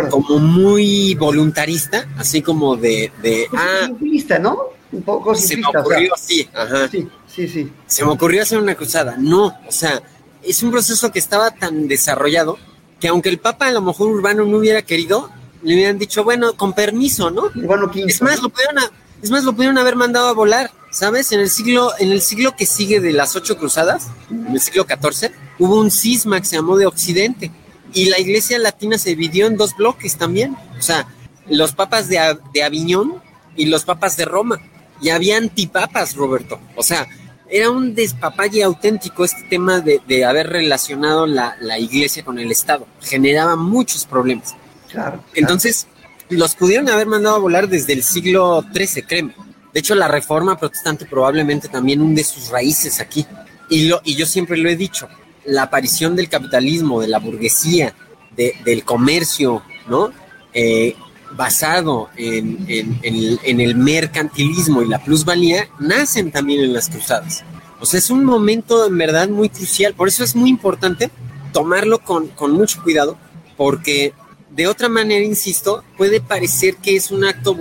como 0.10 0.40
muy 0.40 1.14
voluntarista, 1.14 2.08
así 2.18 2.42
como 2.42 2.76
de... 2.76 3.12
de 3.22 3.48
pues 3.52 3.62
ah, 4.32 4.40
¿no? 4.40 4.58
Un 4.92 5.04
poco 5.04 5.36
simplista. 5.36 5.72
Se 5.72 5.78
me 5.78 5.80
ocurrió, 5.80 6.14
sí, 6.18 6.50
ajá. 6.54 6.88
Sí, 6.90 7.08
sí, 7.28 7.48
sí. 7.48 7.72
Se 7.86 8.06
me 8.06 8.12
ocurrió 8.12 8.42
hacer 8.42 8.60
una 8.60 8.76
cruzada. 8.76 9.16
No, 9.18 9.48
o 9.68 9.72
sea, 9.72 10.02
es 10.44 10.64
un 10.64 10.72
proceso 10.72 11.12
que 11.12 11.20
estaba 11.20 11.52
tan 11.52 11.88
desarrollado 11.88 12.58
que 13.00 13.08
aunque 13.08 13.30
el 13.30 13.40
Papa 13.40 13.68
a 13.68 13.72
lo 13.72 13.82
mejor 13.82 14.08
Urbano 14.08 14.46
no 14.46 14.58
hubiera 14.58 14.82
querido, 14.82 15.30
le 15.64 15.76
hubieran 15.76 15.98
dicho, 15.98 16.24
bueno, 16.24 16.54
con 16.54 16.74
permiso, 16.74 17.30
¿no? 17.30 17.44
Urbano 17.56 17.92
Es 17.94 18.22
más, 18.22 18.42
lo 18.42 18.50
pudieron, 18.50 18.78
es 19.22 19.32
más, 19.32 19.44
lo 19.44 19.54
pudieron 19.54 19.78
haber 19.78 19.96
mandado 19.96 20.28
a 20.28 20.34
volar, 20.34 20.72
¿sabes? 20.92 21.32
En 21.32 21.40
el 21.40 21.50
siglo, 21.50 21.92
en 22.00 22.12
el 22.12 22.22
siglo 22.22 22.56
que 22.56 22.66
sigue 22.66 23.00
de 23.00 23.14
las 23.14 23.36
ocho 23.36 23.58
cruzadas, 23.58 24.08
en 24.30 24.54
el 24.54 24.60
siglo 24.60 24.86
XIV, 24.86 25.32
hubo 25.60 25.80
un 25.80 25.92
cisma 25.92 26.40
que 26.40 26.46
se 26.46 26.56
llamó 26.58 26.78
de 26.78 26.88
Occidente 26.88 27.52
y 27.94 28.06
la 28.06 28.20
iglesia 28.20 28.60
latina 28.60 28.98
se 28.98 29.10
dividió 29.10 29.48
en 29.48 29.58
dos 29.58 29.76
bloques 29.76 30.18
también. 30.18 30.58
O 30.78 30.82
sea, 30.82 31.08
los 31.48 31.74
papas 31.74 32.08
de, 32.08 32.38
de 32.54 32.64
Aviñón 32.64 33.22
y 33.56 33.66
los 33.66 33.86
papas 33.86 34.18
de 34.18 34.26
Roma. 34.26 34.60
Y 35.02 35.10
había 35.10 35.38
antipapas, 35.38 36.16
Roberto. 36.16 36.60
O 36.76 36.84
sea, 36.84 37.08
era 37.50 37.72
un 37.72 37.96
despapalle 37.96 38.64
auténtico 38.64 39.26
este 39.26 39.44
tema 39.50 39.82
de, 39.82 40.26
haber 40.26 40.50
relacionado 40.50 41.26
la, 41.26 41.80
iglesia 41.80 42.24
con 42.24 42.40
el 42.40 42.52
Estado. 42.52 42.88
Generaba 43.02 43.56
muchos 43.56 44.06
problemas. 44.06 44.56
Claro, 44.92 45.24
Entonces, 45.34 45.88
los 46.30 46.56
pudieron 46.56 46.90
haber 46.90 47.08
mandado 47.08 47.36
a 47.36 47.40
volar 47.40 47.68
desde 47.68 47.94
el 47.94 48.04
siglo 48.04 48.64
XIII, 48.74 49.04
créeme. 49.04 49.36
De 49.74 49.80
hecho, 49.80 49.96
la 49.96 50.08
reforma 50.08 50.58
protestante 50.58 51.06
probablemente 51.06 51.68
también 51.68 52.02
hunde 52.02 52.24
sus 52.24 52.50
raíces 52.50 53.00
aquí. 53.00 53.26
Y, 53.70 53.88
lo, 53.88 54.02
y 54.04 54.16
yo 54.16 54.26
siempre 54.26 54.58
lo 54.58 54.70
he 54.70 54.76
dicho, 54.76 55.08
la 55.46 55.64
aparición 55.64 56.16
del 56.16 56.28
capitalismo, 56.28 57.02
de 57.02 57.08
la 57.08 57.20
burguesía, 57.20 57.94
del 58.36 58.84
comercio, 58.84 59.62
¿no? 59.88 60.12
Eh, 60.54 60.96
basado 61.32 62.10
en, 62.16 62.66
el 63.04 63.76
mercantilismo 63.76 64.82
y 64.82 64.88
la 64.88 65.04
plusvalía, 65.04 65.68
nacen 65.80 66.32
también 66.32 66.62
en 66.62 66.74
las 66.74 66.90
cruzadas. 66.90 67.44
O 67.80 67.86
sea, 67.86 68.00
es 68.00 68.10
un 68.10 68.26
momento 68.26 68.86
en 68.86 68.98
verdad 68.98 69.30
muy 69.30 69.50
crucial. 69.50 69.94
Por 69.94 70.08
eso 70.08 70.24
es 70.24 70.36
muy 70.36 70.50
importante 70.50 71.10
tomarlo 71.54 72.00
con, 72.00 72.32
mucho 72.52 72.82
cuidado, 72.84 73.18
porque 73.58 74.14
de 74.50 74.68
otra 74.68 74.90
manera, 74.90 75.24
insisto, 75.24 75.84
puede 75.98 76.20
parecer 76.22 76.76
que 76.76 76.96
es 76.96 77.12
un 77.12 77.24
acto 77.24 77.56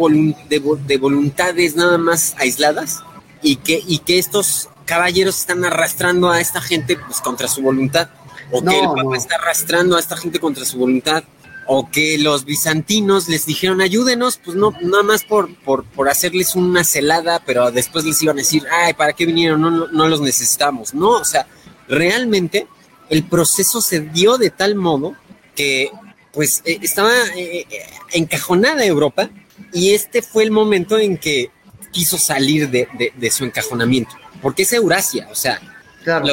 de, 0.48 0.62
de 0.87 0.98
voluntades 0.98 1.76
nada 1.76 1.98
más 1.98 2.35
aisladas 2.38 3.02
y 3.42 3.57
que, 3.57 3.83
y 3.87 3.98
que 3.98 4.18
estos 4.18 4.68
caballeros 4.85 5.38
están 5.38 5.64
arrastrando 5.64 6.31
a 6.31 6.40
esta 6.40 6.61
gente 6.61 6.96
pues, 6.96 7.20
contra 7.20 7.46
su 7.46 7.62
voluntad, 7.62 8.09
o 8.50 8.62
que 8.62 8.78
el 8.78 8.87
Papa 8.87 9.16
está 9.16 9.37
arrastrando 9.37 9.96
a 9.96 10.00
esta 10.00 10.16
gente 10.16 10.40
contra 10.40 10.64
su 10.64 10.78
voluntad, 10.78 11.22
o 11.68 11.90
que 11.90 12.18
los 12.18 12.44
bizantinos 12.44 13.28
les 13.28 13.46
dijeron 13.46 13.81
ayúdenos, 13.81 14.40
pues 14.42 14.57
no, 14.57 14.72
nada 14.81 15.02
más 15.02 15.22
por, 15.24 15.54
por, 15.62 15.85
por 15.85 16.09
hacerles 16.09 16.57
una 16.57 16.83
celada, 16.83 17.42
pero 17.44 17.70
después 17.70 18.04
les 18.04 18.20
iban 18.22 18.37
a 18.37 18.40
decir, 18.40 18.64
ay, 18.70 18.94
¿para 18.94 19.12
qué 19.12 19.26
vinieron? 19.26 19.61
No, 19.61 19.70
no, 19.70 20.09
los 20.09 20.20
necesitamos. 20.20 20.94
No, 20.94 21.11
o 21.11 21.24
sea, 21.24 21.46
realmente 21.87 22.66
el 23.11 23.22
proceso 23.24 23.81
se 23.81 24.00
dio 24.00 24.38
de 24.38 24.50
tal 24.50 24.74
modo 24.74 25.14
que 25.54 25.90
pues 26.33 26.62
eh, 26.64 26.78
estaba 26.83 27.12
eh, 27.37 27.66
eh, 27.70 27.87
encajonada 28.12 28.85
Europa 28.85 29.31
y 29.72 29.94
este 29.94 30.22
fue 30.22 30.44
el 30.44 30.50
momento 30.50 30.98
en 30.98 31.18
que 31.18 31.50
quiso 31.92 32.18
salir 32.18 32.70
de, 32.70 33.12
de 33.14 33.31
su 33.31 33.44
encajonamiento 33.44 34.14
porque 34.40 34.62
es 34.62 34.72
Eurasia, 34.72 35.28
o 35.31 35.35
sea, 35.35 35.61
claro. 36.04 36.26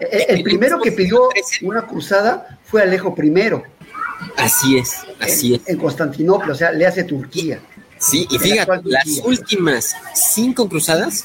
el, 0.00 0.42
primero 0.42 0.80
que 0.80 0.92
pidió 0.92 1.28
una 1.62 1.86
cruzada 1.86 2.58
fue 2.64 2.82
Alejo 2.82 3.14
I. 3.16 3.62
Así 4.36 4.78
es, 4.78 4.96
así 5.20 5.54
es. 5.54 5.60
En 5.66 5.78
Constantinopla, 5.78 6.52
o 6.52 6.56
sea, 6.56 6.72
le 6.72 6.86
hace 6.86 7.04
Turquía. 7.04 7.60
Sí, 7.98 8.26
y 8.30 8.38
fíjate, 8.38 8.80
las 8.84 9.20
últimas 9.24 9.94
cinco 10.14 10.68
cruzadas 10.68 11.24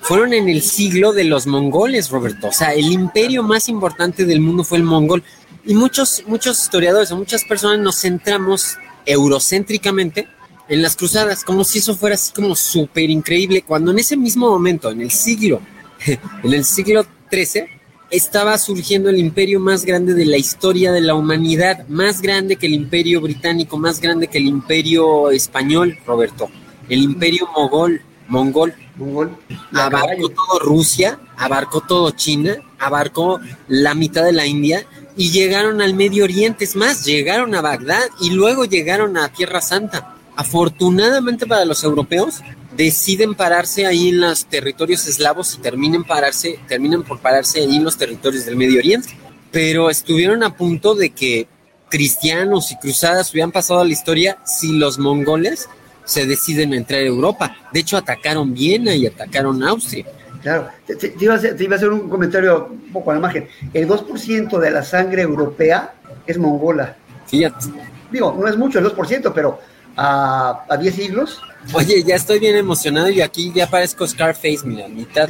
fueron 0.00 0.32
en 0.32 0.48
el 0.48 0.62
siglo 0.62 1.12
de 1.12 1.24
los 1.24 1.46
mongoles, 1.46 2.10
Roberto. 2.10 2.48
O 2.48 2.52
sea, 2.52 2.74
el 2.74 2.92
imperio 2.92 3.42
más 3.42 3.68
importante 3.68 4.24
del 4.24 4.40
mundo 4.40 4.62
fue 4.62 4.78
el 4.78 4.84
mongol. 4.84 5.24
Y 5.64 5.74
muchos, 5.74 6.22
muchos 6.26 6.62
historiadores 6.62 7.10
o 7.10 7.16
muchas 7.16 7.44
personas 7.44 7.80
nos 7.80 8.00
centramos 8.00 8.76
eurocéntricamente 9.04 10.28
en 10.68 10.80
las 10.80 10.96
cruzadas, 10.96 11.42
como 11.44 11.64
si 11.64 11.80
eso 11.80 11.96
fuera 11.96 12.14
así 12.14 12.32
como 12.32 12.54
súper 12.54 13.10
increíble, 13.10 13.62
cuando 13.62 13.90
en 13.90 13.98
ese 13.98 14.16
mismo 14.16 14.48
momento, 14.48 14.90
en 14.90 15.00
el 15.00 15.10
siglo, 15.10 15.60
en 16.06 16.52
el 16.52 16.64
siglo 16.64 17.04
XIII, 17.30 17.64
estaba 18.12 18.58
surgiendo 18.58 19.08
el 19.08 19.18
imperio 19.18 19.58
más 19.58 19.86
grande 19.86 20.12
de 20.12 20.26
la 20.26 20.36
historia 20.36 20.92
de 20.92 21.00
la 21.00 21.14
humanidad, 21.14 21.88
más 21.88 22.20
grande 22.20 22.56
que 22.56 22.66
el 22.66 22.74
imperio 22.74 23.22
británico, 23.22 23.78
más 23.78 24.00
grande 24.00 24.28
que 24.28 24.36
el 24.36 24.46
imperio 24.46 25.30
español, 25.30 25.98
Roberto, 26.06 26.50
el 26.90 27.02
imperio 27.02 27.48
mogol, 27.56 28.02
mongol, 28.28 28.74
mongol. 28.96 29.34
abarcó 29.72 30.28
todo 30.28 30.58
Rusia, 30.60 31.18
abarcó 31.38 31.80
todo 31.80 32.10
China, 32.10 32.56
abarcó 32.78 33.40
la 33.68 33.94
mitad 33.94 34.24
de 34.24 34.32
la 34.32 34.46
India 34.46 34.86
y 35.16 35.30
llegaron 35.30 35.80
al 35.80 35.94
Medio 35.94 36.24
Oriente, 36.24 36.64
es 36.64 36.76
más, 36.76 37.06
llegaron 37.06 37.54
a 37.54 37.62
Bagdad 37.62 38.04
y 38.20 38.30
luego 38.30 38.66
llegaron 38.66 39.16
a 39.16 39.30
Tierra 39.30 39.62
Santa. 39.62 40.16
Afortunadamente 40.36 41.46
para 41.46 41.64
los 41.64 41.82
europeos, 41.82 42.42
deciden 42.76 43.34
pararse 43.34 43.86
ahí 43.86 44.08
en 44.08 44.20
los 44.20 44.46
territorios 44.46 45.06
eslavos 45.06 45.54
y 45.54 45.58
terminen, 45.58 46.04
pararse, 46.04 46.58
terminan 46.68 47.02
por 47.02 47.20
pararse 47.20 47.60
ahí 47.60 47.76
en 47.76 47.84
los 47.84 47.96
territorios 47.96 48.44
del 48.44 48.56
Medio 48.56 48.78
Oriente. 48.78 49.16
Pero 49.50 49.90
estuvieron 49.90 50.42
a 50.42 50.56
punto 50.56 50.94
de 50.94 51.10
que 51.10 51.46
cristianos 51.90 52.72
y 52.72 52.78
cruzadas 52.78 53.30
hubieran 53.32 53.52
pasado 53.52 53.80
a 53.80 53.84
la 53.84 53.92
historia 53.92 54.38
si 54.44 54.78
los 54.78 54.98
mongoles 54.98 55.68
se 56.04 56.26
deciden 56.26 56.72
a 56.72 56.76
entrar 56.76 57.00
a 57.00 57.04
Europa. 57.04 57.54
De 57.72 57.80
hecho, 57.80 57.96
atacaron 57.96 58.54
Viena 58.54 58.94
y 58.94 59.06
atacaron 59.06 59.62
Austria. 59.62 60.06
Claro, 60.42 60.68
te, 60.86 61.14
iba 61.20 61.34
a 61.34 61.36
hacer, 61.36 61.90
un 61.90 62.08
comentario 62.08 62.66
un 62.70 62.92
poco 62.92 63.10
a 63.10 63.14
la 63.14 63.20
imagen. 63.20 63.48
El 63.72 63.86
2% 63.86 64.58
de 64.58 64.70
la 64.70 64.82
sangre 64.82 65.22
europea 65.22 65.94
es 66.26 66.38
mongola. 66.38 66.96
Fíjate. 67.26 67.66
Digo, 68.10 68.36
no 68.38 68.48
es 68.48 68.56
mucho 68.56 68.80
el 68.80 68.86
2%, 68.86 69.32
pero 69.34 69.60
a, 69.96 70.64
a 70.68 70.76
10 70.76 70.94
siglos. 70.94 71.40
Oye, 71.72 72.02
ya 72.02 72.16
estoy 72.16 72.38
bien 72.40 72.56
emocionado 72.56 73.08
y 73.10 73.20
aquí 73.20 73.52
ya 73.54 73.68
parezco 73.68 74.06
Scarface, 74.06 74.60
mira, 74.64 74.88
mitad, 74.88 75.28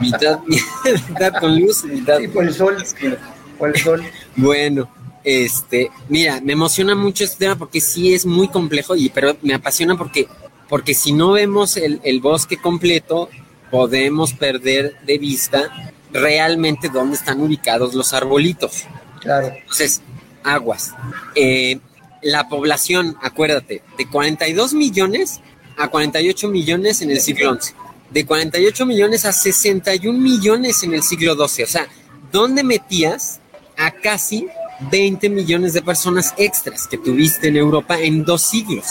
mitad, 0.00 0.40
mitad 1.08 1.32
con 1.40 1.58
luz, 1.58 1.84
mitad. 1.84 2.18
por 2.32 2.44
el 2.44 2.54
sol. 2.54 2.76
Por 3.58 3.70
el 3.70 3.82
sol. 3.82 4.04
Bueno, 4.36 4.88
este, 5.24 5.90
mira, 6.08 6.40
me 6.40 6.52
emociona 6.52 6.94
mucho 6.94 7.24
este 7.24 7.38
tema 7.38 7.56
porque 7.56 7.80
sí 7.80 8.14
es 8.14 8.24
muy 8.24 8.48
complejo, 8.48 8.94
y, 8.94 9.08
pero 9.08 9.36
me 9.42 9.54
apasiona 9.54 9.96
porque, 9.96 10.28
porque 10.68 10.94
si 10.94 11.12
no 11.12 11.32
vemos 11.32 11.76
el, 11.76 12.00
el 12.04 12.20
bosque 12.20 12.58
completo, 12.58 13.28
podemos 13.70 14.32
perder 14.34 14.96
de 15.04 15.18
vista 15.18 15.94
realmente 16.12 16.88
dónde 16.88 17.16
están 17.16 17.40
ubicados 17.40 17.94
los 17.94 18.12
arbolitos. 18.12 18.84
Claro. 19.20 19.48
Entonces, 19.48 20.02
aguas. 20.44 20.94
Eh, 21.34 21.80
la 22.22 22.48
población, 22.48 23.16
acuérdate, 23.22 23.82
de 23.96 24.08
42 24.08 24.74
millones 24.74 25.40
a 25.76 25.88
48 25.88 26.48
millones 26.48 27.02
en 27.02 27.10
el 27.10 27.20
siglo 27.20 27.54
XI, 27.60 27.72
de 28.10 28.26
48 28.26 28.86
millones 28.86 29.24
a 29.24 29.32
61 29.32 30.18
millones 30.18 30.82
en 30.82 30.94
el 30.94 31.02
siglo 31.02 31.34
XII. 31.34 31.64
O 31.64 31.68
sea, 31.68 31.86
¿dónde 32.32 32.64
metías 32.64 33.40
a 33.76 33.90
casi 33.92 34.48
20 34.90 35.28
millones 35.30 35.72
de 35.72 35.82
personas 35.82 36.34
extras 36.36 36.86
que 36.86 36.98
tuviste 36.98 37.48
en 37.48 37.56
Europa 37.56 37.98
en 37.98 38.24
dos 38.24 38.42
siglos? 38.42 38.86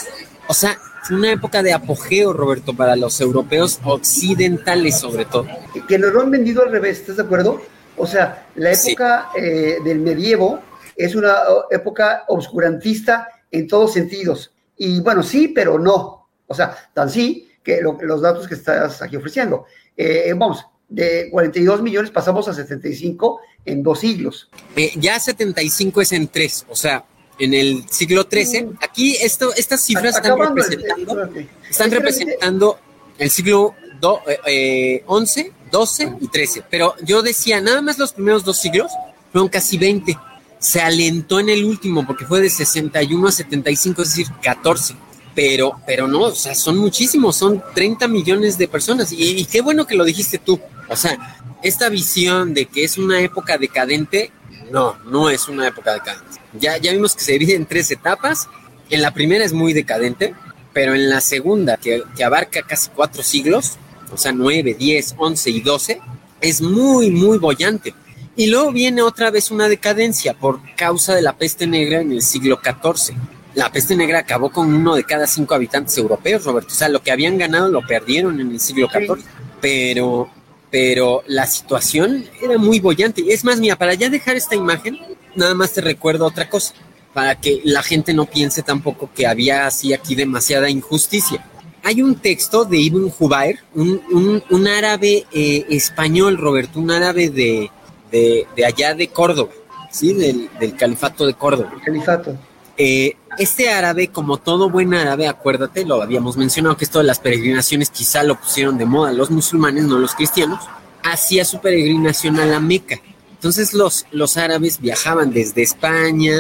O 0.48 0.54
sea, 0.54 0.78
fue 1.04 1.18
una 1.18 1.32
época 1.32 1.64
de 1.64 1.74
apogeo, 1.74 2.34
Roberto, 2.34 2.74
para 2.74 2.96
los 2.96 3.20
europeos 3.22 3.80
occidentales 3.84 5.00
sobre 5.00 5.26
todo. 5.26 5.48
Que 5.88 5.98
nos 5.98 6.14
lo 6.14 6.22
han 6.22 6.32
vendido 6.32 6.64
al 6.64 6.72
revés, 6.72 7.00
¿estás 7.00 7.18
de 7.18 7.24
acuerdo? 7.24 7.62
O 7.98 8.06
sea, 8.06 8.48
la 8.56 8.72
época 8.72 9.30
eh, 9.36 9.78
del 9.84 10.00
medievo 10.00 10.62
es 10.98 11.16
una 11.16 11.36
época 11.70 12.26
obscurantista 12.28 13.28
en 13.52 13.68
todos 13.68 13.94
sentidos. 13.94 14.52
Y 14.76 15.00
bueno, 15.02 15.24
sí, 15.24 15.48
pero 15.48 15.80
no. 15.80 16.28
O 16.48 16.54
sea, 16.54 16.76
tan 16.94 17.10
sí 17.10 17.50
que 17.64 17.82
los 17.82 18.22
datos 18.22 18.48
que 18.48 18.56
estás 18.56 19.02
aquí 19.02 19.16
ofreciendo. 19.16 19.66
Eh, 19.96 20.34
vamos, 20.36 20.66
de 20.88 21.30
42 21.30 21.82
millones 21.82 22.12
pasamos 22.12 22.48
a 22.48 22.54
75 22.54 23.42
en 23.66 23.84
dos 23.84 24.00
siglos. 24.00 24.50
Eh, 24.76 24.94
ya 24.96 25.20
75 25.20 26.02
es 26.02 26.12
en 26.14 26.28
tres, 26.30 26.66
o 26.70 26.76
sea, 26.76 27.06
en 27.38 27.54
el 27.54 27.84
siglo 27.90 28.26
XIII. 28.30 28.64
Mm. 28.64 28.78
Aquí 28.82 29.18
esto, 29.18 29.54
estas 29.54 29.84
cifras 29.84 30.16
están 30.16 30.40
representando, 30.40 31.30
están 31.70 31.92
representando 31.92 32.80
el 33.18 33.30
siglo 33.30 33.76
XI, 34.00 35.52
12 35.72 36.04
eh, 36.04 36.14
y 36.22 36.28
13. 36.30 36.64
Pero 36.70 36.96
yo 37.04 37.22
decía, 37.22 37.60
nada 37.60 37.82
más 37.82 37.98
los 38.00 38.14
primeros 38.14 38.46
dos 38.46 38.58
siglos 38.58 38.92
fueron 39.32 39.50
casi 39.50 39.78
20 39.78 40.18
se 40.60 40.82
alentó 40.82 41.40
en 41.40 41.50
el 41.50 41.64
último 41.64 42.06
porque 42.06 42.26
fue 42.26 42.42
de 42.42 42.50
61 42.50 43.28
a 43.28 43.32
75, 43.32 44.02
es 44.02 44.10
decir, 44.10 44.28
14. 44.42 44.96
Pero, 45.36 45.80
pero 45.86 46.08
no, 46.08 46.22
o 46.22 46.36
sea, 46.36 46.56
son 46.56 46.78
muchísimos, 46.78 47.36
son 47.36 47.64
30 47.76 48.08
millones 48.08 48.58
de 48.58 48.68
personas. 48.68 49.12
Y, 49.12 49.46
qué 49.46 49.62
bueno 49.62 49.86
que 49.86 49.96
lo 49.96 50.04
dijiste 50.04 50.40
tú. 50.40 50.60
O 50.90 50.96
sea, 50.96 51.38
esta 51.62 51.90
visión 51.90 52.56
de 52.56 52.66
que 52.66 52.84
es 52.84 52.98
una 52.98 53.22
época 53.22 53.58
decadente, 53.60 54.32
no, 54.72 54.98
no 55.06 55.30
es 55.30 55.48
una 55.48 55.68
época 55.68 55.94
decadente. 55.94 56.42
Ya, 56.60 56.78
ya 56.78 56.92
vimos 56.92 57.16
que 57.16 57.24
se 57.24 57.34
divide 57.34 57.54
en 57.54 57.68
tres 57.68 57.92
etapas. 57.92 58.50
En 58.90 59.04
la 59.04 59.14
primera 59.14 59.46
es 59.46 59.54
muy 59.54 59.74
decadente, 59.74 60.34
pero 60.74 60.96
en 60.96 61.08
la 61.08 61.22
segunda, 61.22 61.78
que, 61.78 62.02
que 62.16 62.24
abarca 62.24 62.64
casi 62.64 62.90
cuatro 62.90 63.22
siglos, 63.22 63.78
o 64.12 64.18
sea, 64.18 64.32
9, 64.32 64.76
10, 64.80 65.16
11 65.18 65.50
y 65.52 65.62
12, 65.62 66.02
es 66.42 66.62
muy, 66.62 67.12
muy 67.12 67.38
bollante. 67.38 67.94
Y 68.38 68.46
luego 68.46 68.72
viene 68.72 69.02
otra 69.02 69.32
vez 69.32 69.50
una 69.50 69.68
decadencia 69.68 70.36
por 70.36 70.60
causa 70.76 71.16
de 71.16 71.24
la 71.24 71.36
peste 71.36 71.66
negra 71.66 72.02
en 72.02 72.12
el 72.12 72.22
siglo 72.22 72.60
XIV. 72.64 73.18
La 73.56 73.72
peste 73.72 73.96
negra 73.96 74.20
acabó 74.20 74.52
con 74.52 74.72
uno 74.72 74.94
de 74.94 75.04
cada 75.04 75.26
cinco 75.26 75.56
habitantes 75.56 75.98
europeos, 75.98 76.44
Roberto. 76.44 76.72
O 76.72 76.76
sea, 76.76 76.88
lo 76.88 77.02
que 77.02 77.12
habían 77.12 77.40
ganado 77.40 77.68
lo 77.68 77.82
perdieron 77.82 78.40
en 78.40 78.52
el 78.52 78.60
siglo 78.60 78.90
XIV. 78.92 79.26
Pero, 79.60 80.30
pero 80.70 81.24
la 81.26 81.48
situación 81.48 82.26
era 82.40 82.60
muy 82.60 82.80
bollante. 82.80 83.24
Es 83.28 83.44
más, 83.44 83.60
mira, 83.60 83.76
para 83.76 83.96
ya 83.96 84.08
dejar 84.08 84.36
esta 84.36 84.54
imagen, 84.54 85.00
nada 85.34 85.56
más 85.56 85.74
te 85.74 85.82
recuerdo 85.82 86.28
otra 86.28 86.48
cosa, 86.48 86.76
para 87.14 87.42
que 87.42 87.62
la 87.64 87.82
gente 87.82 88.14
no 88.14 88.28
piense 88.28 88.62
tampoco 88.62 89.10
que 89.16 89.26
había 89.26 89.66
así 89.66 89.94
aquí 89.94 90.14
demasiada 90.14 90.70
injusticia. 90.70 91.44
Hay 91.82 92.04
un 92.04 92.18
texto 92.18 92.66
de 92.66 92.78
Ibn 92.78 93.10
Jubair, 93.10 93.62
un, 93.74 94.68
árabe 94.68 95.26
eh, 95.32 95.66
español, 95.70 96.38
Roberto, 96.38 96.80
un 96.80 96.92
árabe 96.92 97.32
de, 97.32 97.72
de, 98.12 98.48
allá 98.66 98.94
de 98.94 99.08
Córdoba, 99.10 99.52
¿sí? 99.92 100.14
Del, 100.14 100.76
califato 100.76 101.26
de 101.26 101.34
Córdoba. 101.34 101.72
califato. 101.84 102.36
Eh, 102.78 103.16
este 103.40 103.70
árabe, 103.70 104.10
como 104.10 104.38
todo 104.38 104.70
buen 104.70 104.94
árabe, 104.94 105.28
acuérdate, 105.28 105.86
lo 105.86 106.02
habíamos 106.02 106.38
mencionado, 106.38 106.78
que 106.78 106.86
esto 106.86 107.00
de 107.00 107.06
las 107.06 107.20
peregrinaciones 107.20 107.90
quizá 107.90 108.24
lo 108.24 108.40
pusieron 108.40 108.78
de 108.78 108.86
moda 108.86 109.12
los 109.14 109.32
musulmanes, 109.32 109.86
no 109.86 109.98
los 109.98 110.16
cristianos, 110.16 110.60
hacía 111.04 111.46
su 111.46 111.60
peregrinación 111.60 112.40
a 112.40 112.46
la 112.46 112.60
Meca. 112.60 113.00
Entonces 113.32 113.74
los, 113.74 114.06
los 114.12 114.38
árabes 114.38 114.80
viajaban 114.80 115.32
desde 115.32 115.62
España, 115.62 116.34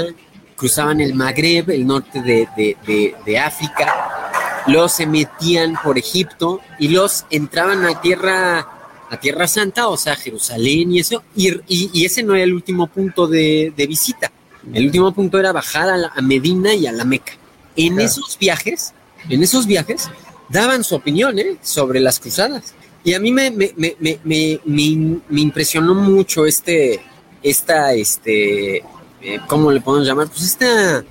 cruzaban 0.56 1.00
el 1.02 1.14
Magreb, 1.14 1.70
el 1.70 1.86
norte 1.86 2.22
de, 2.22 2.48
de, 2.56 3.16
de 3.26 3.40
África, 3.40 4.64
los 4.68 4.92
se 4.92 5.06
metían 5.06 5.76
por 5.84 5.98
Egipto 5.98 6.60
y 6.80 6.90
los 6.90 7.26
entraban 7.30 7.86
a 7.86 8.02
tierra 8.02 8.77
a 9.10 9.20
Tierra 9.20 9.48
Santa, 9.48 9.88
o 9.88 9.98
sea, 9.98 10.16
Jerusalén 10.16 10.92
y 10.92 11.00
eso, 11.00 11.24
y, 11.36 12.06
ese 12.06 12.24
no 12.24 12.36
era 12.36 12.44
el 12.44 12.54
último 12.54 12.88
punto 12.88 13.28
de, 13.28 13.74
visita. 13.88 14.32
El 14.74 14.86
último 14.86 15.14
punto 15.14 15.40
era 15.40 15.54
bajar 15.54 15.90
a, 16.14 16.22
Medina 16.22 16.74
y 16.74 16.88
a 16.88 16.92
la 16.92 17.06
Meca. 17.06 17.34
En 17.76 18.00
esos 18.00 18.38
viajes, 18.38 18.94
en 19.30 19.44
esos 19.44 19.66
viajes, 19.66 20.10
daban 20.50 20.84
su 20.84 20.96
opinión 20.96 21.40
¿eh? 21.40 21.58
sobre 21.62 22.00
las 22.00 22.20
cruzadas. 22.20 22.74
Y 23.04 23.14
a 23.14 23.20
mí 23.20 23.32
me, 23.32 23.52
me, 23.52 23.74
me, 23.76 24.60
me 24.66 25.42
impresionó 25.42 25.94
mucho 25.96 26.46
este, 26.46 27.00
esta, 27.42 27.94
este, 27.94 28.78
eh, 28.78 29.40
¿cómo 29.48 29.72
le 29.72 29.80
podemos 29.80 30.08
llamar? 30.08 30.28
Pues 30.28 30.42
este 30.42 31.06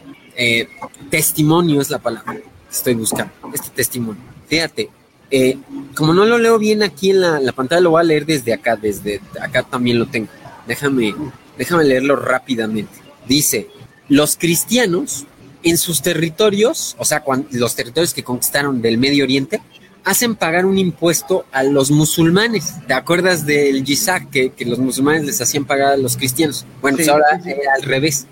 testimonio 1.09 1.80
es 1.80 1.88
la 1.88 1.98
palabra 1.98 2.35
que 2.35 2.42
estoy 2.70 2.94
buscando, 2.94 3.32
este 3.54 3.70
testimonio. 3.70 4.22
Fíjate, 4.46 4.90
eh, 5.30 5.58
como 5.94 6.14
no 6.14 6.24
lo 6.24 6.38
leo 6.38 6.58
bien 6.58 6.82
aquí 6.82 7.10
en 7.10 7.20
la, 7.20 7.52
pantalla, 7.52 7.80
lo 7.80 7.90
voy 7.90 8.00
a 8.00 8.04
leer 8.04 8.26
desde 8.26 8.52
acá, 8.52 8.76
desde 8.76 9.20
acá 9.40 9.62
también 9.62 9.98
lo 9.98 10.06
tengo. 10.06 10.28
Déjame, 10.66 11.14
déjame 11.58 11.84
leerlo 11.84 12.16
rápidamente. 12.16 12.92
Dice, 13.26 13.68
los 14.08 14.36
cristianos 14.36 15.26
en 15.62 15.78
sus 15.78 16.02
territorios, 16.02 16.94
o 16.98 17.04
sea, 17.04 17.24
los 17.50 17.74
territorios 17.74 18.14
que 18.14 18.22
conquistaron 18.22 18.80
del 18.80 18.98
Medio 18.98 19.24
Oriente, 19.24 19.60
hacen 20.04 20.36
pagar 20.36 20.64
un 20.64 20.78
impuesto 20.78 21.46
a 21.50 21.64
los 21.64 21.90
musulmanes. 21.90 22.74
¿Te 22.86 22.94
acuerdas 22.94 23.44
del 23.44 23.84
Yisak 23.84 24.30
que, 24.30 24.50
que 24.50 24.64
los 24.64 24.78
musulmanes 24.78 25.24
les 25.24 25.40
hacían 25.40 25.64
pagar 25.64 25.94
a 25.94 25.96
los 25.96 26.16
cristianos? 26.16 26.64
Bueno, 26.80 26.98
pues 26.98 27.08
ahora 27.08 27.26
al 27.74 27.82
revés. 27.82 28.26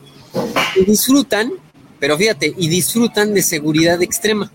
Y 0.77 0.85
disfrutan, 0.85 1.53
pero 1.99 2.17
fíjate, 2.17 2.55
y 2.57 2.69
disfrutan 2.69 3.35
de 3.35 3.43
seguridad 3.43 4.01
extrema. 4.03 4.53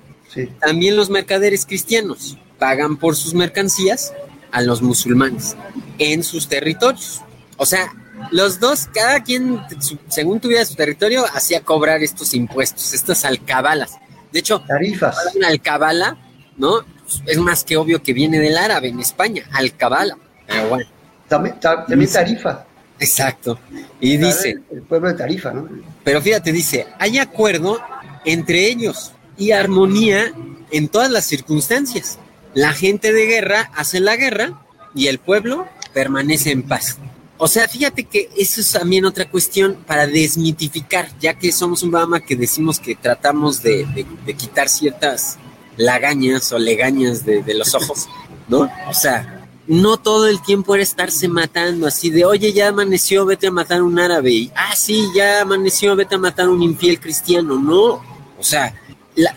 También 0.59 0.95
los 0.95 1.09
mercaderes 1.09 1.65
cristianos 1.65 2.37
pagan 2.57 2.97
por 2.97 3.15
sus 3.15 3.33
mercancías 3.33 4.13
a 4.51 4.61
los 4.61 4.81
musulmanes 4.81 5.55
en 5.97 6.23
sus 6.23 6.47
territorios. 6.47 7.21
O 7.57 7.65
sea, 7.65 7.91
los 8.31 8.59
dos, 8.59 8.87
cada 8.93 9.23
quien, 9.23 9.59
según 10.07 10.39
tuviera 10.39 10.65
su 10.65 10.75
territorio, 10.75 11.25
hacía 11.33 11.61
cobrar 11.61 12.03
estos 12.03 12.33
impuestos, 12.33 12.93
estas 12.93 13.25
alcabalas. 13.25 13.97
De 14.31 14.39
hecho, 14.39 14.61
tarifas. 14.61 15.17
Una 15.35 15.47
alcabala, 15.47 16.17
¿no? 16.57 16.81
Es 17.25 17.37
más 17.37 17.63
que 17.63 17.77
obvio 17.77 18.03
que 18.03 18.13
viene 18.13 18.39
del 18.39 18.57
árabe 18.57 18.89
en 18.89 18.99
España, 18.99 19.43
alcabala. 19.51 20.17
Pero 20.47 20.69
bueno. 20.69 20.89
También, 21.27 21.59
también 21.59 22.11
tarifa. 22.11 22.65
Exacto. 22.99 23.59
Y 23.99 24.17
dice. 24.17 24.59
El 24.71 24.81
pueblo 24.81 25.07
de 25.07 25.13
Tarifa, 25.13 25.51
¿no? 25.51 25.69
Pero 26.03 26.21
fíjate, 26.21 26.51
dice: 26.51 26.87
hay 26.99 27.17
acuerdo 27.17 27.79
entre 28.25 28.67
ellos 28.67 29.13
y 29.39 29.51
armonía 29.51 30.33
en 30.71 30.89
todas 30.89 31.09
las 31.09 31.25
circunstancias. 31.25 32.19
La 32.53 32.73
gente 32.73 33.13
de 33.13 33.25
guerra 33.25 33.71
hace 33.75 33.99
la 33.99 34.15
guerra 34.15 34.61
y 34.93 35.07
el 35.07 35.17
pueblo 35.17 35.67
permanece 35.93 36.51
en 36.51 36.63
paz. 36.63 36.97
O 37.37 37.47
sea, 37.47 37.69
fíjate 37.69 38.03
que 38.03 38.29
eso 38.37 38.59
es 38.59 38.69
también 38.71 39.05
otra 39.05 39.29
cuestión 39.29 39.77
para 39.87 40.05
desmitificar, 40.05 41.09
ya 41.21 41.35
que 41.35 41.53
somos 41.53 41.83
un 41.83 41.91
programa 41.91 42.19
que 42.19 42.35
decimos 42.35 42.79
que 42.79 42.95
tratamos 42.95 43.63
de, 43.63 44.05
quitar 44.37 44.67
ciertas 44.67 45.37
lagañas 45.77 46.51
o 46.51 46.59
legañas 46.59 47.25
de, 47.25 47.53
los 47.53 47.73
ojos, 47.75 48.09
¿no? 48.49 48.69
O 48.89 48.93
sea, 48.93 49.47
no 49.67 49.95
todo 49.95 50.27
el 50.27 50.41
tiempo 50.41 50.75
era 50.75 50.83
estarse 50.83 51.29
matando 51.29 51.87
así 51.87 52.09
de, 52.09 52.25
oye, 52.25 52.51
ya 52.51 52.67
amaneció, 52.67 53.25
vete 53.25 53.47
a 53.47 53.51
matar 53.51 53.83
un 53.83 53.97
árabe, 53.99 54.51
ah, 54.53 54.75
sí, 54.75 55.05
ya 55.15 55.41
amaneció, 55.41 55.95
vete 55.95 56.15
a 56.15 56.17
matar 56.17 56.49
un 56.49 56.61
infiel 56.61 56.99
cristiano, 56.99 57.57
no. 57.57 58.03
O 58.37 58.43
sea, 58.43 58.73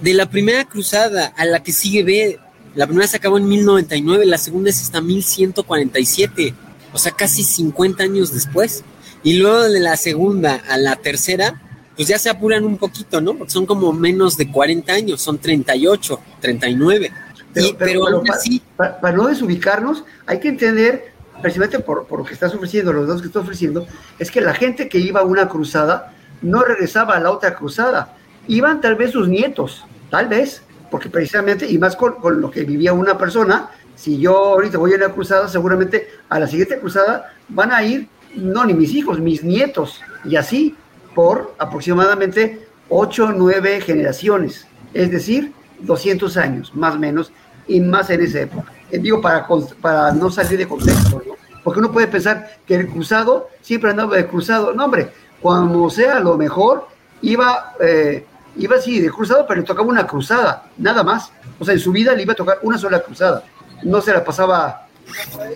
de 0.00 0.14
la 0.14 0.30
primera 0.30 0.64
cruzada 0.64 1.32
a 1.36 1.44
la 1.44 1.62
que 1.62 1.72
sigue 1.72 2.04
ve 2.04 2.40
La 2.74 2.86
primera 2.86 3.06
se 3.06 3.16
acabó 3.16 3.38
en 3.38 3.48
1099, 3.48 4.26
la 4.26 4.38
segunda 4.38 4.70
es 4.70 4.80
hasta 4.80 5.00
1147, 5.00 6.54
o 6.92 6.98
sea, 6.98 7.12
casi 7.12 7.42
50 7.42 8.02
años 8.02 8.32
después. 8.32 8.84
Y 9.24 9.34
luego 9.34 9.62
de 9.62 9.80
la 9.80 9.96
segunda 9.96 10.62
a 10.68 10.76
la 10.76 10.96
tercera, 10.96 11.60
pues 11.96 12.08
ya 12.08 12.18
se 12.18 12.30
apuran 12.30 12.64
un 12.64 12.76
poquito, 12.76 13.20
¿no? 13.20 13.34
Porque 13.34 13.52
son 13.52 13.66
como 13.66 13.92
menos 13.92 14.36
de 14.36 14.50
40 14.50 14.92
años, 14.92 15.22
son 15.22 15.38
38, 15.38 16.20
39. 16.40 17.12
Pero, 17.52 17.68
pero, 17.78 18.08
aún 18.08 18.30
así, 18.30 18.62
para, 18.76 19.12
no 19.12 19.26
desubicarnos, 19.28 20.04
hay 20.26 20.40
que 20.40 20.48
entender, 20.48 21.12
precisamente 21.42 21.78
por, 21.78 22.06
por, 22.06 22.20
lo 22.20 22.24
que 22.24 22.32
estás 22.32 22.54
ofreciendo, 22.54 22.92
los 22.92 23.06
dos 23.06 23.20
que 23.20 23.28
estás 23.28 23.42
ofreciendo, 23.42 23.86
es 24.18 24.30
que 24.30 24.40
la 24.40 24.54
gente 24.54 24.88
que 24.88 24.98
iba 24.98 25.20
a 25.20 25.24
una 25.24 25.48
cruzada 25.48 26.14
no 26.40 26.62
regresaba 26.62 27.16
a 27.16 27.20
la 27.20 27.30
otra 27.30 27.54
cruzada. 27.54 28.16
Iban 28.48 28.80
tal 28.80 28.96
vez 28.96 29.12
sus 29.12 29.28
nietos, 29.28 29.84
tal 30.10 30.28
vez, 30.28 30.62
porque 30.90 31.08
precisamente, 31.08 31.66
y 31.70 31.78
más 31.78 31.96
con, 31.96 32.14
con 32.14 32.40
lo 32.40 32.50
que 32.50 32.64
vivía 32.64 32.92
una 32.92 33.16
persona, 33.16 33.70
si 33.94 34.18
yo 34.18 34.36
ahorita 34.36 34.78
voy 34.78 34.92
a 34.92 34.96
una 34.96 35.10
cruzada, 35.10 35.48
seguramente 35.48 36.08
a 36.28 36.40
la 36.40 36.46
siguiente 36.46 36.78
cruzada 36.78 37.34
van 37.48 37.72
a 37.72 37.82
ir, 37.82 38.08
no 38.34 38.64
ni 38.64 38.74
mis 38.74 38.94
hijos, 38.94 39.20
mis 39.20 39.44
nietos, 39.44 40.00
y 40.24 40.36
así 40.36 40.76
por 41.14 41.54
aproximadamente 41.58 42.66
8 42.88 43.24
o 43.26 43.32
9 43.32 43.80
generaciones, 43.80 44.66
es 44.92 45.10
decir, 45.10 45.52
200 45.80 46.36
años, 46.36 46.74
más 46.74 46.94
o 46.96 46.98
menos, 46.98 47.32
y 47.66 47.80
más 47.80 48.10
en 48.10 48.22
esa 48.22 48.40
época. 48.40 48.72
Eh, 48.90 48.98
digo, 48.98 49.20
para, 49.20 49.46
para 49.80 50.12
no 50.12 50.30
salir 50.30 50.58
de 50.58 50.68
contexto, 50.68 51.22
¿no? 51.26 51.34
Porque 51.62 51.78
uno 51.78 51.92
puede 51.92 52.08
pensar 52.08 52.58
que 52.66 52.74
el 52.74 52.88
cruzado 52.88 53.48
siempre 53.60 53.90
andaba 53.90 54.16
de 54.16 54.26
cruzado. 54.26 54.72
No, 54.72 54.84
hombre, 54.84 55.10
cuando 55.40 55.88
sea 55.90 56.18
lo 56.18 56.36
mejor, 56.36 56.88
iba, 57.20 57.74
eh, 57.80 58.26
iba 58.56 58.76
así 58.76 59.00
de 59.00 59.10
cruzado, 59.10 59.46
pero 59.46 59.60
le 59.60 59.66
tocaba 59.66 59.88
una 59.88 60.06
cruzada, 60.06 60.70
nada 60.78 61.02
más. 61.02 61.30
O 61.58 61.64
sea, 61.64 61.74
en 61.74 61.80
su 61.80 61.92
vida 61.92 62.14
le 62.14 62.22
iba 62.22 62.32
a 62.32 62.36
tocar 62.36 62.58
una 62.62 62.78
sola 62.78 63.00
cruzada. 63.00 63.44
No 63.82 64.00
se 64.00 64.12
la 64.12 64.24
pasaba 64.24 64.88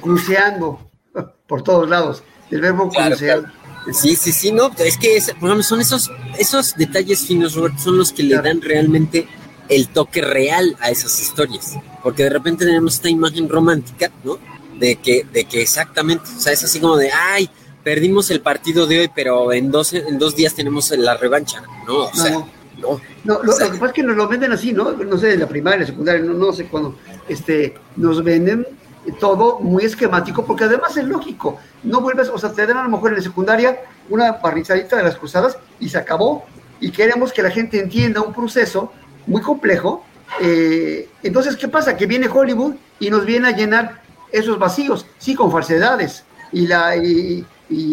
cruceando 0.02 0.80
por 1.46 1.62
todos 1.62 1.88
lados. 1.88 2.22
El 2.50 2.60
verbo 2.60 2.90
crucear. 2.90 3.52
Sí, 3.92 4.16
sí, 4.16 4.32
sí, 4.32 4.50
no, 4.50 4.72
es 4.78 4.98
que 4.98 5.20
son 5.62 5.80
esos, 5.80 6.10
esos 6.38 6.74
detalles 6.74 7.24
finos, 7.24 7.54
Robert, 7.54 7.78
son 7.78 7.96
los 7.96 8.12
que 8.12 8.24
le 8.24 8.34
dan 8.34 8.60
realmente 8.60 9.28
el 9.68 9.88
toque 9.88 10.22
real 10.22 10.76
a 10.80 10.90
esas 10.90 11.20
historias. 11.20 11.74
Porque 12.02 12.24
de 12.24 12.30
repente 12.30 12.66
tenemos 12.66 12.94
esta 12.94 13.08
imagen 13.08 13.48
romántica, 13.48 14.10
¿no? 14.24 14.38
De 14.78 14.96
que, 14.96 15.24
de 15.32 15.44
que 15.44 15.62
exactamente, 15.62 16.24
o 16.36 16.40
sea, 16.40 16.52
es 16.52 16.64
así 16.64 16.80
como 16.80 16.96
de, 16.96 17.10
ay, 17.12 17.48
perdimos 17.84 18.30
el 18.30 18.40
partido 18.40 18.86
de 18.86 19.00
hoy, 19.00 19.10
pero 19.14 19.52
en 19.52 19.70
dos, 19.70 19.92
en 19.92 20.18
dos 20.18 20.34
días 20.34 20.54
tenemos 20.54 20.90
la 20.90 21.16
revancha, 21.16 21.62
¿no? 21.86 22.06
O 22.06 22.14
sea, 22.14 22.30
no. 22.30 22.55
No. 22.76 23.00
lo, 23.24 23.56
que 23.56 23.64
pasa 23.64 23.86
es 23.86 23.92
que 23.92 24.02
nos 24.02 24.16
lo 24.16 24.28
venden 24.28 24.52
así, 24.52 24.72
¿no? 24.72 24.92
No 24.92 25.16
sé, 25.16 25.34
en 25.34 25.40
la 25.40 25.48
primaria, 25.48 25.76
en 25.76 25.80
la 25.82 25.86
secundaria, 25.86 26.22
no, 26.22 26.34
no 26.34 26.52
sé 26.52 26.66
cuándo, 26.66 26.96
este, 27.28 27.74
nos 27.96 28.22
venden 28.22 28.66
todo 29.12 29.60
muy 29.60 29.84
esquemático, 29.84 30.44
porque 30.44 30.64
además 30.64 30.96
es 30.96 31.04
lógico. 31.04 31.58
No 31.82 32.00
vuelves, 32.00 32.28
o 32.28 32.38
sea, 32.38 32.52
te 32.52 32.66
dan 32.66 32.78
a 32.78 32.82
lo 32.82 32.90
mejor 32.90 33.10
en 33.10 33.18
la 33.18 33.22
secundaria 33.22 33.80
una 34.08 34.32
barrizadita 34.32 34.96
de 34.96 35.04
las 35.04 35.16
cruzadas 35.16 35.58
y 35.80 35.88
se 35.88 35.98
acabó. 35.98 36.44
Y 36.80 36.90
queremos 36.90 37.32
que 37.32 37.42
la 37.42 37.50
gente 37.50 37.80
entienda 37.80 38.20
un 38.20 38.34
proceso 38.34 38.92
muy 39.26 39.42
complejo. 39.42 40.04
Eh, 40.40 41.08
entonces, 41.22 41.56
¿qué 41.56 41.68
pasa? 41.68 41.96
Que 41.96 42.06
viene 42.06 42.28
Hollywood 42.28 42.74
y 42.98 43.10
nos 43.10 43.24
viene 43.24 43.48
a 43.48 43.56
llenar 43.56 44.02
esos 44.32 44.58
vacíos, 44.58 45.06
sí, 45.18 45.34
con 45.34 45.50
falsedades. 45.50 46.24
Y, 46.52 46.66
la, 46.66 46.96
y, 46.96 47.44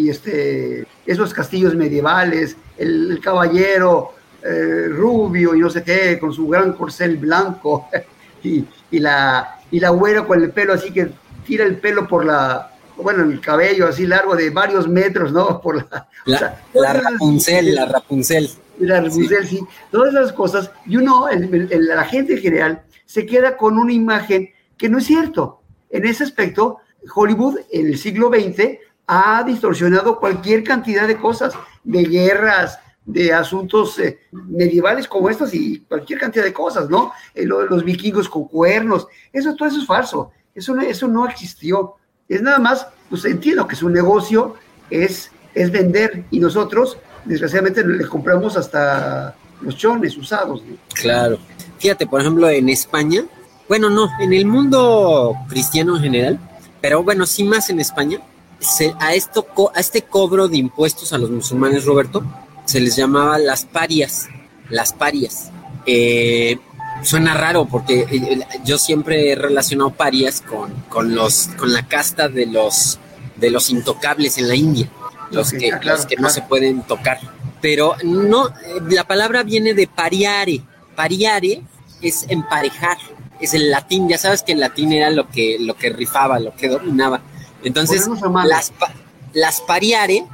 este, 0.10 0.86
esos 1.06 1.34
castillos 1.34 1.76
medievales, 1.76 2.58
el, 2.78 3.20
caballero 3.22 4.14
eh, 4.44 4.88
rubio 4.90 5.56
y 5.56 5.60
no 5.60 5.70
sé 5.70 5.84
qué, 5.84 6.20
con 6.20 6.34
su 6.34 6.48
gran 6.48 6.74
corcel 6.74 7.18
blanco, 7.18 7.88
y, 8.44 8.66
y, 8.92 9.00
la, 9.00 9.60
y 9.72 9.80
la 9.80 9.90
güera 9.90 10.26
con 10.26 10.42
el 10.42 10.52
pelo 10.52 10.74
así 10.74 10.92
que 10.92 11.10
tira 11.46 11.66
el 11.66 11.78
pelo 11.78 12.08
por 12.08 12.26
la, 12.26 12.74
bueno, 12.98 13.24
el 13.24 13.40
cabello 13.40 13.88
así 13.88 14.06
largo 14.06 14.36
de 14.36 14.50
varios 14.50 14.88
metros, 14.88 15.32
¿no? 15.32 15.62
Por 15.64 15.78
la, 15.78 16.08
la, 16.74 16.94
Rapunzel, 16.94 17.76
la 17.76 17.86
Rapunzel. 17.86 18.50
La 18.80 19.02
Rapunzel, 19.02 19.48
sí. 19.48 19.60
Todas 19.92 20.14
esas 20.14 20.34
cosas. 20.34 20.72
Y 20.86 20.98
uno, 20.98 21.28
la 21.32 22.06
gente 22.06 22.34
en 22.34 22.40
general, 22.40 22.84
se 23.06 23.26
queda 23.26 23.58
con 23.58 23.78
una 23.78 23.94
imagen 23.94 24.50
que 24.78 24.90
no 24.90 24.98
es 24.98 25.06
cierto. 25.06 25.62
En 25.90 26.06
ese 26.06 26.24
aspecto, 26.24 26.80
Hollywood 27.14 27.60
en 27.72 27.88
el 27.88 27.98
siglo 27.98 28.30
XX 28.30 28.80
ha 29.08 29.44
distorsionado 29.44 30.20
cualquier 30.20 30.64
cantidad 30.64 31.08
de 31.08 31.18
cosas, 31.18 31.54
de 31.84 32.04
guerras, 32.06 32.80
de 33.06 33.34
asuntos 33.34 34.00
eh, 34.00 34.20
medievales 34.32 35.08
como 35.08 35.30
estos 35.30 35.54
y 35.54 35.80
cualquier 35.82 36.20
cantidad 36.20 36.44
de 36.44 36.54
cosas, 36.54 36.90
¿no? 36.90 37.12
Eh, 37.36 37.46
los 37.46 37.84
vikingos 37.84 38.30
con 38.30 38.48
cuernos, 38.48 39.08
eso 39.32 39.56
todo 39.56 39.68
eso 39.68 39.80
es 39.80 39.86
falso, 39.86 40.32
eso, 40.56 40.78
eso 40.80 41.08
no 41.08 41.28
existió. 41.28 41.96
Es 42.30 42.42
nada 42.42 42.60
más, 42.60 42.88
pues 43.10 43.26
entiendo 43.26 43.68
que 43.68 43.76
su 43.76 43.90
negocio 43.90 44.56
es, 44.90 45.32
es 45.54 45.72
vender 45.72 46.24
y 46.32 46.40
nosotros, 46.40 46.98
desgraciadamente, 47.26 47.86
le 47.86 48.08
compramos 48.08 48.56
hasta 48.56 49.36
los 49.62 49.76
chones 49.76 50.18
usados. 50.18 50.64
Claro. 50.94 51.38
Fíjate, 51.80 52.08
por 52.08 52.22
ejemplo, 52.22 52.50
en 52.50 52.70
España, 52.70 53.26
bueno, 53.68 53.90
no, 53.90 54.08
en 54.20 54.34
el 54.34 54.46
mundo 54.46 55.34
cristiano 55.50 55.98
en 55.98 56.04
general, 56.04 56.40
pero 56.80 57.04
bueno, 57.04 57.26
sí 57.26 57.44
más 57.44 57.70
en 57.70 57.80
España, 57.80 58.20
a, 59.00 59.14
esto, 59.14 59.46
a 59.74 59.80
este 59.80 60.02
cobro 60.02 60.48
de 60.48 60.58
impuestos 60.58 61.12
a 61.14 61.18
los 61.18 61.30
musulmanes, 61.30 61.86
Roberto, 61.86 62.24
se 62.66 62.80
les 62.80 62.96
llamaba 62.96 63.38
las 63.38 63.66
parias, 63.66 64.28
las 64.70 64.94
parias. 64.94 65.52
Eh, 65.86 66.58
suena 67.04 67.34
raro 67.34 67.66
porque 67.66 68.02
eh, 68.02 68.08
eh, 68.12 68.40
yo 68.64 68.78
siempre 68.78 69.32
he 69.32 69.36
relacionado 69.36 69.92
parias 69.92 70.42
con, 70.42 70.74
con, 70.90 71.14
los, 71.14 71.50
con 71.58 71.74
la 71.74 71.88
casta 71.88 72.30
de 72.30 72.46
los, 72.46 73.00
de 73.36 73.50
los 73.50 73.70
intocables 73.70 74.38
en 74.38 74.48
la 74.48 74.56
India, 74.56 74.90
los 75.32 75.52
que, 75.52 75.72
los 75.82 76.06
que 76.06 76.16
no 76.16 76.30
se 76.30 76.42
pueden 76.42 76.84
tocar. 76.84 77.20
Pero 77.62 77.96
no, 78.04 78.50
la 78.90 79.06
palabra 79.06 79.44
viene 79.44 79.74
de 79.74 79.88
pariare. 79.88 80.62
Pariare 80.96 81.62
es 82.02 82.26
emparejar, 82.28 82.98
es 83.40 83.54
el 83.54 83.72
latín, 83.72 84.08
ya 84.10 84.18
sabes 84.18 84.44
que 84.44 84.52
el 84.52 84.60
latín 84.60 84.92
era 84.92 85.10
lo 85.10 85.30
que, 85.30 85.58
lo 85.60 85.76
que 85.76 85.90
rifaba, 85.90 86.40
lo 86.40 86.54
que 86.56 86.68
dominaba. 86.68 87.22
Entonces, 87.64 88.08
las, 88.46 88.74
las 89.34 89.62
pariare, 89.62 90.26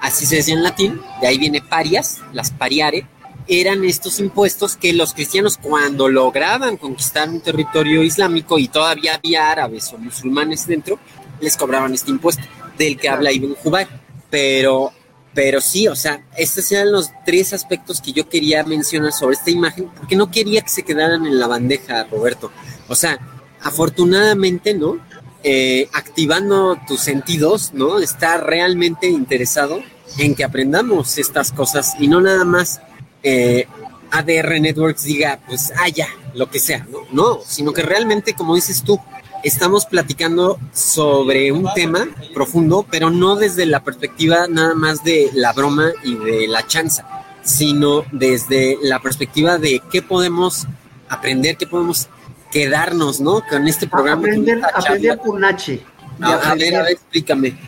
así 0.00 0.26
se 0.26 0.36
decía 0.36 0.54
en 0.54 0.62
latín, 0.62 1.00
de 1.20 1.26
ahí 1.26 1.38
viene 1.38 1.62
parias, 1.62 2.20
las 2.32 2.50
pariare, 2.50 3.06
eran 3.46 3.84
estos 3.84 4.20
impuestos 4.20 4.76
que 4.76 4.92
los 4.92 5.12
cristianos 5.12 5.58
cuando 5.58 6.08
lograban 6.08 6.76
conquistar 6.76 7.28
un 7.28 7.40
territorio 7.40 8.02
islámico 8.02 8.58
y 8.58 8.68
todavía 8.68 9.16
había 9.16 9.50
árabes 9.50 9.92
o 9.92 9.98
musulmanes 9.98 10.66
dentro, 10.66 10.98
les 11.40 11.56
cobraban 11.56 11.92
este 11.94 12.10
impuesto 12.10 12.44
del 12.78 12.96
que 12.96 13.08
habla 13.08 13.32
Ibn 13.32 13.54
Jubayr. 13.56 13.88
Pero, 14.30 14.92
pero 15.34 15.60
sí, 15.60 15.88
o 15.88 15.96
sea, 15.96 16.24
estos 16.36 16.70
eran 16.70 16.92
los 16.92 17.10
tres 17.26 17.52
aspectos 17.52 18.00
que 18.00 18.12
yo 18.12 18.28
quería 18.28 18.62
mencionar 18.62 19.12
sobre 19.12 19.34
esta 19.34 19.50
imagen, 19.50 19.90
porque 19.96 20.14
no 20.14 20.30
quería 20.30 20.62
que 20.62 20.68
se 20.68 20.84
quedaran 20.84 21.26
en 21.26 21.40
la 21.40 21.48
bandeja, 21.48 22.04
Roberto. 22.04 22.52
O 22.88 22.94
sea, 22.94 23.18
afortunadamente, 23.60 24.74
¿no? 24.74 24.98
Eh, 25.42 25.88
activando 25.94 26.78
tus 26.86 27.00
sentidos, 27.00 27.70
¿no? 27.72 27.98
Está 27.98 28.36
realmente 28.36 29.08
interesado 29.08 29.80
en 30.18 30.34
que 30.34 30.44
aprendamos 30.44 31.16
estas 31.16 31.50
cosas 31.50 31.94
y 31.98 32.08
no 32.08 32.20
nada 32.20 32.44
más 32.44 32.82
eh, 33.22 33.66
ADR 34.10 34.60
Networks 34.60 35.04
diga, 35.04 35.40
pues, 35.46 35.72
ah, 35.76 35.88
lo 36.34 36.50
que 36.50 36.58
sea, 36.58 36.86
¿no? 36.90 36.98
No, 37.12 37.40
sino 37.46 37.72
que 37.72 37.80
realmente, 37.80 38.34
como 38.34 38.54
dices 38.54 38.82
tú, 38.82 39.00
estamos 39.42 39.86
platicando 39.86 40.58
sobre 40.74 41.52
un 41.52 41.68
tema 41.74 42.06
profundo, 42.34 42.84
pero 42.90 43.10
no 43.10 43.36
desde 43.36 43.64
la 43.64 43.82
perspectiva 43.82 44.46
nada 44.48 44.74
más 44.74 45.02
de 45.04 45.30
la 45.32 45.52
broma 45.54 45.90
y 46.04 46.16
de 46.16 46.48
la 46.48 46.66
chanza, 46.66 47.06
sino 47.42 48.04
desde 48.12 48.76
la 48.82 49.00
perspectiva 49.00 49.58
de 49.58 49.80
qué 49.90 50.02
podemos 50.02 50.66
aprender, 51.08 51.56
qué 51.56 51.66
podemos 51.66 52.08
quedarnos, 52.50 53.20
¿no? 53.20 53.42
Con 53.48 53.66
este 53.68 53.86
programa. 53.86 54.20
Aprender, 54.22 54.60
aprender 54.74 55.18
con 55.18 55.44
H. 55.44 55.80
A, 56.20 56.54
ver, 56.54 56.76
a 56.76 56.82
ver, 56.82 56.92
explícame. 56.92 57.58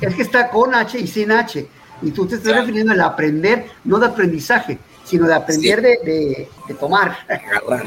es 0.00 0.14
que 0.16 0.22
está 0.22 0.48
con 0.50 0.74
H 0.74 0.98
y 0.98 1.06
sin 1.06 1.30
H. 1.30 1.66
Y 2.02 2.10
tú 2.10 2.26
te 2.26 2.36
estás 2.36 2.54
refiriendo 2.54 2.92
al 2.92 3.00
aprender, 3.00 3.66
no 3.84 3.98
de 3.98 4.06
aprendizaje, 4.06 4.78
sino 5.04 5.26
de 5.26 5.34
aprender 5.34 5.80
de, 5.80 6.48
tomar, 6.78 7.16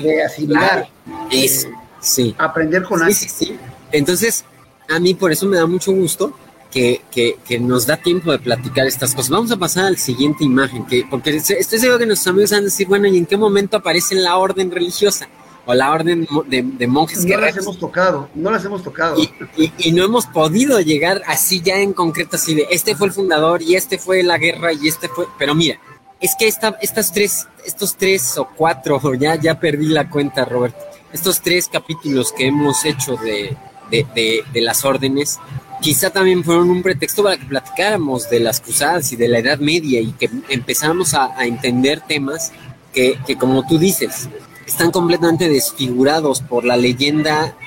de 0.02 0.24
asimilar. 0.24 0.88
Es, 1.32 1.68
sí. 2.00 2.36
Aprender 2.38 2.84
con 2.84 3.06
sí, 3.06 3.14
sí, 3.14 3.30
sí. 3.30 3.60
Entonces, 3.92 4.46
a 4.88 5.00
mí 5.00 5.14
por 5.14 5.32
eso 5.32 5.46
me 5.46 5.58
da 5.58 5.68
mucho 5.68 5.92
gusto 5.92 6.34
que, 6.72 7.02
que, 7.12 7.60
nos 7.60 7.86
da 7.88 7.98
tiempo 7.98 8.32
de 8.32 8.40
platicar 8.40 8.88
estas 8.88 9.14
cosas. 9.14 9.30
Vamos 9.30 9.52
a 9.52 9.58
pasar 9.58 9.86
a 9.86 9.92
la 9.92 9.98
siguiente 9.98 10.44
imagen, 10.44 10.86
que, 10.86 11.06
porque 11.10 11.36
estoy 11.36 11.80
seguro 11.80 12.00
que 12.00 12.06
nuestros 12.06 12.32
amigos 12.34 12.52
van 12.52 12.62
a 12.62 12.66
decir, 12.66 12.88
bueno, 12.88 13.08
¿y 13.08 13.18
en 13.18 13.26
qué 13.26 13.38
momento 13.38 13.78
aparece 13.78 14.16
la 14.16 14.38
orden 14.38 14.72
religiosa? 14.72 15.28
O 15.70 15.74
la 15.76 15.92
orden 15.92 16.28
de, 16.48 16.88
monjes 16.88 17.24
no 17.26 17.38
las 17.38 17.56
hemos 17.56 17.78
tocado, 17.78 18.28
no 18.34 18.50
las 18.50 18.66
hemos 18.66 18.82
tocado. 18.82 19.18
Y, 19.56 19.92
no 19.92 20.04
hemos 20.04 20.26
podido 20.26 20.82
llegar 20.82 21.22
así 21.28 21.62
ya 21.62 21.78
en 21.78 21.94
concreto, 21.94 22.38
así 22.38 22.56
de 22.56 22.66
este 22.72 22.96
fue 22.96 23.06
el 23.06 23.14
fundador 23.14 23.62
y 23.62 23.76
este 23.76 24.00
fue 24.00 24.24
la 24.24 24.40
guerra 24.40 24.74
y 24.74 24.88
este 24.88 25.08
fue. 25.10 25.28
Pero 25.38 25.54
mira, 25.54 25.80
es 26.20 26.34
que 26.40 26.48
esta, 26.48 26.76
estas 26.82 27.14
tres, 27.14 27.48
estos 27.68 27.96
tres 27.96 28.36
o 28.40 28.50
cuatro, 28.56 29.00
ya, 29.20 29.36
ya 29.36 29.60
perdí 29.60 29.90
la 29.90 30.10
cuenta, 30.10 30.44
Roberto. 30.44 30.80
estos 31.14 31.40
tres 31.40 31.68
capítulos 31.68 32.32
que 32.32 32.48
hemos 32.48 32.84
hecho 32.84 33.16
de, 33.18 33.56
de, 33.92 34.62
las 34.62 34.84
órdenes, 34.84 35.38
quizá 35.84 36.10
también 36.10 36.44
fueron 36.44 36.72
un 36.72 36.82
pretexto 36.82 37.22
para 37.22 37.38
que 37.38 37.46
platicáramos 37.46 38.28
de 38.28 38.40
las 38.40 38.60
cruzadas 38.60 39.12
y 39.12 39.18
de 39.18 39.28
la 39.28 39.38
Edad 39.38 39.60
Media 39.60 40.02
y 40.02 40.14
que 40.14 40.32
empezáramos 40.50 41.14
a, 41.14 41.46
entender 41.46 42.02
temas 42.02 42.52
que, 42.92 43.20
que, 43.28 43.38
como 43.38 43.68
tú 43.68 43.78
dices, 43.78 44.28
están 44.70 44.92
completamente 44.92 45.50
desfigurados 45.50 46.42
por 46.42 46.64
la 46.64 46.78
leyenda 46.78 47.58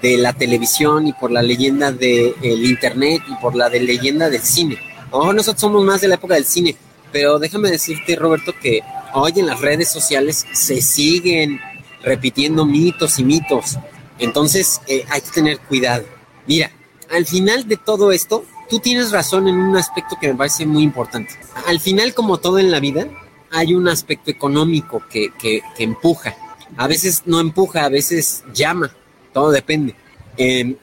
de 0.00 0.16
la 0.16 0.32
televisión 0.32 1.06
y 1.06 1.12
por 1.12 1.30
la 1.30 1.42
leyenda 1.42 1.92
del 1.92 2.64
internet 2.64 3.22
y 3.28 3.34
por 3.42 3.54
la 3.54 3.68
de 3.68 3.80
leyenda 3.80 4.30
del 4.30 4.40
cine. 4.40 4.78
A 5.12 5.32
nosotros 5.34 5.60
somos 5.60 5.84
más 5.84 6.00
de 6.00 6.08
la 6.08 6.14
época 6.14 6.34
del 6.34 6.46
cine, 6.46 6.74
pero 7.12 7.38
déjame 7.38 7.70
decirte, 7.70 8.16
Roberto, 8.16 8.54
que 8.60 8.80
hoy 9.12 9.32
en 9.36 9.46
las 9.46 9.60
redes 9.60 9.90
sociales 9.90 10.46
se 10.52 10.80
siguen 10.80 11.60
repitiendo 12.02 12.64
mitos 12.64 13.18
y 13.18 13.24
mitos. 13.24 13.76
Entonces 14.18 14.80
eh, 14.86 15.04
hay 15.10 15.20
que 15.20 15.30
tener 15.30 15.58
cuidado. 15.58 16.04
Mira, 16.46 16.70
al 17.10 17.26
final 17.26 17.68
de 17.68 17.76
todo 17.76 18.12
esto, 18.12 18.44
tú 18.70 18.80
tienes 18.80 19.12
razón 19.12 19.46
en 19.46 19.56
un 19.56 19.76
aspecto 19.76 20.16
que 20.18 20.28
me 20.28 20.34
parece 20.34 20.64
muy 20.64 20.82
importante. 20.82 21.34
Al 21.66 21.80
final, 21.80 22.14
como 22.14 22.38
todo 22.38 22.58
en 22.58 22.70
la 22.70 22.80
vida, 22.80 23.06
hay 23.50 23.74
un 23.74 23.88
aspecto 23.88 24.30
económico 24.30 25.02
que, 25.10 25.32
que, 25.38 25.62
empuja. 25.78 26.34
A 26.76 26.86
veces 26.86 27.22
no 27.26 27.40
empuja, 27.40 27.84
a 27.84 27.88
veces 27.88 28.42
llama, 28.52 28.94
todo 29.32 29.50
depende. 29.50 29.94
Em, 30.36 30.76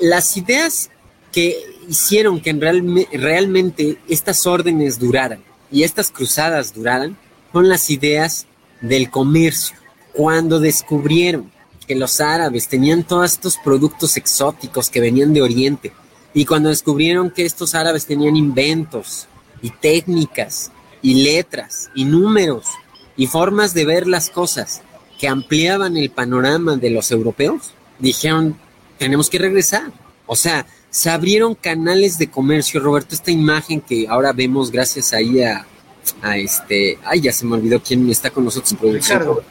las 0.00 0.36
ideas 0.36 0.90
que 1.32 1.56
hicieron 1.88 2.40
que 2.40 2.50
en 2.50 2.60
realmente 2.60 3.98
estas 4.08 4.46
órdenes 4.46 4.98
duraran 4.98 5.42
y 5.70 5.82
estas 5.82 6.10
cruzadas 6.10 6.74
duraran 6.74 7.16
son 7.52 7.68
las 7.68 7.90
ideas 7.90 8.46
del 8.80 9.10
comercio. 9.10 9.76
Cuando 10.12 10.60
descubrieron 10.60 11.50
que 11.86 11.94
los 11.94 12.20
árabes 12.20 12.68
tenían 12.68 13.04
todos 13.04 13.32
estos 13.32 13.56
productos 13.62 14.16
exóticos 14.16 14.90
que 14.90 15.00
venían 15.00 15.32
de 15.32 15.42
Oriente 15.42 15.92
y 16.34 16.44
cuando 16.44 16.68
descubrieron 16.68 17.30
que 17.30 17.46
estos 17.46 17.74
árabes 17.74 18.06
tenían 18.06 18.36
inventos 18.36 19.28
y 19.62 19.70
técnicas 19.70 20.72
y 21.00 21.22
letras 21.22 21.90
y 21.94 22.04
números 22.04 22.66
y 23.16 23.26
formas 23.26 23.72
de 23.72 23.86
ver 23.86 24.06
las 24.06 24.28
cosas 24.30 24.82
que 25.18 25.28
ampliaban 25.28 25.96
el 25.96 26.10
panorama 26.10 26.76
de 26.76 26.90
los 26.90 27.10
europeos, 27.10 27.72
dijeron, 27.98 28.56
tenemos 28.98 29.30
que 29.30 29.38
regresar. 29.38 29.92
O 30.26 30.36
sea, 30.36 30.66
se 30.90 31.10
abrieron 31.10 31.54
canales 31.54 32.18
de 32.18 32.28
comercio, 32.28 32.80
Roberto, 32.80 33.14
esta 33.14 33.30
imagen 33.30 33.80
que 33.80 34.06
ahora 34.08 34.32
vemos 34.32 34.70
gracias 34.70 35.12
ahí 35.12 35.42
a, 35.42 35.66
a 36.22 36.36
este, 36.36 36.98
ay, 37.04 37.20
ya 37.20 37.32
se 37.32 37.44
me 37.44 37.54
olvidó 37.54 37.80
quién 37.82 38.08
está 38.10 38.30
con 38.30 38.44
nosotros 38.44 38.72
en 38.72 38.78
producción. 38.78 39.18
Ricardo. 39.20 39.44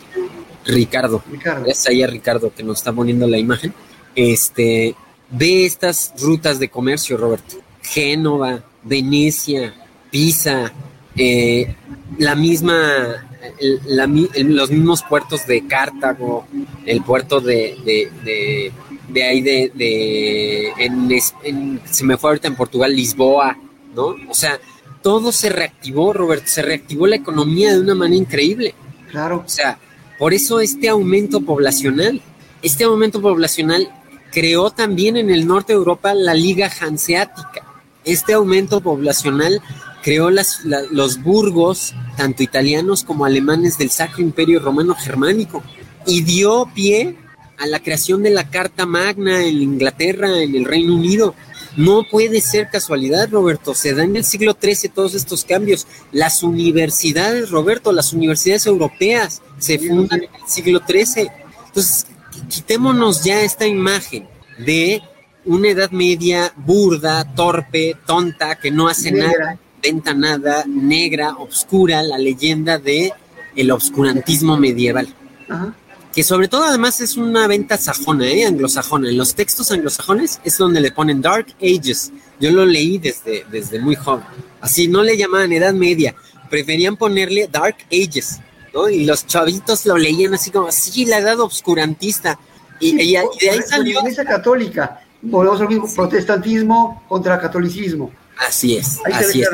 Ricardo. 0.65 1.23
Ricardo. 1.31 1.63
Gracias 1.65 1.87
ahí 1.87 2.03
a 2.03 2.07
Ricardo 2.07 2.53
que 2.53 2.63
nos 2.63 2.77
está 2.77 2.91
poniendo 2.91 3.27
la 3.27 3.37
imagen. 3.37 3.73
Este, 4.15 4.95
ve 5.29 5.65
estas 5.65 6.13
rutas 6.19 6.59
de 6.59 6.69
comercio, 6.69 7.17
Roberto. 7.17 7.57
Génova, 7.81 8.63
Venecia, 8.83 9.73
Pisa, 10.09 10.71
eh, 11.15 11.75
la 12.17 12.35
misma, 12.35 13.34
los 13.59 14.71
mismos 14.71 15.03
puertos 15.03 15.45
de 15.47 15.65
Cartago, 15.67 16.45
el 16.85 17.01
puerto 17.03 17.41
de 17.41 18.71
de 19.09 19.23
ahí 19.23 19.41
de, 19.41 19.71
de 19.73 20.73
en, 20.77 21.81
se 21.85 22.03
me 22.03 22.17
fue 22.17 22.31
ahorita 22.31 22.47
en 22.47 22.55
Portugal, 22.55 22.95
Lisboa, 22.95 23.57
¿no? 23.95 24.15
O 24.29 24.33
sea, 24.33 24.59
todo 25.01 25.31
se 25.31 25.49
reactivó, 25.49 26.13
Roberto, 26.13 26.47
se 26.47 26.61
reactivó 26.61 27.07
la 27.07 27.15
economía 27.15 27.73
de 27.73 27.81
una 27.81 27.95
manera 27.95 28.21
increíble. 28.21 28.73
Claro. 29.11 29.43
O 29.45 29.49
sea, 29.49 29.79
por 30.17 30.33
eso 30.33 30.59
este 30.59 30.89
aumento 30.89 31.41
poblacional, 31.41 32.21
este 32.61 32.83
aumento 32.85 33.21
poblacional 33.21 33.89
creó 34.31 34.71
también 34.71 35.17
en 35.17 35.29
el 35.29 35.47
norte 35.47 35.73
de 35.73 35.77
Europa 35.77 36.13
la 36.13 36.33
Liga 36.33 36.69
Hanseática. 36.81 37.63
Este 38.03 38.33
aumento 38.33 38.81
poblacional 38.81 39.61
creó 40.05 40.29
las, 40.29 40.59
los 40.91 41.23
burgos, 41.23 41.95
tanto 42.15 42.43
italianos 42.43 43.03
como 43.03 43.25
alemanes 43.25 43.79
del 43.79 43.89
Sacro 43.89 44.21
Imperio 44.21 44.59
Romano 44.59 44.93
Germánico, 44.93 45.63
y 46.05 46.21
dio 46.21 46.69
pie 46.75 47.15
a 47.57 47.65
la 47.65 47.79
creación 47.79 48.21
de 48.21 48.29
la 48.29 48.51
Carta 48.51 48.85
Magna 48.85 49.43
en 49.43 49.63
Inglaterra, 49.63 50.43
en 50.43 50.53
el 50.53 50.65
Reino 50.65 50.93
Unido. 50.93 51.33
No 51.75 52.03
puede 52.03 52.39
ser 52.41 52.69
casualidad, 52.69 53.31
Roberto. 53.31 53.73
Se 53.73 53.95
da 53.95 54.03
en 54.03 54.15
el 54.15 54.23
siglo 54.23 54.55
XIII 54.61 54.91
todos 54.93 55.15
estos 55.15 55.43
cambios. 55.43 55.87
Las 56.11 56.43
universidades, 56.43 57.49
Roberto, 57.49 57.91
las 57.91 58.13
universidades 58.13 58.67
europeas 58.67 59.41
se 59.57 59.79
fundan 59.79 60.21
en 60.21 60.29
el 60.35 60.47
siglo 60.47 60.83
XIII. 60.87 61.31
Entonces, 61.65 62.05
quitémonos 62.47 63.23
ya 63.23 63.41
esta 63.41 63.65
imagen 63.65 64.27
de 64.59 65.01
una 65.45 65.69
edad 65.69 65.89
media 65.89 66.53
burda, 66.55 67.33
torpe, 67.33 67.97
tonta, 68.05 68.55
que 68.59 68.69
no 68.69 68.87
hace 68.87 69.11
nada, 69.11 69.57
venta 69.85 70.13
nada, 70.13 70.63
negra, 70.67 71.35
oscura, 71.37 72.01
la 72.03 72.17
leyenda 72.17 72.77
de 72.77 73.13
el 73.55 73.71
obscurantismo 73.71 74.57
medieval. 74.57 75.07
Ajá 75.49 75.75
que 76.15 76.23
sobre 76.23 76.47
todo 76.47 76.63
además 76.63 77.01
es 77.01 77.17
una 77.17 77.45
venta 77.45 77.77
sajona, 77.77 78.25
¿eh? 78.27 78.45
anglosajona. 78.45 79.09
En 79.09 79.17
los 79.17 79.35
textos 79.35 79.69
anglosajones 79.71 80.39
es 80.45 80.57
donde 80.57 80.79
le 80.79 80.93
ponen 80.93 81.21
Dark 81.21 81.47
Ages. 81.61 82.13
Yo 82.39 82.51
lo 82.51 82.65
leí 82.65 82.97
desde, 82.97 83.45
desde 83.51 83.79
muy 83.81 83.95
joven. 83.95 84.23
Así 84.61 84.87
no 84.87 85.03
le 85.03 85.17
llamaban 85.17 85.51
Edad 85.51 85.73
Media, 85.73 86.15
preferían 86.49 86.95
ponerle 86.95 87.49
Dark 87.51 87.75
Ages, 87.91 88.39
¿no? 88.73 88.87
Y 88.89 89.03
los 89.03 89.27
chavitos 89.27 89.85
lo 89.85 89.97
leían 89.97 90.33
así 90.33 90.51
como, 90.51 90.71
sí, 90.71 91.05
la 91.05 91.17
edad 91.17 91.37
obscurantista. 91.41 92.39
Y, 92.79 92.95
de 92.95 93.49
ahí 93.49 93.61
salió... 93.67 93.95
La 93.95 93.99
iglesia 93.99 94.23
católica, 94.23 95.01
volvemos 95.21 95.59
al 95.59 95.67
mismo, 95.67 95.93
protestantismo 95.93 97.03
contra 97.09 97.41
catolicismo. 97.41 98.09
Así 98.37 98.77
es, 98.77 98.99
así 99.11 99.41
es. 99.41 99.49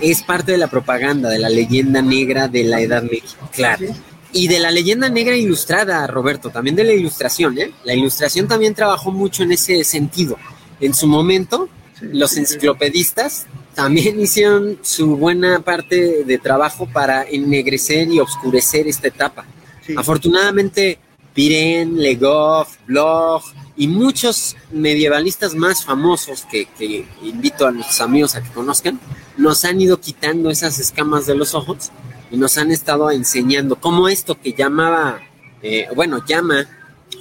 Es 0.00 0.22
parte, 0.22 0.52
de 0.52 0.58
la 0.58 0.66
propaganda, 0.68 1.30
de 1.30 1.38
la 1.38 1.48
leyenda 1.48 2.02
negra 2.02 2.48
de 2.48 2.64
la 2.64 2.80
Edad 2.80 3.02
Media, 3.02 3.22
claro. 3.52 3.86
Y 4.32 4.48
de 4.48 4.58
la 4.58 4.72
leyenda 4.72 5.08
negra 5.08 5.36
ilustrada, 5.36 6.04
Roberto, 6.08 6.50
también 6.50 6.74
de 6.74 6.82
la 6.82 6.92
ilustración, 6.92 7.56
¿eh? 7.58 7.72
La 7.84 7.94
ilustración 7.94 8.48
también 8.48 8.74
trabajó 8.74 9.12
mucho 9.12 9.44
en 9.44 9.52
ese 9.52 9.84
sentido. 9.84 10.36
En 10.80 10.92
su 10.92 11.06
momento, 11.06 11.68
los 12.00 12.36
enciclopedistas 12.36 13.46
también 13.74 14.20
hicieron 14.20 14.78
su 14.82 15.16
buena 15.16 15.60
parte 15.60 16.24
de 16.24 16.38
trabajo 16.38 16.88
para 16.92 17.24
ennegrecer 17.24 18.08
y 18.08 18.18
obscurecer 18.18 18.88
esta 18.88 19.08
etapa. 19.08 19.44
Afortunadamente, 19.96 20.98
Piren, 21.34 21.98
Legoff, 21.98 22.76
Bloch 22.86 23.44
y 23.76 23.88
muchos 23.88 24.56
medievalistas 24.70 25.54
más 25.54 25.84
famosos 25.84 26.46
que, 26.50 26.66
que 26.66 27.06
invito 27.22 27.66
a 27.66 27.72
nuestros 27.72 28.00
amigos 28.00 28.36
a 28.36 28.42
que 28.42 28.50
conozcan, 28.50 29.00
nos 29.36 29.64
han 29.64 29.80
ido 29.80 30.00
quitando 30.00 30.50
esas 30.50 30.78
escamas 30.78 31.26
de 31.26 31.34
los 31.34 31.54
ojos 31.54 31.90
y 32.30 32.36
nos 32.36 32.56
han 32.58 32.70
estado 32.70 33.10
enseñando 33.10 33.76
cómo 33.76 34.08
esto 34.08 34.40
que 34.40 34.52
llamaba, 34.52 35.20
eh, 35.62 35.88
bueno, 35.94 36.24
llama 36.26 36.68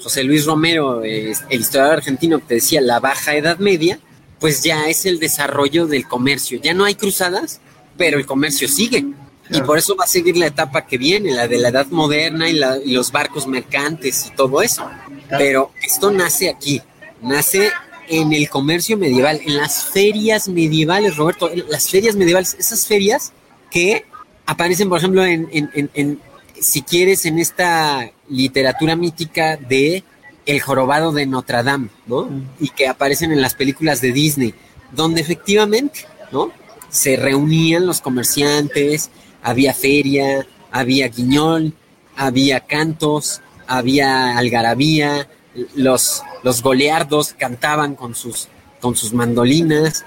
José 0.02 0.24
Luis 0.24 0.46
Romero, 0.46 1.04
el 1.04 1.36
historiador 1.50 1.98
argentino 1.98 2.40
que 2.40 2.46
te 2.46 2.54
decía 2.56 2.82
la 2.82 3.00
baja 3.00 3.36
edad 3.36 3.58
media, 3.60 4.00
pues 4.40 4.64
ya 4.64 4.90
es 4.90 5.06
el 5.06 5.20
desarrollo 5.20 5.88
del 5.88 6.08
comercio. 6.08 6.60
Ya 6.62 6.74
no 6.74 6.84
hay 6.84 6.96
cruzadas, 6.96 7.62
pero 7.98 8.18
el 8.18 8.26
comercio 8.26 8.68
sigue. 8.68 9.06
Y 9.50 9.62
por 9.62 9.78
eso 9.78 9.96
va 9.96 10.06
a 10.06 10.08
seguir 10.08 10.38
la 10.38 10.48
etapa 10.48 10.86
que 10.86 10.98
viene, 10.98 11.32
la 11.32 11.48
de 11.48 11.58
la 11.58 11.70
edad 11.70 11.88
moderna 11.88 12.50
y, 12.50 12.60
los 12.94 13.12
barcos 13.12 13.48
mercantes 13.48 14.28
y 14.28 14.36
todo 14.36 14.62
eso. 14.62 14.90
Pero 15.30 15.72
esto 15.84 16.12
nace 16.12 16.50
aquí, 16.50 16.82
nace 17.22 17.72
en 18.08 18.34
el 18.34 18.50
comercio 18.50 18.98
medieval, 18.98 19.42
en 19.46 19.58
las 19.58 19.86
ferias 19.86 20.48
medievales, 20.48 21.18
Roberto, 21.18 21.50
las 21.70 21.90
ferias 21.90 22.16
medievales, 22.16 22.56
esas 22.60 22.86
ferias 22.86 23.34
que 23.70 24.06
aparecen, 24.46 24.90
por 24.90 25.00
ejemplo, 25.00 25.26
en, 25.26 26.20
si 26.60 26.82
quieres, 26.82 27.26
en 27.26 27.40
esta 27.40 28.12
literatura 28.30 28.96
mítica 28.96 29.58
de 29.58 30.04
El 30.46 30.62
jorobado 30.62 31.12
de 31.12 31.26
Notre 31.26 31.64
Dame, 31.64 31.90
¿no? 32.06 32.26
Mm. 32.26 32.48
Y 32.60 32.70
que 32.70 32.88
aparecen 32.88 33.32
en 33.32 33.42
las 33.42 33.56
películas 33.56 34.02
de 34.02 34.12
Disney, 34.12 34.54
donde 34.92 35.22
efectivamente, 35.22 36.06
¿no? 36.32 36.52
Se 36.90 37.16
reunían 37.16 37.86
los 37.86 38.02
comerciantes, 38.02 39.10
había 39.44 39.74
feria, 39.74 40.48
había 40.72 41.10
guiñol, 41.10 41.74
había 42.16 42.62
cantos, 42.62 43.42
había 43.68 44.38
algarabía, 44.38 45.30
los, 45.76 46.24
los 46.42 46.64
goleardos 46.64 47.34
cantaban 47.38 47.96
con 47.96 48.16
sus, 48.16 48.48
con 48.82 48.96
sus 48.96 49.14
mandolinas. 49.14 50.04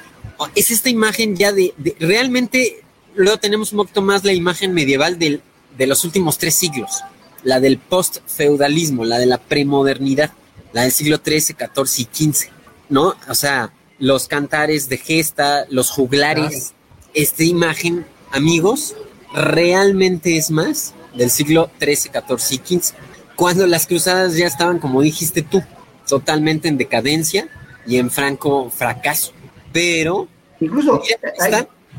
Es 0.55 0.71
esta 0.71 0.91
imagen 0.91 1.37
ya 1.37 1.53
de, 1.53 1.73
de 1.77 1.97
realmente 2.01 2.83
luego 3.15 3.39
tenemos 3.39 3.73
un 3.73 3.79
poquito 3.79 4.03
más 4.03 4.25
la 4.25 4.33
imagen 4.33 4.73
medieval 4.73 5.19
de 5.19 5.87
los 5.87 6.05
últimos 6.05 6.39
tres 6.39 6.55
siglos, 6.55 7.03
la 7.43 7.61
del 7.61 7.79
post-feudalismo, 7.79 9.05
la 9.05 9.19
de 9.19 9.27
la 9.27 9.39
premodernidad, 9.39 10.33
la 10.73 10.83
del 10.83 10.93
siglo 10.93 11.21
XIII, 11.25 11.57
XIV 11.57 12.09
y 12.23 12.33
XV, 12.33 12.49
¿no? 12.91 13.15
O 13.29 13.35
sea, 13.35 13.73
los 13.99 14.29
cantares 14.29 14.89
de 14.89 14.99
gesta, 14.99 15.67
los 15.71 15.91
juglares, 15.91 16.75
esta 17.15 17.45
imagen, 17.45 18.05
amigos, 18.31 18.95
realmente 19.37 20.37
es 20.37 20.51
más 20.51 20.95
del 21.15 21.31
siglo 21.31 21.71
XIII, 21.79 22.11
XIV 22.27 22.61
y 22.67 22.79
XV. 22.79 22.95
cuando 23.37 23.67
las 23.67 23.87
cruzadas 23.87 24.37
ya 24.37 24.47
estaban, 24.47 24.79
como 24.79 25.03
dijiste 25.03 25.43
tú, 25.43 25.63
totalmente 26.09 26.69
en 26.69 26.79
decadencia 26.79 27.49
y 27.87 27.99
en 27.99 28.11
franco 28.11 28.71
fracaso. 28.71 29.33
Pero... 29.73 30.27
Incluso, 30.59 31.03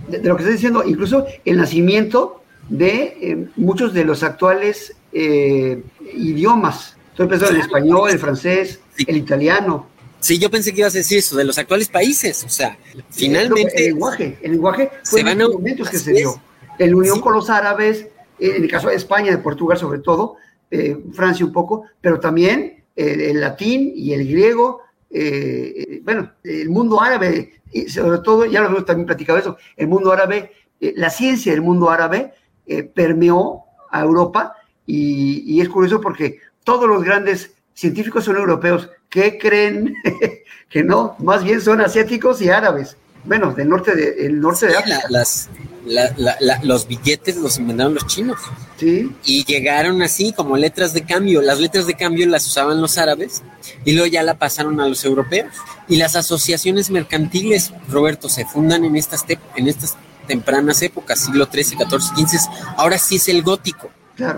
de, 0.07 0.23
lo 0.23 0.35
que 0.35 0.41
estoy 0.41 0.53
diciendo, 0.53 0.83
incluso 0.83 1.27
el 1.45 1.57
nacimiento 1.57 2.41
de 2.69 3.17
eh, 3.21 3.47
muchos 3.55 3.93
de 3.93 4.03
los 4.03 4.23
actuales 4.23 4.95
eh, 5.13 5.83
idiomas. 6.13 6.95
Estoy 7.11 7.27
pensando 7.27 7.53
en 7.53 7.61
el 7.61 7.67
español, 7.67 8.09
el 8.09 8.19
francés, 8.19 8.79
el 8.97 9.17
italiano. 9.17 9.87
Sí, 10.19 10.39
yo 10.39 10.49
pensé 10.49 10.73
que 10.73 10.81
ibas 10.81 10.95
a 10.95 10.97
decir 10.97 11.19
eso, 11.19 11.35
de 11.37 11.43
los 11.43 11.57
actuales 11.59 11.87
países. 11.87 12.43
O 12.43 12.49
sea, 12.49 12.77
finalmente. 13.11 13.77
El 13.77 13.93
lenguaje, 13.93 14.37
el 14.41 14.51
lenguaje 14.53 14.89
fue 15.03 15.21
en 15.21 15.37
los 15.37 15.53
momentos 15.53 15.89
que 15.89 15.99
se 15.99 16.13
dio. 16.13 16.41
La 16.77 16.95
unión 16.95 17.21
con 17.21 17.33
los 17.33 17.49
árabes, 17.49 18.07
en 18.39 18.63
el 18.63 18.69
caso 18.69 18.89
de 18.89 18.95
España, 18.95 19.31
de 19.31 19.37
Portugal 19.37 19.77
sobre 19.77 19.99
todo, 19.99 20.35
eh, 20.69 20.97
Francia 21.13 21.45
un 21.45 21.53
poco, 21.53 21.83
pero 22.01 22.19
también 22.19 22.83
el 22.95 23.39
latín 23.39 23.91
y 23.95 24.13
el 24.13 24.27
griego, 24.27 24.81
bueno, 26.01 26.31
el 26.43 26.69
mundo 26.69 26.99
árabe, 26.99 27.61
y 27.71 27.87
sobre 27.89 28.17
todo, 28.19 28.45
ya 28.45 28.61
lo 28.61 28.69
hemos 28.69 28.85
también 28.85 29.05
platicado 29.05 29.37
eso, 29.37 29.57
el 29.75 29.87
mundo 29.87 30.11
árabe, 30.11 30.51
la 30.79 31.11
ciencia 31.11 31.51
del 31.51 31.61
mundo 31.61 31.91
árabe 31.91 32.33
eh, 32.69 32.83
permeó 32.83 33.63
a 33.89 34.01
Europa 34.01 34.55
y, 34.85 35.61
es 35.61 35.69
curioso 35.69 36.01
porque 36.01 36.39
todos 36.65 36.87
los 36.87 37.01
grandes 37.01 37.51
científicos 37.73 38.25
son 38.25 38.35
europeos. 38.35 38.89
¿Qué 39.09 39.37
creen 39.37 39.95
que 40.69 40.83
no? 40.83 41.15
Más 41.19 41.45
bien 41.45 41.61
son 41.61 41.79
asiáticos 41.79 42.41
y 42.41 42.49
árabes. 42.49 42.97
Bueno, 43.27 43.53
del 43.53 43.67
norte 43.67 43.93
de, 43.93 44.25
el 44.25 44.39
norte 44.39 44.67
de 44.67 44.75
las, 45.09 45.49
los 46.63 46.87
billetes 46.87 47.35
los 47.35 47.57
inventaron 47.57 47.93
los 47.93 48.07
chinos. 48.07 48.39
Sí. 48.77 49.11
Y 49.25 49.43
llegaron 49.43 50.01
así 50.01 50.31
como 50.31 50.55
letras 50.55 50.93
de 50.93 51.03
cambio. 51.03 51.41
Las 51.41 51.59
letras 51.59 51.87
de 51.87 51.95
cambio 51.95 52.25
las 52.27 52.47
usaban 52.47 52.81
los 52.81 52.97
árabes 52.97 53.43
y 53.83 53.91
luego 53.91 54.07
ya 54.07 54.23
la 54.23 54.39
pasaron 54.39 54.79
a 54.79 54.87
los 54.87 55.03
europeos. 55.03 55.53
Y 55.89 55.97
las 55.97 56.15
asociaciones 56.15 56.89
mercantiles, 56.89 57.73
Roberto, 57.89 58.29
se 58.29 58.45
fundan 58.45 58.85
en 58.85 58.95
estas, 58.95 59.25
en 59.55 59.67
estas 59.67 59.97
tempranas 60.27 60.81
épocas, 60.81 61.19
siglo 61.19 61.49
XIII, 61.51 61.77
XIV, 61.77 62.27
XV, 62.27 62.49
ahora 62.77 62.97
sí 62.97 63.17
es 63.17 63.27
el 63.27 63.43
gótico. 63.43 63.89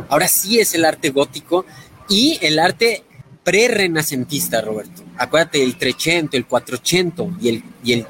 Ahora 0.10 0.28
sí 0.28 0.60
es 0.60 0.74
el 0.74 0.84
arte 0.84 1.10
gótico 1.10 1.66
y 2.10 2.38
el 2.42 2.60
arte 2.60 3.04
pre-renacentista, 3.50 4.62
Roberto. 4.62 5.02
Acuérdate, 5.18 5.64
el 5.64 5.76
trecento, 5.76 6.38
el 6.38 6.46
cuatrocento 6.46 7.32
y 7.42 7.50
el, 7.50 7.64
y 7.84 7.94
el, 7.94 8.06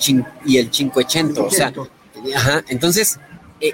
y 0.46 0.58
el 0.58 0.70
cinquecento. 0.70 1.46
O 1.46 1.50
sea, 1.50 1.72
ajá, 2.36 2.62
entonces, 2.68 3.18
eh, 3.62 3.74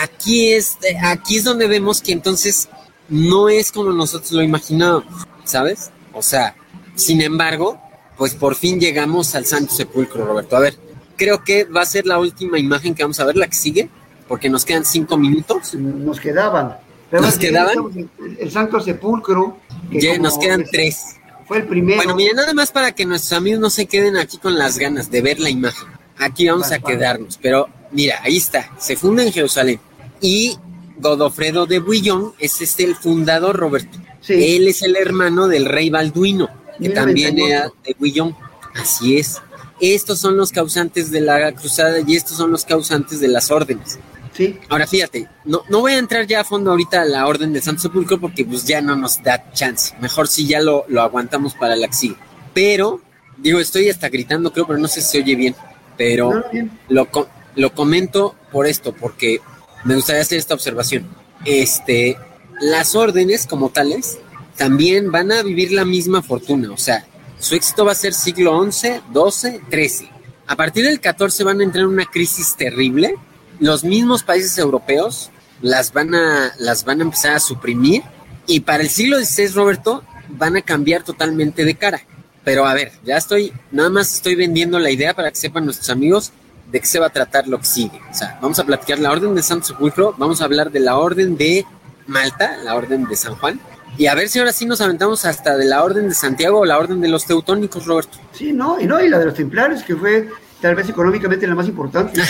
aquí, 0.00 0.52
es, 0.52 0.78
aquí 1.02 1.38
es 1.38 1.42
donde 1.42 1.66
vemos 1.66 2.00
que 2.00 2.12
entonces 2.12 2.68
no 3.08 3.48
es 3.48 3.72
como 3.72 3.90
nosotros 3.90 4.30
lo 4.30 4.44
imaginábamos, 4.44 5.26
¿sabes? 5.42 5.90
O 6.12 6.22
sea, 6.22 6.54
sin 6.94 7.20
embargo, 7.20 7.80
pues 8.16 8.36
por 8.36 8.54
fin 8.54 8.78
llegamos 8.78 9.34
al 9.34 9.44
Santo 9.44 9.74
Sepulcro, 9.74 10.24
Roberto. 10.24 10.56
A 10.56 10.60
ver, 10.60 10.78
creo 11.16 11.42
que 11.42 11.64
va 11.64 11.82
a 11.82 11.86
ser 11.86 12.06
la 12.06 12.20
última 12.20 12.60
imagen 12.60 12.94
que 12.94 13.02
vamos 13.02 13.18
a 13.18 13.24
ver, 13.24 13.36
la 13.36 13.48
que 13.48 13.56
sigue, 13.56 13.90
porque 14.28 14.48
nos 14.48 14.64
quedan 14.64 14.84
cinco 14.84 15.16
minutos. 15.16 15.74
Nos 15.74 16.20
quedaban. 16.20 16.85
Nos 17.12 17.38
quedaban. 17.38 18.10
El, 18.38 18.50
Santo 18.50 18.80
Sepulcro. 18.80 19.58
ya 19.90 20.18
nos 20.18 20.38
quedan 20.38 20.64
tres. 20.70 21.16
Fue 21.46 21.58
el 21.58 21.66
primero. 21.66 21.98
Bueno, 21.98 22.16
mira, 22.16 22.32
nada 22.34 22.52
más 22.54 22.72
para 22.72 22.92
que 22.92 23.04
nuestros 23.04 23.32
amigos 23.32 23.60
no 23.60 23.70
se 23.70 23.86
queden 23.86 24.16
aquí 24.16 24.38
con 24.38 24.58
las 24.58 24.78
ganas 24.78 25.10
de 25.10 25.22
ver 25.22 25.38
la 25.38 25.50
imagen. 25.50 25.88
Aquí 26.18 26.48
vamos 26.48 26.72
a 26.72 26.78
quedarnos, 26.78 27.38
pero 27.40 27.68
mira, 27.92 28.20
ahí 28.22 28.38
está, 28.38 28.70
se 28.78 28.96
funda 28.96 29.22
en 29.22 29.32
Jerusalén. 29.32 29.78
Y 30.20 30.56
Godofredo 30.98 31.66
de 31.66 31.78
Bouillon 31.78 32.32
es 32.38 32.60
este 32.60 32.84
el 32.84 32.96
fundador, 32.96 33.56
Roberto. 33.56 33.98
Él 34.28 34.66
es 34.66 34.82
el 34.82 34.96
hermano 34.96 35.46
del 35.46 35.66
rey 35.66 35.90
Balduino, 35.90 36.48
que 36.80 36.88
también 36.88 37.38
era 37.38 37.70
de 37.84 37.94
Bouillon. 37.98 38.34
Así 38.74 39.18
es 39.18 39.40
estos 39.80 40.18
son 40.18 40.36
los 40.36 40.52
causantes 40.52 41.10
de 41.10 41.20
la 41.20 41.52
cruzada 41.52 41.98
y 42.06 42.16
estos 42.16 42.36
son 42.36 42.50
los 42.50 42.64
causantes 42.64 43.20
de 43.20 43.28
las 43.28 43.50
órdenes. 43.50 43.98
Sí. 44.36 44.58
Ahora 44.68 44.86
fíjate, 44.86 45.28
no, 45.44 45.62
no 45.68 45.80
voy 45.80 45.92
a 45.92 45.98
entrar 45.98 46.26
ya 46.26 46.40
a 46.40 46.44
fondo 46.44 46.70
ahorita 46.70 47.02
a 47.02 47.04
la 47.04 47.26
orden 47.26 47.52
del 47.52 47.62
Santo 47.62 47.82
Sepulcro 47.82 48.20
porque 48.20 48.44
pues 48.44 48.64
ya 48.64 48.80
no 48.80 48.94
nos 48.96 49.22
da 49.22 49.50
chance. 49.52 49.94
Mejor 50.00 50.28
si 50.28 50.46
ya 50.46 50.60
lo, 50.60 50.84
lo 50.88 51.02
aguantamos 51.02 51.54
para 51.54 51.76
la 51.76 51.88
que 51.88 51.94
sigue. 51.94 52.16
Pero, 52.52 53.00
digo, 53.38 53.60
estoy 53.60 53.88
hasta 53.88 54.08
gritando, 54.08 54.52
creo, 54.52 54.66
pero 54.66 54.78
no 54.78 54.88
sé 54.88 55.00
si 55.00 55.08
se 55.10 55.18
oye 55.18 55.36
bien. 55.36 55.54
Pero 55.96 56.44
Lo, 56.88 57.08
lo 57.54 57.74
comento 57.74 58.34
por 58.52 58.66
esto, 58.66 58.92
porque 58.92 59.40
me 59.84 59.94
gustaría 59.94 60.22
hacer 60.22 60.38
esta 60.38 60.54
observación. 60.54 61.06
Este, 61.44 62.18
las 62.60 62.94
órdenes 62.94 63.46
como 63.46 63.70
tales 63.70 64.18
también 64.56 65.10
van 65.10 65.32
a 65.32 65.42
vivir 65.42 65.72
la 65.72 65.84
misma 65.84 66.22
fortuna. 66.22 66.72
O 66.72 66.76
sea, 66.76 67.06
su 67.38 67.54
éxito 67.54 67.84
va 67.84 67.92
a 67.92 67.96
ser 67.96 68.14
siglo 68.14 68.62
XI, 68.70 69.00
XII, 69.12 69.60
XIII. 69.70 70.10
A 70.46 70.56
partir 70.56 70.84
del 70.84 71.00
XIV 71.00 71.44
van 71.44 71.60
a 71.60 71.64
entrar 71.64 71.84
en 71.84 71.90
una 71.90 72.06
crisis 72.06 72.54
terrible. 72.56 73.14
Los 73.60 73.84
mismos 73.84 74.22
países 74.22 74.56
europeos 74.58 75.30
las 75.62 75.92
van 75.92 76.14
a, 76.14 76.52
las 76.58 76.84
van 76.84 77.00
a 77.00 77.04
empezar 77.04 77.34
a 77.34 77.40
suprimir. 77.40 78.02
Y 78.46 78.60
para 78.60 78.82
el 78.82 78.90
siglo 78.90 79.18
XVI, 79.18 79.48
Roberto, 79.48 80.04
van 80.28 80.56
a 80.56 80.62
cambiar 80.62 81.02
totalmente 81.02 81.64
de 81.64 81.74
cara. 81.74 82.02
Pero 82.44 82.66
a 82.66 82.74
ver, 82.74 82.92
ya 83.04 83.16
estoy, 83.16 83.52
nada 83.72 83.90
más 83.90 84.14
estoy 84.14 84.36
vendiendo 84.36 84.78
la 84.78 84.90
idea 84.90 85.14
para 85.14 85.30
que 85.30 85.36
sepan 85.36 85.64
nuestros 85.64 85.90
amigos 85.90 86.32
de 86.70 86.80
qué 86.80 86.86
se 86.86 86.98
va 87.00 87.06
a 87.06 87.10
tratar 87.10 87.48
lo 87.48 87.58
que 87.58 87.66
sigue. 87.66 88.00
O 88.10 88.14
sea, 88.14 88.38
vamos 88.40 88.58
a 88.58 88.64
platicar 88.64 88.98
la 88.98 89.10
orden 89.10 89.34
de 89.34 89.42
Santo 89.42 89.66
Sepulcro, 89.66 90.14
vamos 90.16 90.40
a 90.40 90.44
hablar 90.44 90.70
de 90.70 90.80
la 90.80 90.96
orden 90.96 91.36
de 91.36 91.64
Malta, 92.06 92.56
la 92.62 92.76
orden 92.76 93.04
de 93.06 93.16
San 93.16 93.34
Juan, 93.34 93.60
y 93.98 94.06
a 94.06 94.14
ver 94.14 94.28
si 94.28 94.38
ahora 94.38 94.52
sí 94.52 94.66
nos 94.66 94.80
aventamos 94.80 95.24
hasta 95.24 95.56
de 95.56 95.64
la 95.64 95.82
Orden 95.82 96.08
de 96.08 96.14
Santiago 96.14 96.60
o 96.60 96.64
la 96.66 96.78
Orden 96.78 97.00
de 97.00 97.08
los 97.08 97.24
Teutónicos, 97.24 97.86
Roberto. 97.86 98.18
Sí, 98.32 98.52
no, 98.52 98.78
y 98.78 98.84
no, 98.84 99.02
y 99.02 99.08
la 99.08 99.18
de 99.18 99.26
los 99.26 99.34
Templarios, 99.34 99.82
que 99.82 99.96
fue 99.96 100.28
tal 100.60 100.74
vez 100.74 100.88
económicamente 100.88 101.46
la 101.46 101.54
más 101.54 101.66
importante. 101.66 102.20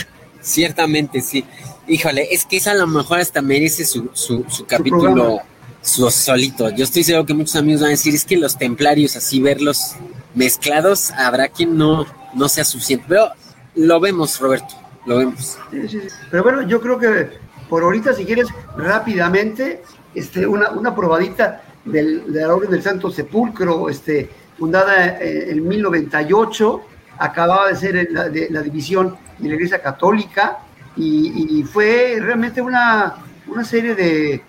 Ciertamente, 0.47 1.21
sí. 1.23 1.45
Híjole, 1.89 2.29
es 2.31 2.47
que 2.47 2.59
esa 2.59 2.71
a 2.71 2.75
lo 2.75 2.87
mejor 2.87 3.19
hasta 3.19 3.43
merece 3.43 3.85
su, 3.85 4.11
su, 4.13 4.45
capítulo 4.67 5.41
su 5.83 6.09
solito. 6.11 6.71
Yo 6.71 6.85
estoy 6.85 7.03
seguro 7.03 7.27
que 7.27 7.35
muchos 7.35 7.57
amigos 7.57 7.81
van 7.81 7.89
a 7.89 7.91
decir, 7.91 8.15
es 8.15 8.25
que 8.25 8.37
los 8.37 8.57
templarios, 8.57 9.17
así 9.17 9.41
verlos 9.41 9.97
mezclados, 10.35 11.11
habrá 11.11 11.49
quien 11.49 11.77
no, 11.77 12.07
no 12.33 12.49
sea 12.49 12.65
suficiente. 12.65 13.07
Pero 13.09 13.29
lo 13.75 13.99
vemos, 13.99 14.39
Roberto, 14.39 14.75
lo 15.05 15.19
vemos. 15.19 15.59
Sí, 15.73 15.89
sí, 15.89 16.01
Pero 16.31 16.45
bueno, 16.45 16.63
yo 16.63 16.81
creo 16.81 16.97
que 16.97 17.29
por 17.69 17.83
ahorita, 17.83 18.15
si 18.15 18.25
quieres, 18.25 18.47
rápidamente, 18.77 19.83
este, 20.15 20.47
una, 20.47 20.71
una 20.71 20.95
probadita 20.95 21.63
del, 21.85 22.33
de 22.33 22.41
la 22.41 22.55
Orden 22.55 22.71
del 22.71 22.83
Santo 22.83 23.11
Sepulcro, 23.11 23.89
este, 23.89 24.31
fundada 24.57 25.19
eh, 25.21 25.51
en 25.51 25.67
1098, 25.67 26.83
acababa 27.19 27.69
de 27.69 27.77
ser 27.77 28.09
la, 28.11 28.29
división 28.63 29.17
de 29.39 29.49
la 29.49 29.55
Iglesia 29.55 29.81
Católica 29.81 30.59
y, 30.97 31.63
fue 31.65 32.19
realmente 32.21 32.61
una, 32.61 33.17
una 33.47 33.65
serie 33.65 33.95
de, 33.95 34.43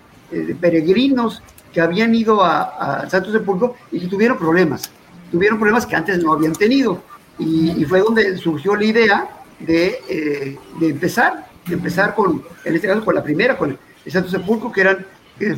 peregrinos 0.60 1.42
que 1.72 1.80
habían 1.80 2.14
ido 2.14 2.42
al 2.44 3.10
Santo 3.10 3.30
Sepulcro 3.32 3.74
y 3.92 4.00
que 4.00 4.06
tuvieron 4.06 4.38
problemas, 4.38 4.90
tuvieron 5.30 5.58
problemas 5.58 5.86
que 5.86 5.96
antes 5.96 6.22
no 6.22 6.32
habían 6.32 6.54
tenido. 6.54 7.02
Y, 7.38 7.84
fue 7.84 8.00
donde 8.00 8.36
surgió 8.38 8.74
la 8.76 8.84
idea 8.84 9.28
de, 9.60 9.98
eh, 10.08 10.58
de 10.80 10.88
empezar, 10.88 11.46
de 11.66 11.74
empezar 11.74 12.14
con, 12.14 12.42
en 12.64 12.74
este 12.74 12.88
caso 12.88 13.04
con 13.04 13.14
la 13.14 13.22
primera, 13.22 13.56
con 13.56 13.78
el 14.04 14.12
Santo 14.12 14.28
Sepulcro, 14.30 14.72
que 14.72 14.80
eran 14.80 15.06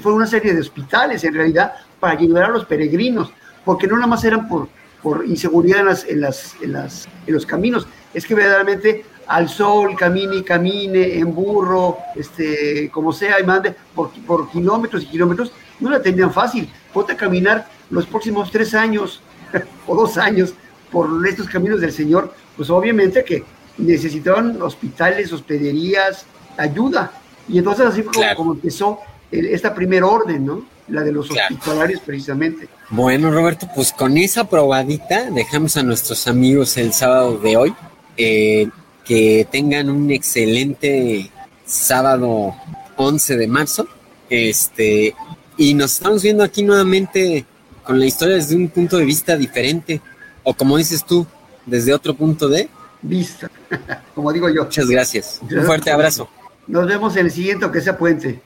fue 0.02 0.12
una 0.12 0.26
serie 0.26 0.54
de 0.54 0.60
hospitales 0.60 1.24
en 1.24 1.34
realidad 1.34 1.72
para 1.98 2.14
ayudar 2.14 2.44
a 2.44 2.48
los 2.48 2.64
peregrinos, 2.66 3.32
porque 3.64 3.86
no 3.86 3.96
nada 3.96 4.06
más 4.06 4.24
eran 4.24 4.48
por, 4.48 4.68
por 5.02 5.24
inseguridad 5.26 5.80
en, 5.80 5.86
las, 5.86 6.04
en, 6.04 6.20
las, 6.20 6.56
en, 6.60 6.72
las, 6.72 7.08
en 7.26 7.34
los 7.34 7.46
caminos, 7.46 7.86
es 8.12 8.26
que 8.26 8.34
verdaderamente 8.34 9.04
al 9.26 9.48
sol, 9.48 9.94
camine 9.96 10.36
y 10.36 10.42
camine, 10.42 11.18
en 11.18 11.32
burro, 11.32 11.98
este, 12.16 12.90
como 12.90 13.12
sea, 13.12 13.38
y 13.40 13.44
mande 13.44 13.74
por, 13.94 14.10
por 14.26 14.50
kilómetros 14.50 15.04
y 15.04 15.06
kilómetros, 15.06 15.52
no 15.78 15.90
la 15.90 16.02
tenían 16.02 16.32
fácil. 16.32 16.68
Ponte 16.92 17.12
a 17.12 17.16
caminar 17.16 17.68
los 17.90 18.06
próximos 18.06 18.50
tres 18.50 18.74
años 18.74 19.22
o 19.86 19.94
dos 19.94 20.18
años 20.18 20.54
por 20.90 21.08
estos 21.26 21.48
caminos 21.48 21.80
del 21.80 21.92
Señor, 21.92 22.34
pues 22.56 22.70
obviamente 22.70 23.24
que 23.24 23.44
necesitaban 23.78 24.60
hospitales, 24.60 25.32
hospederías, 25.32 26.26
ayuda. 26.56 27.12
Y 27.48 27.58
entonces 27.58 27.86
así 27.86 28.02
fue 28.02 28.34
como 28.34 28.52
empezó 28.52 28.98
esta 29.30 29.74
primera 29.74 30.06
orden, 30.06 30.44
¿no? 30.44 30.64
La 30.90 31.02
de 31.02 31.12
los 31.12 31.30
hospitalarios 31.30 32.00
precisamente. 32.00 32.68
Bueno, 32.90 33.30
Roberto, 33.30 33.68
pues 33.74 33.92
con 33.92 34.18
esa 34.18 34.48
probadita 34.48 35.30
dejamos 35.30 35.76
a 35.76 35.82
nuestros 35.82 36.26
amigos 36.26 36.76
el 36.76 36.92
sábado 36.92 37.38
de 37.38 37.56
hoy. 37.56 37.74
Eh, 38.16 38.68
que 39.10 39.44
tengan 39.50 39.90
un 39.90 40.08
excelente 40.12 41.30
sábado 41.66 42.54
11 42.94 43.36
de 43.36 43.48
marzo. 43.48 43.88
Este, 44.28 45.16
y 45.56 45.74
nos 45.74 45.94
estamos 45.94 46.22
viendo 46.22 46.44
aquí 46.44 46.62
nuevamente 46.62 47.44
con 47.82 47.98
la 47.98 48.06
historia 48.06 48.36
desde 48.36 48.54
un 48.54 48.68
punto 48.68 48.98
de 48.98 49.04
vista 49.04 49.36
diferente. 49.36 50.00
O 50.44 50.54
como 50.54 50.76
dices 50.76 51.04
tú, 51.04 51.26
desde 51.66 51.92
otro 51.92 52.14
punto 52.14 52.48
de 52.48 52.68
vista, 53.02 53.50
como 54.14 54.32
digo 54.32 54.48
yo. 54.48 54.64
Muchas 54.64 54.88
gracias. 54.88 55.40
Un 55.42 55.64
fuerte 55.64 55.90
abrazo. 55.90 56.28
Nos 56.68 56.86
vemos 56.86 57.16
en 57.16 57.26
el 57.26 57.32
siguiente, 57.32 57.68
que 57.72 57.80
sea 57.80 57.98
puente. 57.98 58.40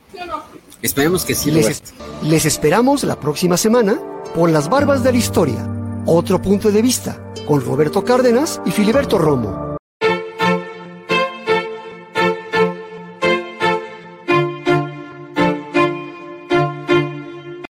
Esperemos 0.85 1.25
que 1.25 1.35
sí. 1.35 1.51
Les, 1.51 1.83
les 2.23 2.45
esperamos 2.45 3.05
la 3.05 3.19
próxima 3.19 3.57
semana 3.57 3.99
por 4.35 4.51
las 4.51 4.69
barbas 4.69 5.03
de 5.03 5.13
la 5.13 5.19
historia. 5.19 5.67
Otro 6.05 6.43
punto 6.43 6.71
de 6.71 6.83
vista 6.83 7.33
con 7.49 7.65
Roberto 7.65 8.05
Cárdenas 8.05 8.61
y 8.67 8.71
Filiberto 8.71 9.17
Romo. 9.17 9.74